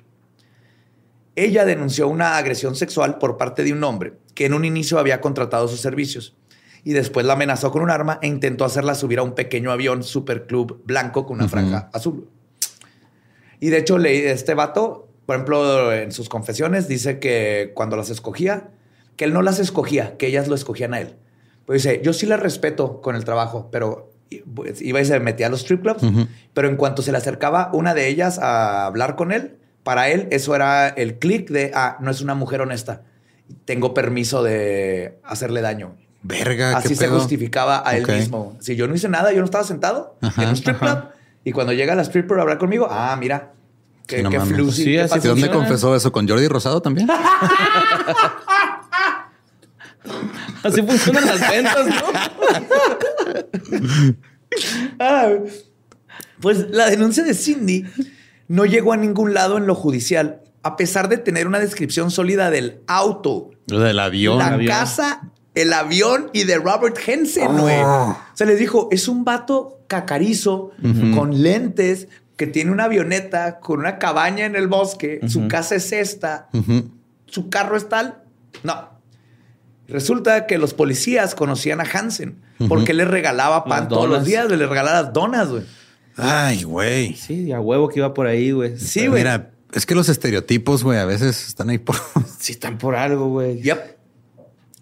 Ella 1.35 1.65
denunció 1.65 2.07
una 2.07 2.37
agresión 2.37 2.75
sexual 2.75 3.17
por 3.17 3.37
parte 3.37 3.63
de 3.63 3.73
un 3.73 3.83
hombre 3.83 4.13
que 4.35 4.45
en 4.45 4.53
un 4.53 4.63
inicio 4.63 4.99
había 4.99 5.19
contratado 5.19 5.67
sus 5.67 5.81
servicios 5.81 6.37
y 6.83 6.93
después 6.93 7.25
la 7.25 7.33
amenazó 7.33 7.71
con 7.71 7.81
un 7.81 7.89
arma 7.89 8.19
e 8.21 8.27
intentó 8.27 8.65
hacerla 8.65 8.93
subir 8.93 9.17
a 9.17 9.23
un 9.23 9.33
pequeño 9.33 9.71
avión 9.71 10.03
superclub 10.03 10.83
blanco 10.85 11.25
con 11.25 11.37
una 11.37 11.49
franja 11.49 11.89
azul. 11.91 12.29
Y 13.59 13.69
de 13.69 13.79
hecho, 13.79 13.97
leí 13.97 14.19
este 14.19 14.53
vato, 14.53 15.08
por 15.29 15.35
ejemplo, 15.35 15.93
en 15.93 16.11
sus 16.11 16.27
confesiones, 16.27 16.87
dice 16.87 17.19
que 17.19 17.71
cuando 17.75 17.95
las 17.95 18.09
escogía, 18.09 18.71
que 19.15 19.25
él 19.25 19.31
no 19.31 19.43
las 19.43 19.59
escogía, 19.59 20.17
que 20.17 20.25
ellas 20.25 20.47
lo 20.47 20.55
escogían 20.55 20.95
a 20.95 21.01
él. 21.01 21.17
Pues 21.67 21.83
dice, 21.83 22.01
yo 22.03 22.13
sí 22.13 22.25
las 22.25 22.39
respeto 22.39 22.99
con 22.99 23.15
el 23.15 23.25
trabajo, 23.25 23.69
pero 23.71 24.09
pues, 24.55 24.81
iba 24.81 24.99
y 24.99 25.05
se 25.05 25.19
metía 25.19 25.45
a 25.45 25.49
los 25.51 25.59
strip 25.59 25.83
clubs, 25.83 26.01
pero 26.55 26.67
en 26.67 26.77
cuanto 26.77 27.03
se 27.03 27.11
le 27.11 27.19
acercaba 27.19 27.69
una 27.73 27.93
de 27.93 28.07
ellas 28.07 28.39
a 28.39 28.87
hablar 28.87 29.15
con 29.15 29.31
él, 29.31 29.57
para 29.83 30.09
él 30.09 30.27
eso 30.31 30.55
era 30.55 30.87
el 30.87 31.19
clic 31.19 31.51
de, 31.51 31.69
ah, 31.75 31.97
no 31.99 32.09
es 32.09 32.21
una 32.21 32.33
mujer 32.33 32.61
honesta, 32.61 33.03
tengo 33.65 33.93
permiso 33.93 34.41
de 34.41 35.19
hacerle 35.23 35.61
daño. 35.61 35.95
Verga, 36.23 36.75
Así 36.75 36.87
qué 36.87 36.95
se 36.95 37.05
pedo. 37.05 37.19
justificaba 37.19 37.87
a 37.87 37.95
él 37.95 38.07
mismo. 38.07 38.57
Si 38.61 38.75
yo 38.75 38.87
no 38.87 38.95
hice 38.95 39.09
nada, 39.09 39.31
yo 39.31 39.37
no 39.41 39.45
estaba 39.45 39.63
sentado 39.63 40.17
Ajá, 40.21 40.41
en 40.41 40.49
un 40.49 40.55
strip 40.55 40.79
club. 40.79 41.03
Y 41.43 41.51
cuando 41.51 41.71
llega 41.71 41.93
la 41.93 42.01
stripper 42.01 42.39
a 42.39 42.41
hablar 42.41 42.57
conmigo, 42.57 42.87
ah, 42.89 43.15
mira, 43.19 43.53
qué, 44.09 44.17
Sí, 44.17 44.23
no 44.23 44.29
qué 44.31 44.39
Sí, 44.71 44.95
¿Y 44.95 45.27
dónde 45.27 45.49
confesó 45.49 45.95
eso? 45.95 46.11
¿Con 46.11 46.27
Jordi 46.27 46.47
Rosado 46.47 46.81
también? 46.81 47.07
Así 50.63 50.81
funcionan 50.81 51.25
las 51.25 51.39
ventas, 51.49 51.87
¿no? 51.87 51.93
Ah, 54.99 55.29
pues 56.41 56.71
la 56.71 56.89
denuncia 56.89 57.23
de 57.23 57.35
Cindy 57.35 57.85
no 58.47 58.65
llegó 58.65 58.93
a 58.93 58.97
ningún 58.97 59.35
lado 59.35 59.59
en 59.59 59.67
lo 59.67 59.75
judicial, 59.75 60.41
a 60.63 60.75
pesar 60.75 61.07
de 61.07 61.19
tener 61.19 61.45
una 61.45 61.59
descripción 61.59 62.09
sólida 62.09 62.49
del 62.49 62.79
auto, 62.87 63.51
del 63.67 63.99
avión. 63.99 64.39
la 64.39 64.47
avión. 64.47 64.67
casa, 64.67 65.29
el 65.53 65.71
avión 65.71 66.31
y 66.33 66.45
de 66.45 66.57
Robert 66.57 66.97
Henson, 67.05 67.59
güey. 67.59 67.77
Oh. 67.79 68.17
Se 68.33 68.47
les 68.47 68.57
dijo, 68.57 68.89
es 68.91 69.07
un 69.07 69.23
vato 69.23 69.81
cacarizo 69.87 70.71
con 71.13 71.43
lentes 71.43 72.07
que 72.39 72.47
tiene 72.47 72.71
una 72.71 72.85
avioneta 72.85 73.59
con 73.59 73.81
una 73.81 73.99
cabaña 73.99 74.45
en 74.45 74.55
el 74.55 74.69
bosque. 74.69 75.19
Su 75.27 75.49
casa 75.49 75.75
es 75.75 75.91
esta. 75.91 76.47
Su 77.25 77.49
carro 77.49 77.75
es 77.75 77.89
tal. 77.89 78.23
No. 78.63 78.91
Resulta 79.89 80.47
que 80.47 80.57
los 80.57 80.73
policías 80.73 81.35
conocían 81.35 81.81
a 81.81 81.83
Hansen 81.83 82.39
porque 82.69 82.93
le 82.93 83.03
regalaba 83.03 83.65
pan 83.65 83.81
Las 83.81 83.89
todos 83.89 84.09
los 84.09 84.23
días. 84.23 84.49
Le 84.49 84.55
regalaba 84.55 85.01
las 85.01 85.11
donas, 85.11 85.49
güey. 85.49 85.63
Ay, 86.15 86.63
güey. 86.63 87.13
Sí, 87.15 87.51
a 87.51 87.59
huevo 87.59 87.89
que 87.89 87.99
iba 87.99 88.13
por 88.13 88.25
ahí, 88.25 88.51
güey. 88.51 88.79
Sí, 88.79 89.07
güey. 89.07 89.19
Mira, 89.19 89.51
es 89.73 89.85
que 89.85 89.93
los 89.93 90.07
estereotipos, 90.07 90.85
güey, 90.85 90.97
a 90.97 91.03
veces 91.03 91.45
están 91.45 91.69
ahí 91.69 91.77
por. 91.77 91.97
Sí, 92.39 92.53
están 92.53 92.77
por 92.77 92.95
algo, 92.95 93.27
güey. 93.27 93.61
Yep. 93.61 93.79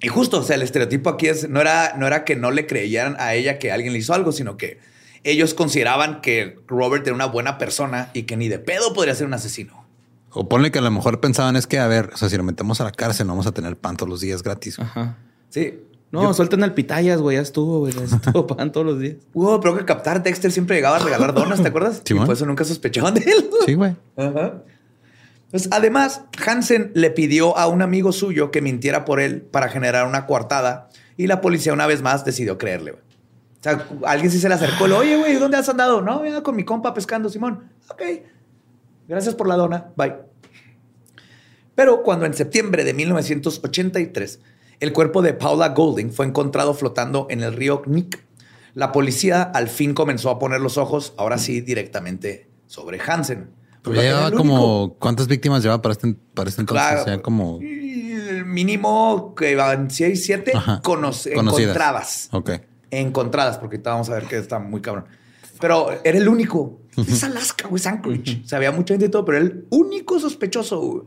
Y 0.03 0.09
justo, 0.09 0.41
o 0.41 0.43
sea, 0.43 0.57
el 0.57 0.61
estereotipo 0.61 1.09
aquí 1.09 1.25
es, 1.25 1.49
no 1.49 1.59
era, 1.59 1.95
no 1.97 2.05
era 2.05 2.23
que 2.23 2.35
no 2.35 2.51
le 2.51 2.67
creyeran 2.67 3.15
a 3.17 3.33
ella 3.33 3.57
que 3.57 3.71
alguien 3.71 3.93
le 3.93 3.99
hizo 3.99 4.13
algo, 4.13 4.31
sino 4.31 4.57
que 4.57 4.77
ellos 5.23 5.53
consideraban 5.53 6.21
que 6.21 6.59
Robert 6.67 7.05
era 7.05 7.15
una 7.15 7.25
buena 7.25 7.57
persona 7.57 8.09
y 8.13 8.23
que 8.23 8.37
ni 8.37 8.47
de 8.47 8.59
pedo 8.59 8.93
podría 8.93 9.15
ser 9.15 9.27
un 9.27 9.33
asesino. 9.33 9.85
O 10.31 10.47
ponle 10.49 10.71
que 10.71 10.79
a 10.79 10.81
lo 10.81 10.91
mejor 10.91 11.19
pensaban 11.19 11.55
es 11.55 11.65
que, 11.67 11.79
a 11.79 11.87
ver, 11.87 12.11
o 12.13 12.17
sea, 12.17 12.29
si 12.29 12.37
lo 12.37 12.43
metemos 12.43 12.79
a 12.81 12.83
la 12.83 12.91
cárcel, 12.91 13.25
no 13.27 13.33
vamos 13.33 13.47
a 13.47 13.51
tener 13.53 13.75
pan 13.77 13.97
todos 13.97 14.09
los 14.09 14.21
días 14.21 14.43
gratis. 14.43 14.77
Ajá. 14.79 15.17
Sí. 15.49 15.79
No, 16.11 16.21
Yo- 16.23 16.33
suelten 16.33 16.63
al 16.63 16.73
pitayas, 16.73 17.19
güey. 17.19 17.35
Ya 17.37 17.41
estuvo, 17.41 17.79
güey. 17.79 17.93
Ya 17.93 18.03
estuvo 18.03 18.45
pan 18.55 18.71
todos 18.71 18.85
los 18.85 18.99
días. 18.99 19.15
Hubo, 19.33 19.59
pero 19.59 19.77
que 19.77 19.83
captar 19.85 20.21
Dexter 20.23 20.51
siempre 20.51 20.75
llegaba 20.75 20.97
a 20.97 20.99
regalar 20.99 21.33
donas, 21.33 21.61
¿te 21.61 21.67
acuerdas? 21.69 22.01
Sí, 22.05 22.13
y 22.15 22.19
por 22.19 22.31
eso 22.33 22.45
nunca 22.45 22.63
sospechaban 22.63 23.13
de 23.15 23.21
él. 23.21 23.49
Sí, 23.65 23.73
güey. 23.73 23.95
Ajá. 24.15 24.61
Pues, 25.51 25.69
además, 25.71 26.21
Hansen 26.45 26.91
le 26.93 27.09
pidió 27.09 27.57
a 27.57 27.67
un 27.67 27.81
amigo 27.81 28.11
suyo 28.11 28.51
que 28.51 28.61
mintiera 28.61 29.05
por 29.05 29.19
él 29.19 29.41
para 29.41 29.69
generar 29.69 30.05
una 30.07 30.25
coartada 30.25 30.89
y 31.15 31.27
la 31.27 31.41
policía 31.41 31.73
una 31.73 31.87
vez 31.87 32.01
más 32.01 32.25
decidió 32.25 32.57
creerle. 32.57 32.91
güey. 32.91 33.03
Sea, 33.67 33.87
alguien 34.05 34.31
sí 34.31 34.39
se 34.39 34.47
le 34.49 34.55
acercó, 34.55 34.85
oye, 34.85 35.17
güey, 35.17 35.35
¿dónde 35.35 35.57
has 35.57 35.67
andado? 35.69 36.01
No, 36.01 36.25
ya 36.25 36.41
con 36.43 36.55
mi 36.55 36.63
compa 36.63 36.93
pescando, 36.93 37.29
Simón. 37.29 37.69
Ok, 37.89 38.01
gracias 39.07 39.35
por 39.35 39.47
la 39.47 39.55
dona, 39.55 39.87
bye. 39.95 40.15
Pero 41.75 42.01
cuando 42.03 42.25
en 42.25 42.33
septiembre 42.33 42.83
de 42.83 42.93
1983 42.93 44.39
el 44.79 44.93
cuerpo 44.93 45.21
de 45.21 45.33
Paula 45.33 45.69
Golding 45.69 46.11
fue 46.11 46.25
encontrado 46.25 46.73
flotando 46.73 47.27
en 47.29 47.41
el 47.43 47.53
río 47.53 47.81
Knik, 47.81 48.23
la 48.73 48.91
policía 48.91 49.41
al 49.41 49.69
fin 49.69 49.93
comenzó 49.93 50.29
a 50.29 50.37
poner 50.39 50.61
los 50.61 50.77
ojos, 50.77 51.13
ahora 51.17 51.37
sí, 51.39 51.61
directamente 51.61 52.49
sobre 52.67 52.99
Hansen. 52.99 53.49
Ya 53.85 54.01
llevaba 54.01 54.31
como, 54.31 54.95
¿cuántas 54.99 55.27
víctimas 55.27 55.63
llevaba 55.63 55.81
para 55.81 55.93
este, 55.93 56.13
para 56.33 56.49
este 56.49 56.61
entonces? 56.61 56.85
Claro. 56.85 57.01
O 57.01 57.05
sea, 57.05 57.21
como 57.21 57.59
El 57.61 58.45
mínimo 58.45 59.33
que 59.35 59.51
iban 59.51 59.89
6, 59.89 60.25
7 60.25 60.51
Ajá. 60.55 60.81
conoce- 60.83 61.33
Conocidas. 61.33 61.61
encontradas. 61.69 62.29
Ok. 62.33 62.51
Encontradas, 62.91 63.57
porque 63.57 63.75
ahorita 63.77 63.89
vamos 63.91 64.09
a 64.09 64.13
ver 64.13 64.23
que 64.25 64.37
está 64.37 64.59
muy 64.59 64.81
cabrón. 64.81 65.05
Pero 65.59 65.89
era 66.03 66.17
el 66.17 66.27
único. 66.27 66.79
Es 66.95 67.23
Alaska, 67.23 67.67
güey, 67.67 67.79
es 67.79 67.87
Anchorage. 67.87 68.41
O 68.45 68.47
sea, 68.47 68.57
había 68.57 68.71
mucha 68.71 68.93
gente 68.93 69.07
y 69.07 69.09
todo, 69.09 69.25
pero 69.25 69.37
era 69.39 69.47
el 69.47 69.65
único 69.71 70.19
sospechoso. 70.19 70.79
güey. 70.79 71.01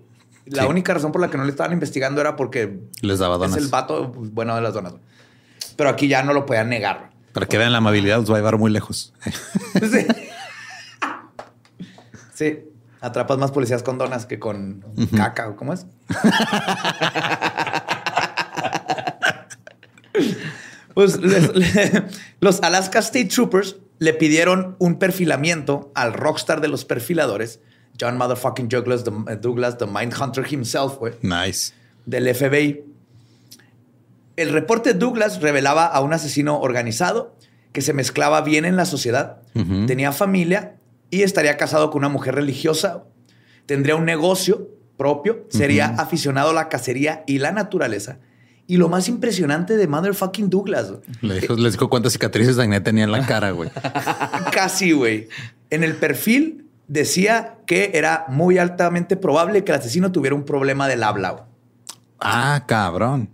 La 0.46 0.62
Sí. 0.64 0.68
única 0.68 0.92
razón 0.94 1.12
por 1.12 1.20
la 1.20 1.30
que 1.30 1.36
no 1.38 1.44
le 1.44 1.50
estaban 1.50 1.72
investigando 1.72 2.20
era 2.20 2.34
porque 2.36 2.80
Les 3.02 3.18
daba 3.20 3.36
donas. 3.38 3.56
es 3.56 3.62
el 3.64 3.68
vato 3.70 4.10
pues, 4.12 4.32
bueno 4.32 4.54
de 4.56 4.62
las 4.62 4.74
donas. 4.74 4.92
güey. 4.92 5.04
Pero 5.76 5.90
aquí 5.90 6.08
ya 6.08 6.22
no 6.22 6.32
lo 6.32 6.44
podían 6.46 6.68
negar. 6.68 7.10
Para 7.32 7.46
que 7.46 7.56
vean 7.58 7.70
la 7.72 7.78
amabilidad, 7.78 8.18
los 8.18 8.28
va 8.30 8.34
a 8.34 8.38
llevar 8.38 8.58
muy 8.58 8.70
lejos. 8.72 9.12
Sí. 9.22 10.06
Sí. 12.34 12.58
Atrapas 13.02 13.36
más 13.38 13.50
policías 13.50 13.82
con 13.82 13.98
donas 13.98 14.24
que 14.26 14.38
con 14.38 14.82
caca. 15.14 15.48
¿o 15.50 15.56
¿Cómo 15.56 15.74
es? 15.74 15.84
pues 21.00 21.18
les- 21.18 21.54
le- 21.54 22.02
los 22.40 22.60
Alaska 22.62 22.98
State 22.98 23.26
Troopers 23.26 23.76
le 23.98 24.12
pidieron 24.12 24.76
un 24.78 24.98
perfilamiento 24.98 25.90
al 25.94 26.12
rockstar 26.12 26.60
de 26.60 26.68
los 26.68 26.84
perfiladores, 26.84 27.60
John 27.98 28.18
Motherfucking 28.18 28.68
Douglas, 28.68 29.04
the, 29.04 29.10
Douglas, 29.36 29.78
the 29.78 29.86
Mindhunter 29.86 30.44
himself, 30.52 30.98
güey 30.98 31.14
Nice. 31.22 31.72
del 32.04 32.34
FBI. 32.34 32.84
El 34.36 34.50
reporte 34.52 34.94
Douglas 34.94 35.40
revelaba 35.40 35.86
a 35.86 36.00
un 36.00 36.12
asesino 36.12 36.60
organizado 36.60 37.34
que 37.72 37.82
se 37.82 37.92
mezclaba 37.92 38.40
bien 38.42 38.64
en 38.64 38.76
la 38.76 38.84
sociedad, 38.84 39.38
tenía 39.86 40.12
familia 40.12 40.76
y 41.10 41.22
estaría 41.22 41.56
casado 41.56 41.90
con 41.90 42.00
una 42.00 42.08
mujer 42.08 42.34
religiosa, 42.34 43.04
tendría 43.66 43.96
un 43.96 44.04
negocio 44.04 44.68
propio, 44.96 45.46
sería 45.48 45.86
aficionado 45.98 46.50
a 46.50 46.54
la 46.54 46.68
cacería 46.68 47.22
y 47.26 47.38
la 47.38 47.52
naturaleza. 47.52 48.18
Y 48.70 48.76
lo 48.76 48.88
más 48.88 49.08
impresionante 49.08 49.76
de 49.76 49.88
Motherfucking 49.88 50.48
Douglas, 50.48 50.92
Le 51.22 51.40
dijo, 51.40 51.54
les 51.54 51.72
dijo 51.72 51.90
cuántas 51.90 52.12
cicatrices 52.12 52.54
de 52.54 52.62
acné 52.62 52.80
tenía 52.80 53.02
en 53.02 53.10
la 53.10 53.26
cara, 53.26 53.50
güey. 53.50 53.68
casi, 54.52 54.92
güey. 54.92 55.26
En 55.70 55.82
el 55.82 55.96
perfil 55.96 56.66
decía 56.86 57.56
que 57.66 57.90
era 57.94 58.26
muy 58.28 58.58
altamente 58.58 59.16
probable 59.16 59.64
que 59.64 59.72
el 59.72 59.78
asesino 59.78 60.12
tuviera 60.12 60.36
un 60.36 60.44
problema 60.44 60.86
del 60.86 61.02
habla. 61.02 61.30
güey. 61.30 61.44
Ah, 62.20 62.62
cabrón. 62.68 63.30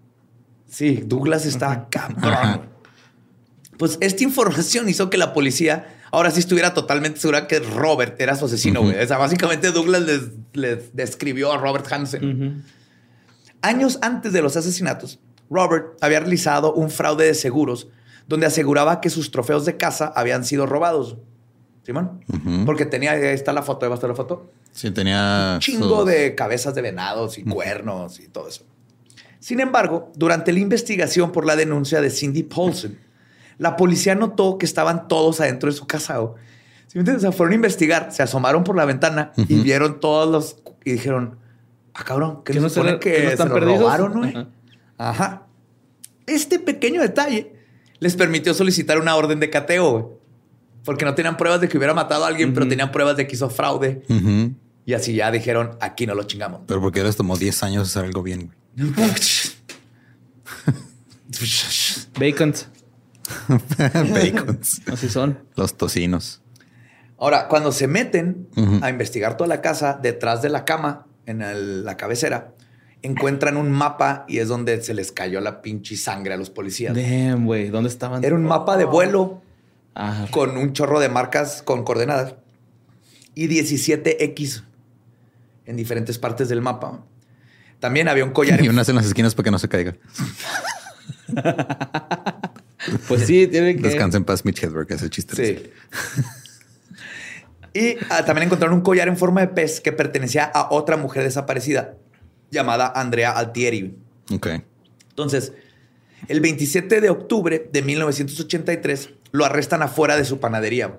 Sí, 0.71 1.03
Douglas 1.05 1.45
está 1.45 1.87
cabrón. 1.91 2.25
Ajá. 2.25 2.63
Pues 3.77 3.99
esta 4.01 4.25
información 4.25 4.89
hizo 4.89 5.11
que 5.11 5.19
la 5.19 5.35
policía 5.35 5.99
ahora 6.13 6.31
sí 6.31 6.41
estuviera 6.41 6.73
totalmente 6.73 7.21
segura 7.21 7.47
que 7.47 7.59
Robert 7.59 8.19
era 8.23 8.37
su 8.37 8.47
asesino, 8.47 8.81
güey. 8.81 8.99
O 8.99 9.07
sea, 9.07 9.19
básicamente 9.19 9.71
Douglas 9.71 10.01
les, 10.01 10.23
les 10.55 10.97
describió 10.97 11.53
a 11.53 11.59
Robert 11.59 11.87
Hansen. 11.93 12.65
Años 13.67 13.99
antes 14.03 14.33
de 14.33 14.43
los 14.43 14.57
asesinatos, 14.57 15.19
Robert 15.51 15.97
había 16.01 16.21
realizado 16.21 16.73
un 16.75 16.91
fraude 16.91 17.27
de 17.27 17.35
seguros 17.35 17.89
donde 18.29 18.47
aseguraba 18.47 19.01
que 19.01 19.11
sus 19.11 19.31
trofeos 19.31 19.65
de 19.65 19.77
caza 19.77 20.13
habían 20.15 20.45
sido 20.45 20.67
robados. 20.67 21.17
¿Simón? 21.85 22.21
Porque 22.67 22.85
tenía, 22.85 23.13
ahí 23.13 23.23
está 23.27 23.53
la 23.53 23.63
foto, 23.63 23.87
ahí 23.87 23.89
va 23.91 23.95
a 23.95 23.99
estar 23.99 24.11
la 24.11 24.17
foto 24.17 24.51
Sí, 24.73 24.91
tenía. 24.91 25.59
chingo 25.61 26.01
sus- 26.01 26.07
de 26.09 26.35
cabezas 26.35 26.75
de 26.75 26.83
venados 26.83 27.39
y 27.39 27.45
cuernos 27.45 28.19
y 28.19 28.27
todo 28.29 28.49
eso. 28.49 28.65
Sin 29.39 29.61
embargo, 29.61 30.11
durante 30.17 30.53
la 30.53 30.59
investigación 30.59 31.31
por 31.31 31.47
la 31.47 31.55
denuncia 31.55 32.01
de 32.01 32.11
Cindy 32.11 32.43
Paulson, 32.43 32.99
la 33.59 33.77
policía 33.77 34.15
notó 34.17 34.59
que 34.59 34.67
estaban 34.67 35.07
todos 35.07 35.41
adentro 35.41 35.71
de 35.71 35.77
su 35.77 35.87
casa. 35.87 36.21
¿o? 36.21 36.35
¿Sí 36.89 36.99
me 36.99 37.01
entiendes? 37.03 37.25
O 37.25 37.29
sea, 37.29 37.33
fueron 37.33 37.53
a 37.53 37.57
investigar, 37.57 38.13
se 38.13 38.23
asomaron 38.25 38.65
por 38.65 38.75
la 38.77 38.85
ventana 38.85 39.33
y 39.37 39.61
vieron 39.61 40.01
todos 40.01 40.29
los 40.29 40.57
y 40.85 40.93
dijeron, 40.93 41.39
ah, 42.01 42.05
cabrón, 42.05 42.43
que 42.45 42.53
Que 42.53 42.61
no 42.61 42.69
se 42.69 42.75
se 42.75 42.81
supone 42.81 42.93
le- 42.95 42.99
que, 43.01 43.13
que 43.13 43.19
no 43.23 43.27
se 43.27 43.33
están 43.33 43.49
lo 43.49 43.55
perdidos. 43.55 43.81
robaron, 43.81 44.13
güey? 44.13 44.31
Ajá. 44.37 44.49
Ajá. 44.99 45.47
Este 46.27 46.59
pequeño 46.59 47.01
detalle 47.01 47.53
les 47.99 48.17
permitió 48.17 48.53
solicitar 48.55 48.99
una 49.01 49.15
orden 49.17 49.41
de 49.41 49.49
cateo, 49.51 49.91
güey. 49.93 50.05
Porque 50.85 51.05
no 51.05 51.15
tenían 51.15 51.37
pruebas 51.37 51.61
de 51.61 51.69
que 51.69 51.77
hubiera 51.79 51.95
matado 51.95 52.25
a 52.25 52.29
alguien, 52.29 52.55
pero 52.55 52.69
tenían 52.69 52.93
pruebas 52.93 53.17
de 53.17 53.27
que 53.27 53.35
hizo 53.35 53.51
fraude. 53.51 54.03
Y 54.85 54.95
así 54.95 55.15
ya 55.15 55.31
dijeron, 55.33 55.77
aquí 55.81 56.07
no 56.07 56.15
lo 56.15 56.23
chingamos. 56.25 56.61
Pero 56.67 56.81
porque 56.81 57.03
les 57.03 57.17
tomó 57.17 57.37
10 57.37 57.63
años 57.65 57.89
hacer 57.89 58.05
algo 58.05 58.23
bien, 58.23 58.53
güey. 58.77 58.91
Vacant. 62.19 62.57
Bacons. 63.49 64.83
Así 64.87 65.09
son. 65.09 65.39
Los 65.57 65.77
tocinos. 65.77 66.41
Ahora, 67.19 67.49
cuando 67.49 67.73
se 67.73 67.89
meten 67.89 68.49
a 68.83 68.91
investigar 68.91 69.37
toda 69.37 69.49
la 69.49 69.61
casa, 69.61 69.99
detrás 70.01 70.43
de 70.43 70.51
la 70.51 70.65
cama, 70.65 71.07
en 71.27 71.43
el- 71.43 71.85
la 71.85 71.97
cabecera, 71.97 72.53
encuentran 73.03 73.57
un 73.57 73.71
mapa 73.71 74.25
y 74.29 74.39
es 74.39 74.49
donde 74.49 74.81
se 74.83 74.95
les 74.95 75.13
cayó 75.13 75.41
la 75.41 75.61
pinche 75.63 75.97
sangre 75.97 76.35
a 76.35 76.37
los 76.37 76.51
policías. 76.51 76.95
Damn, 76.95 77.45
güey. 77.47 77.69
¿Dónde 77.69 77.89
estaban? 77.89 78.25
Era 78.25 78.35
un 78.35 78.45
mapa 78.45 78.77
de 78.77 78.85
vuelo 78.85 79.43
Ah, 79.95 80.27
con 80.31 80.57
un 80.59 80.73
chorro 80.73 81.01
de 81.01 81.09
marcas 81.09 81.63
con 81.63 81.83
coordenadas 81.83 82.35
y 83.35 83.49
17X 83.49 84.63
en 85.65 85.77
diferentes 85.77 86.19
partes 86.19 86.49
del 86.51 86.61
mapa. 86.61 87.03
También 87.81 88.09
había 88.09 88.25
un 88.25 88.31
collar. 88.33 88.61
Y 88.65 88.69
unas 88.69 88.89
en 88.89 88.97
las 88.97 89.07
esquinas 89.07 89.35
para 89.35 89.45
que 89.45 89.51
no 89.51 89.59
se 89.59 89.69
caiga. 89.69 89.95
pues 93.09 93.27
sí, 93.27 93.47
tiene 93.47 93.77
que. 93.77 93.83
Descansa 93.83 94.19
en 94.19 94.25
paz, 94.25 94.45
Mitch 94.45 94.63
Hedberg, 94.63 94.87
ese 94.93 95.09
chiste. 95.11 95.35
Sí. 95.37 95.71
Y 97.77 97.97
ah, 98.09 98.25
también 98.25 98.47
encontraron 98.47 98.79
un 98.79 98.83
collar 98.83 99.09
en 99.09 99.17
forma 99.17 99.43
de 99.43 99.49
pez 99.49 99.81
que 99.81 99.93
pertenecía 99.93 100.45
a 100.45 100.69
otra 100.71 100.97
mujer 100.97 101.25
desaparecida 101.25 101.97
llamada 102.51 102.91
Andrea 102.95 103.33
Altieri. 103.33 103.97
Ok. 104.33 104.49
Entonces, 105.11 105.53
el 106.29 106.41
27 106.41 107.01
de 107.01 107.11
octubre 107.11 107.69
de 107.71 107.83
1983 107.83 109.11
lo 109.33 109.45
arrestan 109.45 109.83
afuera 109.83 110.17
de 110.17 110.25
su 110.25 110.41
panadería. 110.41 110.99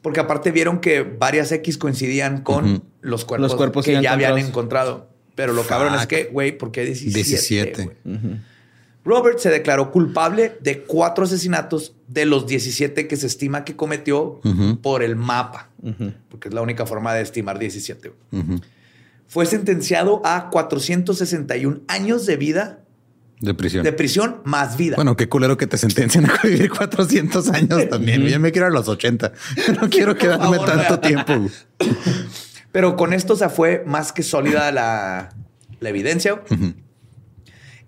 Porque 0.00 0.20
aparte 0.20 0.52
vieron 0.52 0.80
que 0.80 1.02
varias 1.02 1.52
X 1.52 1.78
coincidían 1.78 2.42
con 2.42 2.84
los 3.00 3.24
cuerpos, 3.24 3.50
Los 3.50 3.56
cuerpos 3.56 3.84
que 3.84 4.00
ya 4.00 4.12
habían 4.12 4.38
encontrado. 4.38 5.08
Pero 5.34 5.52
lo 5.52 5.66
cabrón 5.66 5.94
es 5.94 6.02
Fuck. 6.02 6.08
que, 6.08 6.24
güey, 6.24 6.56
¿por 6.56 6.72
qué 6.72 6.84
17? 6.84 7.14
17. 7.14 7.84
güey? 7.84 8.16
Ujú. 8.16 8.38
Robert 9.06 9.38
se 9.38 9.50
declaró 9.50 9.92
culpable 9.92 10.56
de 10.60 10.82
cuatro 10.82 11.24
asesinatos 11.24 11.94
de 12.08 12.24
los 12.24 12.46
17 12.46 13.06
que 13.06 13.16
se 13.16 13.28
estima 13.28 13.64
que 13.64 13.76
cometió 13.76 14.40
por 14.82 15.04
el 15.04 15.14
mapa, 15.14 15.70
Porque 16.28 16.48
es 16.48 16.54
la 16.54 16.62
única 16.62 16.84
forma 16.86 17.14
de 17.14 17.22
estimar 17.22 17.58
17. 17.58 18.08
güey. 18.30 18.42
Ujú. 18.42 18.60
Fue 19.28 19.46
sentenciado 19.46 20.22
a 20.24 20.50
461 20.50 21.80
años 21.88 22.26
de 22.26 22.36
vida, 22.36 22.80
De 23.40 23.54
prisión. 23.54 23.82
de 23.84 23.92
prisión 23.92 24.40
más 24.44 24.76
vida. 24.76 24.96
Bueno, 24.96 25.16
qué 25.16 25.28
culero 25.28 25.56
que 25.56 25.66
te 25.66 25.76
sentencien 25.78 26.26
a 26.30 26.38
vivir 26.42 26.70
400 26.70 27.48
años 27.50 27.88
también. 27.88 28.22
Yo 28.22 28.38
me 28.40 28.52
quiero 28.52 28.68
a 28.68 28.70
los 28.70 28.88
80. 28.88 29.32
No 29.80 29.88
quiero 29.90 30.14
quedarme 30.16 30.56
favor. 30.58 30.64
tanto 30.70 31.00
tiempo. 31.00 31.32
Pero 32.72 32.96
con 32.96 33.12
esto 33.12 33.36
se 33.36 33.48
fue 33.48 33.82
más 33.86 34.12
que 34.12 34.22
sólida 34.22 34.70
la, 34.72 35.30
la 35.80 35.88
evidencia. 35.88 36.40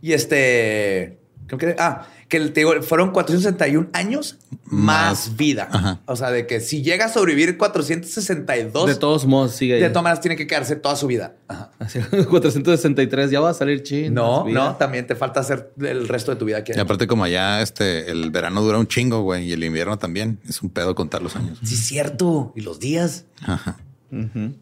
Y 0.01 0.12
este, 0.12 1.18
creo 1.46 1.59
que, 1.59 1.76
ah, 1.78 2.07
que 2.29 2.39
te 2.41 2.61
digo, 2.61 2.81
fueron 2.83 3.11
461 3.12 3.89
años 3.95 4.39
más, 4.64 5.29
Más. 5.29 5.37
vida. 5.37 5.66
Ajá. 5.72 6.01
O 6.05 6.14
sea, 6.14 6.31
de 6.31 6.47
que 6.47 6.61
si 6.61 6.83
llega 6.83 7.07
a 7.07 7.09
sobrevivir 7.09 7.57
462, 7.57 8.87
De 8.87 8.95
todos 8.97 9.24
modos, 9.26 9.53
sigue 9.53 9.74
ahí. 9.76 9.81
de 9.81 9.89
todas 9.89 10.03
maneras 10.03 10.20
tiene 10.20 10.37
que 10.37 10.47
quedarse 10.47 10.76
toda 10.76 10.95
su 10.97 11.07
vida. 11.07 11.37
Ajá. 11.49 11.70
Así, 11.79 12.01
463, 12.31 13.31
ya 13.31 13.41
va 13.41 13.51
a 13.51 13.55
salir 13.55 13.83
chin. 13.83 14.12
No, 14.12 14.47
no, 14.47 14.76
también 14.76 15.07
te 15.07 15.14
falta 15.16 15.41
hacer 15.41 15.72
el 15.81 16.07
resto 16.07 16.31
de 16.33 16.37
tu 16.37 16.45
vida 16.45 16.59
aquí. 16.59 16.72
Y 16.76 16.79
aparte, 16.79 17.07
como 17.07 17.24
allá 17.24 17.62
este, 17.62 18.11
el 18.11 18.31
verano 18.31 18.61
dura 18.62 18.79
un 18.79 18.87
chingo, 18.87 19.22
güey, 19.22 19.47
y 19.49 19.53
el 19.53 19.64
invierno 19.64 19.99
también. 19.99 20.39
Es 20.47 20.62
un 20.62 20.68
pedo 20.70 20.95
contar 20.95 21.22
los 21.22 21.35
años. 21.37 21.59
Sí, 21.64 21.74
es 21.74 21.81
cierto. 21.87 22.53
Y 22.55 22.61
los 22.61 22.79
días. 22.79 23.24
Ajá. 23.43 23.79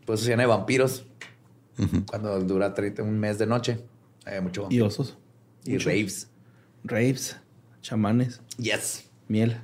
Pues 0.04 0.20
se 0.20 0.28
llena 0.28 0.42
de 0.44 0.46
vampiros. 0.48 1.04
Cuando 2.06 2.38
dura 2.40 2.72
30 2.74 3.02
un 3.02 3.18
mes 3.18 3.38
de 3.38 3.46
noche. 3.46 3.80
Hay 4.24 4.40
mucho 4.40 4.62
Y 4.62 4.62
vampiro. 4.80 4.86
osos. 4.86 5.16
Y, 5.64 5.78
raves. 5.78 6.28
Raves, 6.84 7.36
chamanes, 7.86 8.40
Yes. 8.58 9.04
miel, 9.28 9.58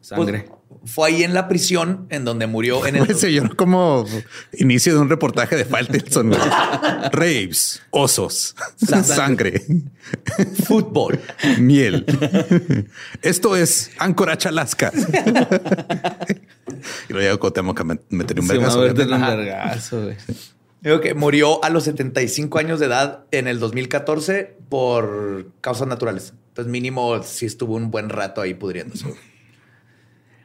sangre. 0.00 0.46
Pues, 0.48 0.60
fue 0.92 1.08
ahí 1.08 1.24
en 1.24 1.34
la 1.34 1.46
prisión 1.48 2.06
en 2.10 2.24
donde 2.24 2.46
murió 2.46 2.86
en 2.86 2.96
el... 2.96 3.14
Se 3.16 3.32
lloró 3.32 3.54
como 3.54 4.04
inicio 4.54 4.94
de 4.94 5.00
un 5.00 5.08
reportaje 5.10 5.56
de 5.56 5.64
Faltelson. 5.64 6.28
güey. 6.28 6.40
Raves, 7.12 7.82
osos, 7.90 8.54
sangre, 9.04 9.62
fútbol. 10.64 11.20
miel. 11.58 12.04
Esto 13.22 13.56
es 13.56 13.90
Anchorage, 13.98 14.48
Alaska. 14.48 14.92
y 17.08 17.12
luego 17.12 17.32
llegó 17.34 17.52
tenemos 17.52 17.74
que 17.76 17.84
meter 18.10 18.40
un 18.40 18.46
Sí, 18.46 18.52
vergazo. 18.52 18.80
vamos 18.80 18.94
Digo 20.82 21.00
que 21.00 21.14
murió 21.14 21.62
a 21.62 21.70
los 21.70 21.84
75 21.84 22.58
años 22.58 22.80
de 22.80 22.86
edad 22.86 23.24
en 23.32 23.48
el 23.48 23.58
2014 23.58 24.56
por 24.68 25.50
causas 25.60 25.86
naturales. 25.86 26.32
Entonces 26.48 26.70
mínimo 26.70 27.22
sí 27.22 27.46
estuvo 27.46 27.74
un 27.74 27.90
buen 27.90 28.08
rato 28.08 28.40
ahí 28.40 28.54
pudriéndose. 28.54 29.14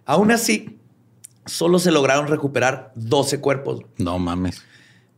Aún 0.05 0.31
así, 0.31 0.77
solo 1.45 1.79
se 1.79 1.91
lograron 1.91 2.27
recuperar 2.27 2.91
12 2.95 3.39
cuerpos. 3.39 3.81
No 3.97 4.19
mames. 4.19 4.63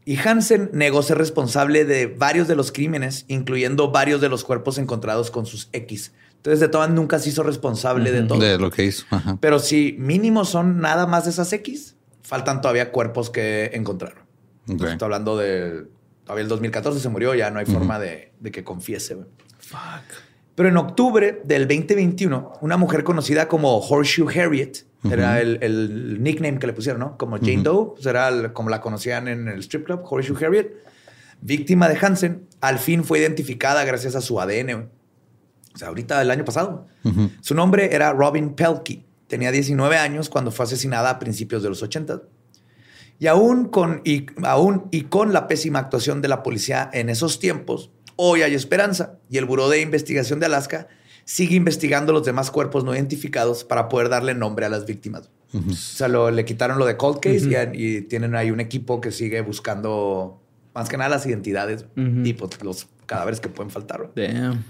Y 0.05 0.17
Hansen 0.17 0.69
negó 0.71 1.03
ser 1.03 1.17
responsable 1.17 1.83
de 1.83 2.07
varios 2.07 2.47
de 2.47 2.55
los 2.55 2.71
crímenes, 2.71 3.25
incluyendo 3.27 3.91
varios 3.91 4.21
de 4.21 4.29
los 4.29 4.45
cuerpos 4.45 4.77
encontrados 4.77 5.31
con 5.31 5.45
sus 5.45 5.67
X. 5.73 6.13
Entonces, 6.37 6.61
de 6.61 6.69
todas 6.69 6.89
nunca 6.89 7.19
se 7.19 7.29
hizo 7.29 7.43
responsable 7.43 8.11
de 8.13 8.21
todo. 8.21 8.39
De 8.39 8.57
lo 8.57 8.71
que 8.71 8.85
hizo. 8.85 9.03
Ajá. 9.09 9.37
Pero 9.41 9.59
si 9.59 9.97
mínimo 9.99 10.45
son 10.45 10.79
nada 10.79 11.07
más 11.07 11.25
de 11.25 11.31
esas 11.31 11.51
X, 11.51 11.97
faltan 12.21 12.61
todavía 12.61 12.93
cuerpos 12.93 13.29
que 13.29 13.71
encontraron. 13.73 14.26
Ok. 14.75 14.79
Estoy 14.91 15.05
hablando 15.05 15.37
de. 15.37 15.85
Todavía 16.23 16.43
el 16.43 16.49
2014 16.49 16.99
se 16.99 17.09
murió, 17.09 17.33
ya 17.35 17.49
no 17.51 17.59
hay 17.59 17.65
forma 17.65 17.99
de, 17.99 18.33
de 18.39 18.51
que 18.51 18.63
confiese. 18.63 19.17
Pero 20.55 20.69
en 20.69 20.77
octubre 20.77 21.41
del 21.45 21.67
2021, 21.67 22.53
una 22.61 22.77
mujer 22.77 23.03
conocida 23.03 23.47
como 23.47 23.77
Horseshoe 23.79 24.27
Harriet, 24.41 24.85
era 25.09 25.39
el, 25.39 25.59
el 25.61 26.21
nickname 26.21 26.59
que 26.59 26.67
le 26.67 26.73
pusieron, 26.73 26.99
¿no? 26.99 27.17
Como 27.17 27.37
Jane 27.37 27.61
Doe, 27.63 27.93
pues 27.95 28.05
era 28.07 28.27
el- 28.29 28.51
como 28.51 28.69
la 28.69 28.81
conocían 28.81 29.27
en 29.29 29.47
el 29.47 29.59
strip 29.59 29.85
club, 29.85 30.01
Horseshoe 30.03 30.43
Harriet, 30.45 30.73
víctima 31.41 31.87
de 31.87 31.97
Hansen, 32.01 32.47
al 32.59 32.79
fin 32.79 33.03
fue 33.03 33.19
identificada 33.19 33.85
gracias 33.85 34.15
a 34.15 34.21
su 34.21 34.41
ADN. 34.41 34.89
O 35.73 35.77
sea, 35.77 35.89
ahorita 35.89 36.21
el 36.21 36.31
año 36.31 36.43
pasado. 36.43 36.87
Su 37.41 37.53
nombre 37.55 37.93
era 37.95 38.11
Robin 38.11 38.53
Pelkey. 38.55 39.05
Tenía 39.27 39.51
19 39.51 39.95
años 39.97 40.27
cuando 40.29 40.51
fue 40.51 40.65
asesinada 40.65 41.11
a 41.11 41.19
principios 41.19 41.61
de 41.63 41.69
los 41.69 41.83
80. 41.83 42.21
Y 43.19 43.27
aún 43.27 43.65
con, 43.69 44.01
y, 44.05 44.27
aún 44.43 44.87
y 44.91 45.03
con 45.03 45.33
la 45.33 45.47
pésima 45.47 45.79
actuación 45.79 46.21
de 46.21 46.27
la 46.27 46.43
policía 46.43 46.89
en 46.93 47.09
esos 47.09 47.39
tiempos, 47.39 47.89
hoy 48.15 48.41
hay 48.43 48.53
esperanza. 48.53 49.17
Y 49.29 49.37
el 49.37 49.45
Buró 49.45 49.69
de 49.69 49.81
Investigación 49.81 50.39
de 50.39 50.45
Alaska 50.45 50.87
sigue 51.25 51.55
investigando 51.55 52.13
los 52.13 52.23
demás 52.25 52.51
cuerpos 52.51 52.83
no 52.83 52.93
identificados 52.93 53.63
para 53.63 53.89
poder 53.89 54.09
darle 54.09 54.33
nombre 54.33 54.65
a 54.65 54.69
las 54.69 54.85
víctimas. 54.85 55.29
O 55.53 55.73
sea, 55.73 56.07
lo- 56.09 56.29
le 56.29 56.45
quitaron 56.45 56.77
lo 56.77 56.85
de 56.85 56.97
cold 56.97 57.19
case 57.19 57.69
y, 57.73 57.81
y 57.97 58.01
tienen 58.01 58.35
ahí 58.35 58.51
un 58.51 58.59
equipo 58.59 59.01
que 59.01 59.11
sigue 59.11 59.41
buscando 59.41 60.41
más 60.75 60.89
que 60.89 60.97
nada 60.97 61.09
las 61.09 61.25
identidades 61.25 61.85
Ujú. 61.97 62.21
y 62.23 62.33
pues, 62.33 62.61
los 62.63 62.87
cadáveres 63.07 63.39
que 63.39 63.49
pueden 63.49 63.71
faltar. 63.71 64.11
Damn. 64.15 64.63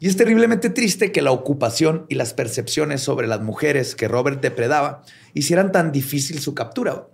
Y 0.00 0.06
es 0.08 0.16
terriblemente 0.16 0.70
triste 0.70 1.10
que 1.12 1.20
la 1.22 1.32
ocupación 1.32 2.06
y 2.08 2.14
las 2.14 2.32
percepciones 2.32 3.02
sobre 3.02 3.26
las 3.26 3.40
mujeres 3.42 3.94
que 3.96 4.06
Robert 4.08 4.40
depredaba 4.40 5.02
hicieran 5.34 5.72
tan 5.72 5.90
difícil 5.92 6.38
su 6.38 6.54
captura. 6.54 7.08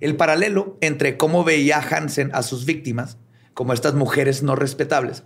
El 0.00 0.16
paralelo 0.16 0.76
entre 0.80 1.16
cómo 1.16 1.44
veía 1.44 1.78
Hansen 1.80 2.30
a 2.32 2.42
sus 2.42 2.64
víctimas, 2.64 3.18
como 3.54 3.72
estas 3.72 3.94
mujeres 3.94 4.42
no 4.42 4.54
respetables, 4.54 5.24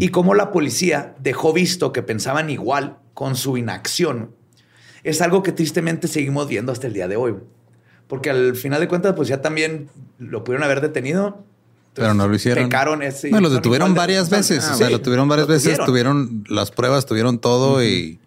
y 0.00 0.08
cómo 0.08 0.34
la 0.34 0.52
policía 0.52 1.14
dejó 1.18 1.52
visto 1.52 1.92
que 1.92 2.02
pensaban 2.02 2.48
igual 2.48 2.96
con 3.12 3.36
su 3.36 3.58
inacción, 3.58 4.30
es 5.04 5.20
algo 5.20 5.42
que 5.42 5.52
tristemente 5.52 6.08
seguimos 6.08 6.48
viendo 6.48 6.72
hasta 6.72 6.86
el 6.86 6.94
día 6.94 7.08
de 7.08 7.16
hoy. 7.16 7.34
Porque 8.08 8.30
al 8.30 8.56
final 8.56 8.80
de 8.80 8.88
cuentas, 8.88 9.14
pues 9.14 9.28
ya 9.28 9.42
también 9.42 9.88
lo 10.18 10.44
pudieron 10.44 10.64
haber 10.64 10.80
detenido. 10.80 11.44
Pero 11.94 12.14
no 12.14 12.26
lo 12.26 12.34
hicieron. 12.34 12.64
Pecaron 12.64 13.02
ese. 13.02 13.30
No, 13.30 13.40
los 13.40 13.50
son 13.50 13.58
detuvieron 13.58 13.94
de 13.94 13.98
varias 13.98 14.30
veces. 14.30 14.64
Ah, 14.66 14.74
o 14.74 14.76
sea, 14.76 14.86
sí, 14.86 14.92
lo 14.92 15.00
tuvieron 15.00 15.28
varias 15.28 15.48
lo 15.48 15.54
veces, 15.54 15.78
tuvieron. 15.84 16.44
las 16.48 16.70
pruebas, 16.70 17.06
tuvieron 17.06 17.38
todo 17.38 17.84
y 17.84 18.18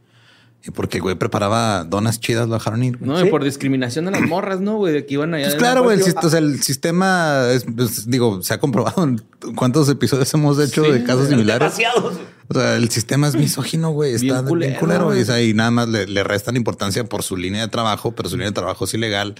porque 0.73 0.97
el 0.97 1.03
güey 1.03 1.15
preparaba 1.15 1.83
donas 1.85 2.19
chidas, 2.19 2.47
lo 2.47 2.55
dejaron 2.55 2.83
ir. 2.83 2.97
güey. 2.97 3.09
No, 3.09 3.19
Sí. 3.19 3.27
y 3.27 3.29
por 3.29 3.43
discriminación 3.43 4.05
de 4.05 4.11
las 4.11 4.21
morras, 4.27 4.59
¿no, 4.61 4.75
güey? 4.77 4.93
De 4.93 5.05
que 5.05 5.13
iban 5.15 5.33
allá. 5.33 5.45
Pues 5.45 5.55
claro, 5.55 5.81
la- 5.81 5.85
güey. 5.95 5.99
El, 6.01 6.15
o 6.21 6.29
sea, 6.29 6.39
el 6.39 6.61
sistema 6.61 7.47
es, 7.51 7.65
pues, 7.75 8.09
digo, 8.09 8.41
se 8.43 8.53
ha 8.53 8.59
comprobado 8.59 9.03
en 9.03 9.21
cuántos 9.55 9.87
episodios 9.89 10.33
hemos 10.33 10.59
hecho 10.59 10.83
Sí, 10.85 10.91
de 10.91 11.03
casos 11.03 11.21
güey, 11.27 11.31
similares. 11.31 11.77
Demasiados. 11.77 12.19
O 12.49 12.53
sea, 12.53 12.75
el 12.75 12.89
sistema 12.89 13.27
es 13.27 13.35
misógino, 13.35 13.91
güey. 13.91 14.13
Está 14.15 14.23
Bien 14.25 14.35
bien 14.37 14.47
culero, 14.47 14.79
culero. 14.79 15.05
güey. 15.05 15.19
Y, 15.19 15.21
o 15.21 15.25
sea, 15.25 15.41
y 15.41 15.53
nada 15.53 15.71
más 15.71 15.87
le, 15.87 16.07
le 16.07 16.23
restan 16.23 16.55
importancia 16.57 17.03
por 17.03 17.23
su 17.23 17.37
línea 17.37 17.61
de 17.61 17.67
trabajo, 17.67 18.13
pero 18.13 18.27
su 18.27 18.35
línea 18.35 18.49
de 18.49 18.55
trabajo 18.55 18.85
es 18.85 18.93
ilegal 18.93 19.35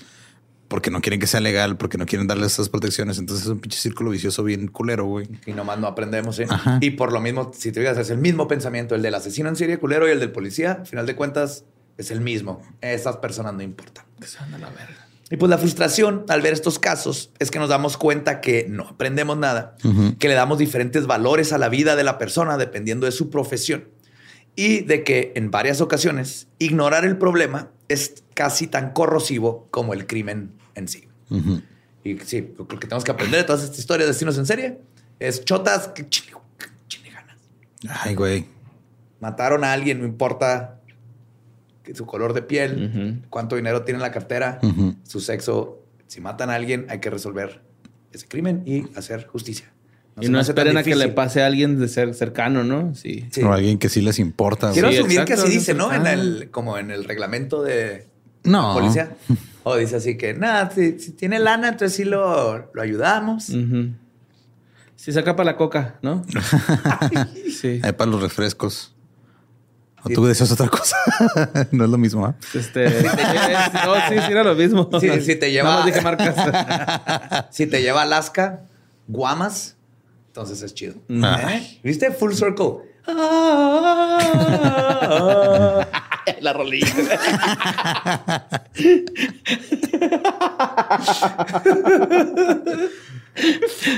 porque 0.69 0.91
no 0.91 1.01
quieren 1.01 1.19
que 1.19 1.27
sea 1.27 1.41
legal, 1.41 1.75
porque 1.77 1.97
no 1.97 2.05
quieren 2.05 2.27
darle 2.27 2.45
esas 2.45 2.69
protecciones. 2.69 3.17
Entonces 3.17 3.45
es 3.45 3.51
un 3.51 3.59
pinche 3.59 3.77
círculo 3.77 4.11
vicioso 4.11 4.43
bien 4.43 4.67
culero, 4.67 5.05
güey. 5.05 5.27
Y 5.45 5.51
nomás 5.51 5.79
no 5.79 5.87
aprendemos, 5.87 6.39
¿eh? 6.39 6.45
Ajá. 6.47 6.77
Y 6.79 6.91
por 6.91 7.11
lo 7.11 7.19
mismo, 7.19 7.51
si 7.53 7.71
te 7.71 7.81
digas, 7.81 7.97
es 7.97 8.11
el 8.11 8.19
mismo 8.19 8.47
pensamiento, 8.47 8.95
el 8.95 9.01
del 9.01 9.15
asesino 9.15 9.49
en 9.49 9.55
serie 9.55 9.79
culero 9.79 10.07
y 10.07 10.11
el 10.11 10.19
del 10.19 10.31
policía, 10.31 10.73
al 10.73 10.87
final 10.87 11.05
de 11.07 11.15
cuentas, 11.15 11.65
es 11.97 12.11
el 12.11 12.21
mismo. 12.21 12.61
Esas 12.81 13.17
personas 13.17 13.55
no 13.55 13.63
importan. 13.63 14.05
Que 14.21 14.27
se 14.27 14.37
van 14.39 14.53
a 14.53 14.57
la 14.59 14.69
verga. 14.69 15.07
Y 15.31 15.37
pues 15.37 15.49
la 15.49 15.57
frustración 15.57 16.25
al 16.29 16.41
ver 16.41 16.53
estos 16.53 16.79
casos 16.79 17.31
es 17.39 17.51
que 17.51 17.59
nos 17.59 17.69
damos 17.69 17.97
cuenta 17.97 18.39
que 18.39 18.65
no 18.69 18.87
aprendemos 18.87 19.37
nada, 19.37 19.75
que 20.17 20.27
le 20.27 20.33
damos 20.33 20.57
diferentes 20.57 21.05
valores 21.05 21.53
a 21.53 21.59
la 21.59 21.69
vida 21.69 21.95
de 21.95 22.03
la 22.03 22.17
persona 22.17 22.57
dependiendo 22.57 23.05
de 23.05 23.11
su 23.11 23.29
profesión 23.29 23.89
y 24.55 24.81
de 24.81 25.03
que 25.03 25.31
en 25.35 25.51
varias 25.51 25.81
ocasiones 25.81 26.47
ignorar 26.57 27.05
el 27.05 27.17
problema 27.17 27.69
es 27.89 28.23
casi 28.33 28.65
tan 28.65 28.91
corrosivo 28.91 29.67
como 29.69 29.93
el 29.93 30.07
crimen 30.07 30.58
en 30.79 30.87
sí. 30.87 31.07
Ujú. 31.29 31.61
Y 32.03 32.17
sí, 32.19 32.53
lo 32.57 32.67
que 32.67 32.77
tenemos 32.77 33.03
que 33.03 33.11
aprender 33.11 33.41
de 33.41 33.43
todas 33.45 33.63
estas 33.63 33.77
historias 33.79 34.07
de 34.07 34.11
destinos 34.13 34.37
en 34.37 34.45
serie 34.45 34.79
es 35.19 35.43
chotas 35.45 35.89
que 35.89 36.07
chile, 36.09 36.31
que 36.57 36.65
chile 36.87 37.11
ganas. 37.11 37.37
Ay, 38.03 38.15
güey. 38.15 38.45
Mataron 39.19 39.63
a 39.63 39.73
alguien, 39.73 39.99
no 39.99 40.05
importa 40.05 40.79
que 41.83 41.93
su 41.93 42.05
color 42.05 42.33
de 42.33 42.41
piel, 42.41 42.89
Ujú. 43.21 43.27
cuánto 43.29 43.55
dinero 43.57 43.83
tiene 43.83 43.97
en 43.97 44.01
la 44.03 44.11
cartera, 44.11 44.59
Ujú. 44.63 44.95
su 45.03 45.19
sexo. 45.19 45.83
Si 46.07 46.21
matan 46.21 46.49
a 46.49 46.55
alguien, 46.55 46.85
hay 46.89 46.99
que 46.99 47.09
resolver 47.09 47.61
ese 48.11 48.27
crimen 48.27 48.63
y 48.65 48.85
hacer 48.97 49.27
justicia. 49.27 49.71
y 50.21 50.27
no 50.27 50.37
hace 50.39 50.53
tan 50.53 50.67
esperen 50.67 50.77
a 50.77 50.83
que 50.83 50.95
le 50.97 51.07
pase 51.13 51.41
a 51.41 51.45
alguien 51.45 51.79
de 51.79 51.87
ser 51.87 52.13
cercano, 52.13 52.63
¿no? 52.65 52.93
Sí. 52.93 53.25
Sí. 53.31 53.41
O 53.41 53.53
alguien 53.53 53.77
que 53.77 53.87
sí 53.87 54.01
les 54.01 54.19
importa. 54.19 54.71
Quiero. 54.73 54.89
Sí, 54.91 54.97
asumir 54.97 55.17
que 55.23 55.33
exacto, 55.33 55.43
así 55.43 55.51
es 55.53 55.59
dice, 55.59 55.73
¿no? 55.73 55.93
En 55.93 56.03
cercano. 56.03 56.21
el, 56.21 56.49
como 56.51 56.77
en 56.77 56.91
el 56.91 57.05
reglamento 57.05 57.61
de 57.63 58.07
No. 58.43 58.73
policía. 58.73 59.11
O 59.63 59.75
dice 59.75 59.97
así 59.97 60.17
que, 60.17 60.33
nada, 60.33 60.69
si, 60.71 60.99
si 60.99 61.11
tiene 61.11 61.37
lana, 61.39 61.69
entonces 61.69 61.95
sí 61.95 62.05
lo, 62.05 62.69
lo 62.73 62.81
ayudamos. 62.81 63.49
Ujú. 63.49 63.89
Sí, 64.95 65.11
saca 65.13 65.35
para 65.35 65.51
la 65.51 65.57
coca, 65.57 65.95
¿no? 66.01 66.23
sí. 67.61 67.79
Ahí 67.83 67.91
para 67.93 68.09
los 68.11 68.21
refrescos. 68.21 68.93
O 70.03 70.07
Sí. 70.07 70.13
tú 70.13 70.25
decías 70.25 70.49
otra 70.51 70.69
cosa. 70.69 70.95
no 71.71 71.83
es 71.83 71.89
lo 71.89 71.97
mismo, 71.97 72.25
¿ah? 72.25 72.35
Este. 72.53 72.85
eh, 72.87 73.03
no, 73.85 73.95
sí, 74.07 74.15
sí, 74.25 74.31
era 74.31 74.43
lo 74.45 74.55
mismo. 74.55 74.89
Sí, 74.99 75.09
si 75.21 75.35
te 75.35 75.51
lleva- 75.51 75.75
más 75.75 75.85
dije 75.85 76.01
marcas. 76.01 76.35
Si 77.51 77.67
te 77.67 77.81
lleva 77.81 78.03
Alaska, 78.03 78.61
Guamas, 79.07 79.75
entonces 80.27 80.61
es 80.61 80.73
chido. 80.73 80.95
Ah. 81.21 81.53
¿Eh? 81.53 81.79
¿Viste? 81.83 82.11
Full 82.11 82.31
circle. 82.33 82.87
La 86.41 86.53
rolilla. 86.53 86.87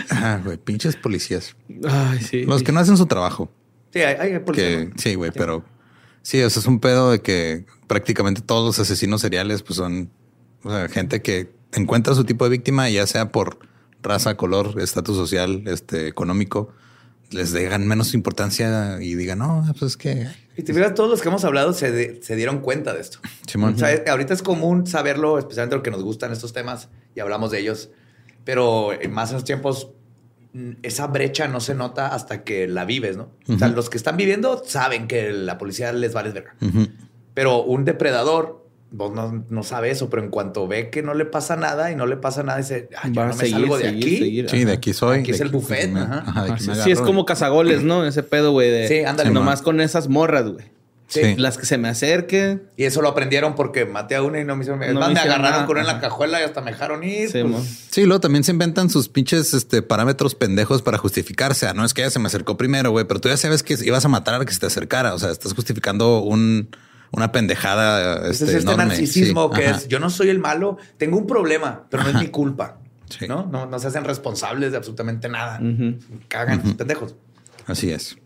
Ah, 0.10 0.40
güey, 0.44 0.58
pinches 0.58 0.96
policías. 0.96 1.56
Ay, 1.88 2.20
sí. 2.20 2.46
Los 2.46 2.64
que 2.64 2.72
no 2.72 2.80
hacen 2.80 2.98
su 2.98 3.06
trabajo. 3.06 3.52
Sí, 3.94 4.00
hay, 4.00 4.16
hay 4.34 4.40
policía, 4.40 4.70
Que, 4.70 4.86
¿no? 4.86 4.94
sí, 4.98 5.16
güey, 5.16 5.32
pero 5.32 5.66
sí, 6.22 6.40
eso 6.40 6.60
es 6.60 6.66
un 6.66 6.80
pedo 6.80 7.12
de 7.12 7.22
que 7.22 7.66
prácticamente 7.88 8.42
todos 8.42 8.66
los 8.66 8.80
asesinos 8.80 9.22
seriales 9.22 9.64
pues 9.64 9.78
son 9.78 10.10
o 10.64 10.70
sea, 10.70 10.88
gente 10.88 11.22
que 11.22 11.52
encuentra 11.74 12.14
su 12.14 12.24
tipo 12.24 12.46
de 12.46 12.52
víctima, 12.52 12.90
ya 12.90 13.06
sea 13.08 13.32
por 13.32 13.60
raza, 14.02 14.38
color, 14.38 14.80
estatus 14.80 15.18
social, 15.18 15.64
este 15.66 16.08
económico, 16.08 16.74
les 17.32 17.52
dejan 17.52 17.88
menos 17.88 18.14
importancia 18.14 19.02
y 19.02 19.16
digan, 19.16 19.40
no, 19.40 19.66
pues 19.80 19.92
es 19.92 19.98
que 19.98 20.28
Y 20.58 20.64
te 20.64 20.74
fijas, 20.74 20.94
todos 20.94 21.10
los 21.10 21.22
que 21.22 21.30
hemos 21.30 21.44
hablado 21.46 21.74
se, 21.74 21.92
de- 21.92 22.20
se 22.22 22.36
dieron 22.36 22.60
cuenta 22.60 22.94
de 22.94 23.02
esto. 23.02 23.20
Simón. 23.48 23.74
O 23.76 23.78
sea, 23.78 23.92
es- 23.92 24.08
ahorita 24.08 24.34
es 24.34 24.42
común 24.44 24.86
saberlo, 24.88 25.38
especialmente 25.40 25.76
lo 25.78 25.84
que 25.84 25.92
nos 25.92 26.04
gustan 26.04 26.32
estos 26.32 26.54
temas 26.54 26.90
y 27.16 27.20
hablamos 27.22 27.52
de 27.52 27.60
ellos. 27.60 27.90
Pero 28.44 28.92
en 29.00 29.12
más 29.12 29.30
en 29.30 29.36
los 29.36 29.44
tiempos, 29.44 29.92
mm, 30.54 30.72
esa 30.84 31.08
brecha 31.08 31.48
no 31.48 31.60
se 31.62 31.74
nota 31.76 32.08
hasta 32.08 32.44
que 32.44 32.68
la 32.68 32.86
vives, 32.86 33.16
¿no? 33.18 33.32
O 33.48 33.58
sea, 33.58 33.68
los 33.70 33.90
que 33.90 33.98
están 33.98 34.18
viviendo 34.18 34.64
saben 34.66 35.08
que 35.08 35.32
la 35.32 35.58
policía 35.58 35.94
les 35.94 36.14
vale 36.14 36.32
verga. 36.32 36.56
Ujú. 36.62 36.88
Pero 37.34 37.64
un 37.64 37.86
depredador 37.86 38.61
vos 38.92 39.14
no, 39.14 39.44
no 39.50 39.64
sabe 39.64 39.90
eso, 39.90 40.10
pero 40.10 40.22
en 40.22 40.30
cuanto 40.30 40.68
ve 40.68 40.90
que 40.90 41.02
no 41.02 41.14
le 41.14 41.26
pasa 41.26 41.56
nada 41.56 41.92
y 41.92 41.96
no 41.96 42.06
le 42.06 42.18
pasa 42.18 42.44
nada, 42.44 42.58
dice, 42.60 42.90
ah, 43.02 43.08
yo 43.08 43.14
Va 43.22 43.28
no 43.28 43.34
a 43.34 43.36
me 43.36 43.50
salgo 43.50 43.78
de 43.78 43.86
seguir, 43.86 44.04
aquí. 44.06 44.18
seguir. 44.18 44.50
Sí, 44.50 44.66
de 44.66 44.72
aquí 44.74 44.94
soy. 44.94 45.20
Aquí 45.20 45.32
es 45.32 45.40
el 45.42 45.50
buffet, 45.50 45.90
me- 45.90 46.02
ajá. 46.02 46.24
ajá, 46.28 46.44
de 46.46 46.52
aquí 46.52 46.64
Sí, 46.84 46.92
es 46.92 47.00
como 47.02 47.26
cazagoles, 47.26 47.84
¿no? 47.84 48.06
Ese 48.06 48.22
pedo, 48.24 48.52
güey. 48.52 48.70
De, 48.70 48.88
Sí, 48.88 49.00
ándale. 49.06 49.32
Nomás 49.32 49.62
con 49.62 49.80
esas 49.82 50.08
morras, 50.10 50.50
güey. 50.50 50.66
Sí. 51.08 51.36
Las 51.36 51.58
que 51.58 51.66
se 51.66 51.78
me 51.78 51.90
acerquen. 51.90 52.64
Y 52.78 52.86
eso 52.86 53.02
lo 53.02 53.10
aprendieron 53.10 53.54
porque 53.56 53.86
maté 53.86 54.16
a 54.16 54.22
una 54.24 54.40
y 54.40 54.46
no 54.46 54.56
me 54.56 54.62
hicieron. 54.64 54.80
No 54.94 55.10
me 55.10 55.20
agarraron 55.20 55.42
nada. 55.42 55.66
con 55.66 55.72
una 55.78 55.82
en 55.82 55.88
la 55.88 56.00
cajuela 56.00 56.40
y 56.40 56.44
hasta 56.46 56.62
me 56.62 56.72
dejaron 56.72 57.04
ir. 57.04 57.30
Sí, 57.30 57.44
pues. 57.44 57.88
Sí, 57.92 58.06
luego 58.06 58.22
también 58.22 58.46
se 58.46 58.52
inventan 58.52 58.90
sus 58.90 59.10
pinches 59.10 59.54
este, 59.54 59.82
parámetros 59.82 60.36
pendejos 60.36 60.82
para 60.82 60.98
justificarse. 60.98 61.68
Ah, 61.68 61.74
no 61.74 61.84
es 61.84 61.94
que 61.94 62.00
ella 62.02 62.12
se 62.12 62.20
me 62.20 62.28
acercó 62.28 62.56
primero, 62.56 62.92
güey, 62.92 63.04
pero 63.06 63.20
tú 63.20 63.28
ya 63.28 63.36
sabes 63.36 63.62
que 63.62 63.76
ibas 63.84 64.06
a 64.06 64.08
matar 64.08 64.36
al 64.36 64.46
que 64.46 64.54
se 64.54 64.62
te 64.62 64.68
acercara. 64.68 65.14
O 65.14 65.20
sea, 65.20 65.32
estás 65.32 65.54
justificando 65.54 66.22
un, 66.22 66.70
una 67.12 67.32
pendejada. 67.32 68.30
Este, 68.30 68.46
es 68.46 68.50
este 68.52 68.62
enorme. 68.62 68.86
narcisismo 68.86 69.50
Sí, 69.54 69.60
que 69.60 69.68
ajá. 69.68 69.78
es 69.78 69.88
yo 69.88 70.00
no 70.00 70.10
soy 70.10 70.30
el 70.30 70.40
malo, 70.40 70.78
tengo 70.98 71.18
un 71.18 71.28
problema, 71.28 71.86
pero 71.90 72.04
no 72.04 72.10
es 72.10 72.16
mi 72.16 72.28
culpa. 72.28 72.78
Sí. 73.10 73.28
¿no? 73.28 73.46
¿no? 73.46 73.66
No 73.66 73.78
se 73.80 73.88
hacen 73.88 74.06
responsables 74.06 74.72
de 74.72 74.78
absolutamente 74.78 75.28
nada. 75.28 75.60
Cagan, 76.30 76.62
pendejos. 76.78 77.16
Así 77.68 77.92
es. 77.92 78.18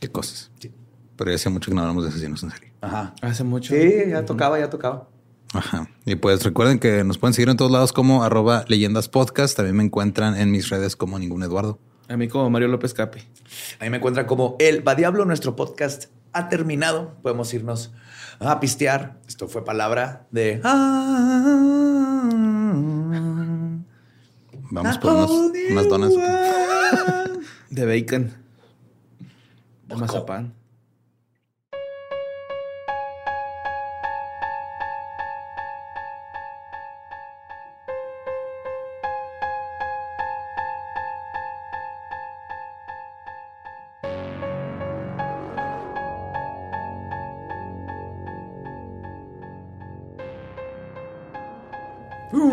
Qué 0.00 0.08
cosas. 0.08 0.50
Sí. 0.58 0.72
Pero 1.16 1.30
ya 1.30 1.34
hace 1.34 1.50
mucho 1.50 1.70
que 1.70 1.74
no 1.74 1.82
hablamos 1.82 2.04
de 2.04 2.10
asesinos 2.10 2.42
en 2.42 2.50
serie. 2.50 2.72
Ajá. 2.80 3.14
Hace 3.20 3.44
mucho. 3.44 3.74
Sí, 3.74 3.90
ya 4.08 4.24
tocaba, 4.24 4.58
ya 4.58 4.70
tocaba. 4.70 5.08
Ajá. 5.52 5.90
Y 6.06 6.14
pues 6.14 6.44
recuerden 6.44 6.78
que 6.78 7.04
nos 7.04 7.18
pueden 7.18 7.34
seguir 7.34 7.48
en 7.48 7.56
todos 7.56 7.70
lados 7.70 7.92
como 7.92 8.22
arroba 8.22 8.64
leyendas 8.68 9.08
podcast. 9.08 9.56
También 9.56 9.76
me 9.76 9.84
encuentran 9.84 10.36
en 10.36 10.50
mis 10.50 10.68
redes 10.70 10.94
como 10.96 11.18
ningún 11.18 11.42
Eduardo. 11.42 11.78
A 12.08 12.16
mí 12.16 12.28
como 12.28 12.48
Mario 12.48 12.68
López 12.68 12.94
Capi. 12.94 13.20
Ahí 13.80 13.90
me 13.90 13.98
encuentran 13.98 14.26
como 14.26 14.56
El 14.58 14.86
Va 14.86 14.94
Diablo. 14.94 15.24
Nuestro 15.24 15.56
podcast 15.56 16.06
ha 16.32 16.48
terminado. 16.48 17.14
Podemos 17.22 17.52
irnos 17.54 17.92
a 18.40 18.60
pistear. 18.60 19.18
Esto 19.26 19.48
fue 19.48 19.64
palabra 19.64 20.26
de. 20.30 20.60
Vamos 24.70 24.98
por 24.98 25.12
unos- 25.12 25.30
unas 25.70 25.88
donas. 25.88 26.12
De 27.70 27.84
bacon. 27.86 28.32
De 29.86 29.96
mazapán. 29.96 30.54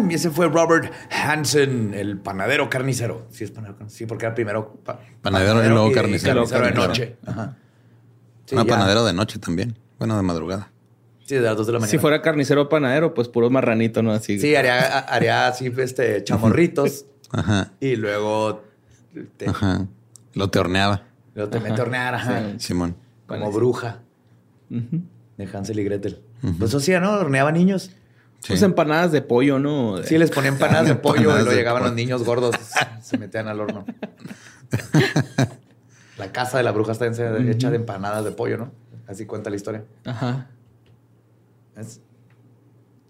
Y 0.09 0.13
ese 0.13 0.30
fue 0.32 0.47
Robert 0.47 0.91
Hansen, 1.11 1.93
el 1.93 2.17
panadero 2.17 2.69
carnicero. 2.69 3.28
Sí, 3.30 3.43
es 3.43 3.51
panadero 3.51 3.78
carnicero. 3.78 3.97
Sí, 3.97 4.05
porque 4.05 4.26
era 4.26 4.34
primero 4.36 4.73
pa- 4.84 4.99
Panadero 5.21 5.63
y 5.63 5.67
luego 5.69 5.91
carnicero. 5.91 6.45
carnicero 6.45 6.65
de 6.65 6.71
noche. 6.73 7.17
Ajá. 7.26 7.57
Sí, 8.45 8.55
Una 8.55 8.63
ya. 8.63 8.69
panadero 8.69 9.03
de 9.05 9.13
noche 9.13 9.39
también. 9.39 9.78
Bueno, 9.97 10.15
de 10.15 10.21
madrugada. 10.23 10.71
Sí, 11.26 11.36
de 11.36 11.41
las 11.41 11.57
dos 11.57 11.65
de 11.67 11.73
la 11.73 11.80
mañana. 11.80 11.91
Si 11.91 11.97
fuera 11.97 12.21
carnicero 12.21 12.69
panadero, 12.69 13.13
pues 13.13 13.28
puro 13.28 13.49
marranito, 13.49 14.01
¿no? 14.03 14.11
Así. 14.11 14.39
Sí, 14.39 14.55
haría, 14.55 14.99
haría 14.99 15.47
así, 15.47 15.73
este, 15.78 16.23
chamorritos. 16.23 17.05
Ajá. 17.32 17.71
y 17.82 17.95
luego 17.97 18.63
te, 19.38 19.49
Ajá. 19.49 19.88
Lo 20.36 20.49
te 20.49 20.59
horneaba, 20.59 21.03
luego 21.34 21.49
te 21.49 21.59
mete 21.59 21.82
a 21.82 21.84
hornear, 21.84 22.15
ajá, 22.15 22.43
Simón. 22.59 22.95
como 23.26 23.51
bruja 23.51 23.99
de 24.69 25.47
Hansel 25.51 25.80
y 25.80 25.84
Gretel. 25.84 26.21
Pues 26.59 26.69
eso 26.71 26.80
sí, 26.80 26.91
¿no? 27.01 27.11
Horneaba 27.13 27.51
niños. 27.51 27.91
Sí. 28.45 28.49
Pues 28.53 28.61
empanadas 28.61 29.11
de 29.11 29.21
pollo, 29.23 29.57
¿no? 29.57 29.97
De- 29.97 30.07
Sí, 30.07 30.17
les 30.19 30.29
ponían 30.29 30.53
empanadas 30.53 30.87
de 30.87 30.95
pollo 30.95 31.15
y 31.15 31.19
Empanadas 31.21 31.43
luego 31.45 31.51
de 31.51 31.57
llegaban 31.57 31.81
pollo. 31.81 31.89
los 31.91 31.95
niños 31.95 32.23
gordos, 32.23 32.55
se 33.01 33.17
metían 33.17 33.47
al 33.47 33.59
horno. 33.59 33.85
La 36.17 36.31
casa 36.31 36.57
de 36.57 36.63
la 36.63 36.71
bruja 36.71 36.91
está 36.93 37.07
hecha 37.07 37.69
de 37.69 37.75
empanadas 37.75 38.23
de 38.23 38.31
pollo, 38.31 38.57
¿no? 38.57 38.71
Así 39.07 39.25
cuenta 39.25 39.49
la 39.49 39.55
historia. 39.55 39.83
Ajá. 40.05 40.47
Es... 41.75 41.99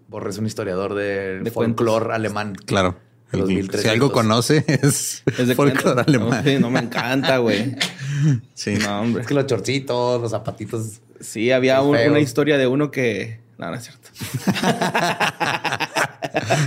Borre 0.08 0.30
es 0.30 0.38
un 0.38 0.46
historiador 0.46 0.94
del 0.94 1.42
De 1.44 1.50
folclore 1.50 2.14
alemán. 2.14 2.54
Claro. 2.54 2.96
De 3.32 3.38
los 3.38 3.48
si 3.48 3.54
1300. 3.56 3.92
algo 3.92 4.12
conoce 4.12 4.64
es, 4.68 5.22
Es 5.38 5.48
de 5.48 5.54
folclore 5.54 6.00
alemán. 6.06 6.30
No, 6.30 6.42
sí, 6.50 6.58
no 6.60 6.70
me 6.70 6.80
encanta, 6.80 7.38
güey. 7.38 7.76
Sí. 8.54 8.76
No, 8.76 9.02
hombre. 9.02 9.20
Es 9.22 9.28
que 9.28 9.34
los 9.34 9.46
chorcitos, 9.46 10.22
los 10.22 10.30
zapatitos. 10.30 11.00
Sí, 11.20 11.52
había 11.52 11.82
un- 11.82 11.96
una 11.98 12.18
historia 12.20 12.56
de 12.56 12.66
uno 12.66 12.90
que. 12.90 13.40
No, 13.58 13.70
no 13.70 13.74
es 13.74 13.84
cierto. 13.84 14.08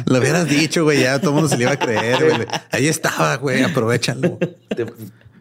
Lo 0.06 0.20
hubieras 0.20 0.48
dicho, 0.48 0.84
güey. 0.84 1.02
Ya 1.02 1.20
todo 1.20 1.32
el 1.32 1.36
mundo 1.36 1.50
se 1.50 1.58
le 1.58 1.64
iba 1.64 1.74
a 1.74 1.78
creer, 1.80 2.18
güey. 2.36 2.48
Ahí 2.72 2.88
estaba, 2.88 3.36
güey. 3.38 3.64
Aprovechalo. 3.64 4.38
Te, 4.76 4.86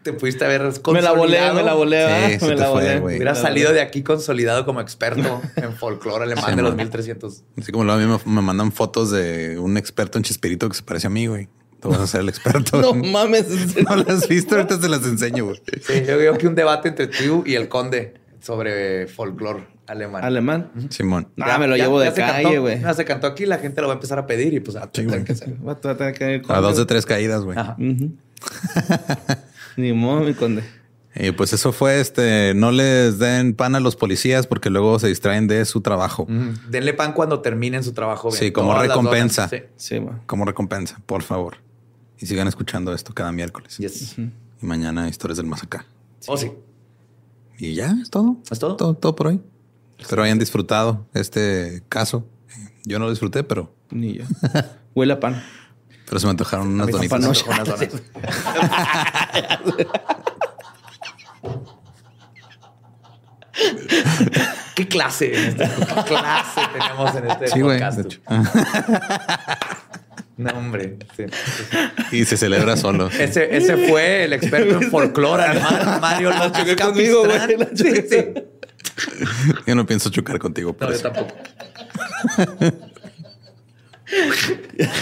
te 0.03 0.13
pudiste 0.13 0.45
haber 0.45 0.61
Me 0.61 1.01
la 1.01 1.11
volé, 1.11 1.37
consolidado. 1.39 1.53
me 1.55 1.63
la 1.63 1.73
volé, 1.73 1.97
Sí, 1.97 2.05
¿verdad? 2.05 2.39
se 2.39 2.45
me 2.45 2.55
te 2.55 2.61
la 2.61 2.71
fue, 2.71 2.81
volé. 2.83 2.99
güey. 2.99 3.15
Hubieras 3.17 3.41
salido 3.41 3.73
de 3.73 3.81
aquí 3.81 4.03
consolidado 4.03 4.65
como 4.65 4.81
experto 4.81 5.41
en 5.55 5.73
folclore 5.75 6.23
alemán 6.25 6.45
Sí, 6.51 6.55
de 6.55 6.61
los 6.61 6.71
man. 6.71 6.77
1300. 6.77 7.43
Así 7.59 7.71
como 7.71 7.83
luego 7.83 7.99
a 7.99 8.03
mí 8.05 8.19
me, 8.25 8.31
me 8.35 8.41
mandan 8.41 8.71
fotos 8.71 9.11
de 9.11 9.57
un 9.59 9.77
experto 9.77 10.17
en 10.17 10.23
Chespirito 10.23 10.69
que 10.69 10.75
se 10.75 10.83
parece 10.83 11.07
a 11.07 11.09
mí, 11.09 11.27
güey. 11.27 11.47
Tú 11.81 11.89
vas 11.89 11.99
a 12.01 12.07
ser 12.07 12.21
el 12.21 12.29
experto. 12.29 12.81
No 12.93 12.93
mames. 12.93 13.45
No 13.83 13.95
las 13.95 14.09
has 14.09 14.27
visto, 14.27 14.55
ahorita 14.55 14.79
se 14.81 14.89
las 14.89 15.03
enseño, 15.05 15.45
güey. 15.45 15.61
Sí, 15.85 16.03
yo 16.07 16.17
veo 16.17 16.37
que 16.37 16.47
un 16.47 16.55
debate 16.55 16.89
entre 16.89 17.07
tú 17.07 17.43
y 17.45 17.55
el 17.55 17.69
conde 17.69 18.15
sobre 18.41 19.07
folclore 19.07 19.67
alemán. 19.89 20.23
Alemán. 20.23 20.71
Simón. 20.89 21.27
Ah, 21.39 21.57
me 21.57 21.67
lo 21.67 21.75
llevo 21.75 21.99
de 21.99 22.11
se 22.11 22.21
calle, 22.21 22.59
güey. 22.59 22.79
Ya 22.81 22.93
se 22.93 23.05
cantó 23.05 23.27
aquí, 23.27 23.45
la 23.45 23.57
gente 23.57 23.81
lo 23.81 23.87
va 23.87 23.93
a 23.93 23.97
empezar 23.97 24.19
a 24.19 24.25
pedir 24.27 24.53
y 24.53 24.59
pues 24.59 24.77
a 24.77 24.87
tener 24.91 25.23
que 25.23 25.33
hacer. 25.33 25.55
Va 25.67 25.73
a 25.73 25.95
tener 25.97 26.13
que 26.13 26.35
ir 26.35 26.41
con- 26.43 26.55
A 26.55 26.59
dos 26.61 26.77
de 26.77 26.85
tres 26.85 27.05
caídas, 27.05 27.43
güey. 27.43 27.57
Ajá. 27.57 27.75
Ni 29.77 29.93
modo, 29.93 30.21
mi 30.21 30.33
conde. 30.33 30.63
Y 31.15 31.31
pues 31.31 31.53
eso 31.53 31.71
fue 31.71 31.99
este, 31.99 32.53
no 32.55 32.71
les 32.71 33.17
den 33.19 33.53
pan 33.55 33.75
a 33.75 33.79
los 33.79 33.95
policías 33.95 34.45
porque 34.47 34.69
luego 34.69 34.99
se 34.99 35.07
distraen 35.07 35.47
de 35.47 35.65
su 35.65 35.81
trabajo. 35.81 36.27
Denle 36.69 36.93
pan 36.93 37.13
cuando 37.13 37.41
terminen 37.41 37.83
su 37.83 37.93
trabajo. 37.93 38.29
bien. 38.29 38.39
Sí, 38.39 38.51
como 38.51 38.69
Todas 38.73 38.87
recompensa. 38.87 39.49
Sí. 39.75 39.99
Como 40.27 40.45
recompensa, 40.45 41.01
por 41.05 41.23
favor. 41.23 41.57
Y 42.19 42.25
sigan 42.25 42.47
escuchando 42.47 42.93
esto 42.93 43.13
cada 43.13 43.31
miércoles. 43.31 43.79
Y 43.79 44.65
mañana 44.65 45.07
historias 45.09 45.37
del 45.37 45.47
más 45.47 45.63
acá. 45.63 45.85
Oh, 46.27 46.37
sí. 46.37 46.51
Y 47.57 47.73
ya, 47.73 47.95
es 48.01 48.09
todo. 48.09 48.37
¿Es 48.49 48.59
todo? 48.59 48.75
Todo, 48.75 48.93
todo 48.93 49.15
por 49.15 49.27
hoy. 49.27 49.41
Espero 49.99 50.23
hayan 50.23 50.39
disfrutado 50.39 51.05
este 51.13 51.83
caso. 51.89 52.27
Yo 52.85 52.97
no 52.99 53.05
lo 53.05 53.11
disfruté, 53.11 53.43
pero, 53.43 53.73
Ni 53.91 54.13
yo. 54.19 54.23
Huele 54.95 55.13
a 55.13 55.19
pan. 55.19 55.43
pero 56.07 56.19
se 56.19 56.25
me 56.25 56.31
antojaron 56.31 56.67
unas 56.69 56.87
donitas. 56.87 57.23
antojó 57.23 57.51
unas 57.51 57.67
donas. 57.67 57.89
¿Qué 64.75 64.87
clase? 64.87 65.33
en 65.35 65.45
este- 65.49 65.65
¿Qué 65.69 66.03
clase 66.05 66.61
tenemos 66.73 67.15
en 67.15 67.29
este 67.29 67.47
Sí, 67.47 67.61
güey. 67.61 67.77
podcast? 67.79 67.99
hecho. 67.99 68.19
No, 70.37 70.51
hombre. 70.51 70.97
sí. 71.17 71.25
Y 72.13 72.23
se 72.23 72.37
celebra 72.37 72.77
solo. 72.77 73.09
Ese, 73.09 73.57
ese 73.57 73.75
fue 73.89 74.23
el 74.23 74.31
experto 74.31 74.75
en 74.81 74.89
folclore 74.89 75.43
Mario 75.99 76.31
López 76.31 76.77
conmigo, 76.77 77.25
güey. 77.25 77.39
Sí, 77.75 77.91
sí. 78.09 78.33
Yo 79.67 79.75
no 79.75 79.85
pienso 79.85 80.09
chocar 80.09 80.39
contigo 80.39 80.73
por 80.73 80.89
No, 80.89 80.95
yo 80.95 81.01
tampoco. 81.01 81.35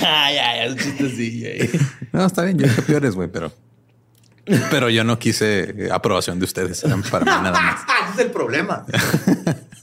Ay, 0.06 0.38
ay, 0.38 0.68
el 0.68 0.78
chistecillo. 0.78 1.50
No, 2.12 2.26
está 2.26 2.44
bien. 2.44 2.58
Yo 2.58 2.68
dije 2.68 2.82
peores, 2.82 3.16
güey, 3.16 3.30
pero... 3.32 3.52
Pero 4.72 4.90
yo 4.90 5.04
no 5.04 5.20
quise 5.20 5.90
aprobación 5.92 6.40
de 6.40 6.46
ustedes. 6.46 6.84
Eran 6.84 7.04
para 7.04 7.26
mí 7.26 7.32
nada 7.32 7.52
más. 7.52 7.82
Ah, 7.88 8.10
ese 8.12 8.22
es 8.22 8.28
el 8.28 8.32
problema. 8.32 8.86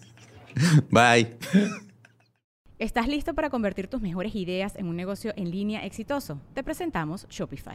Bye. 0.90 1.36
¿Estás 2.78 3.08
listo 3.08 3.34
para 3.34 3.50
convertir 3.50 3.88
tus 3.88 4.00
mejores 4.00 4.34
ideas 4.34 4.74
en 4.76 4.88
un 4.88 4.96
negocio 4.96 5.32
en 5.36 5.50
línea 5.50 5.84
exitoso? 5.84 6.40
Te 6.54 6.62
presentamos 6.62 7.26
Shopify. 7.28 7.74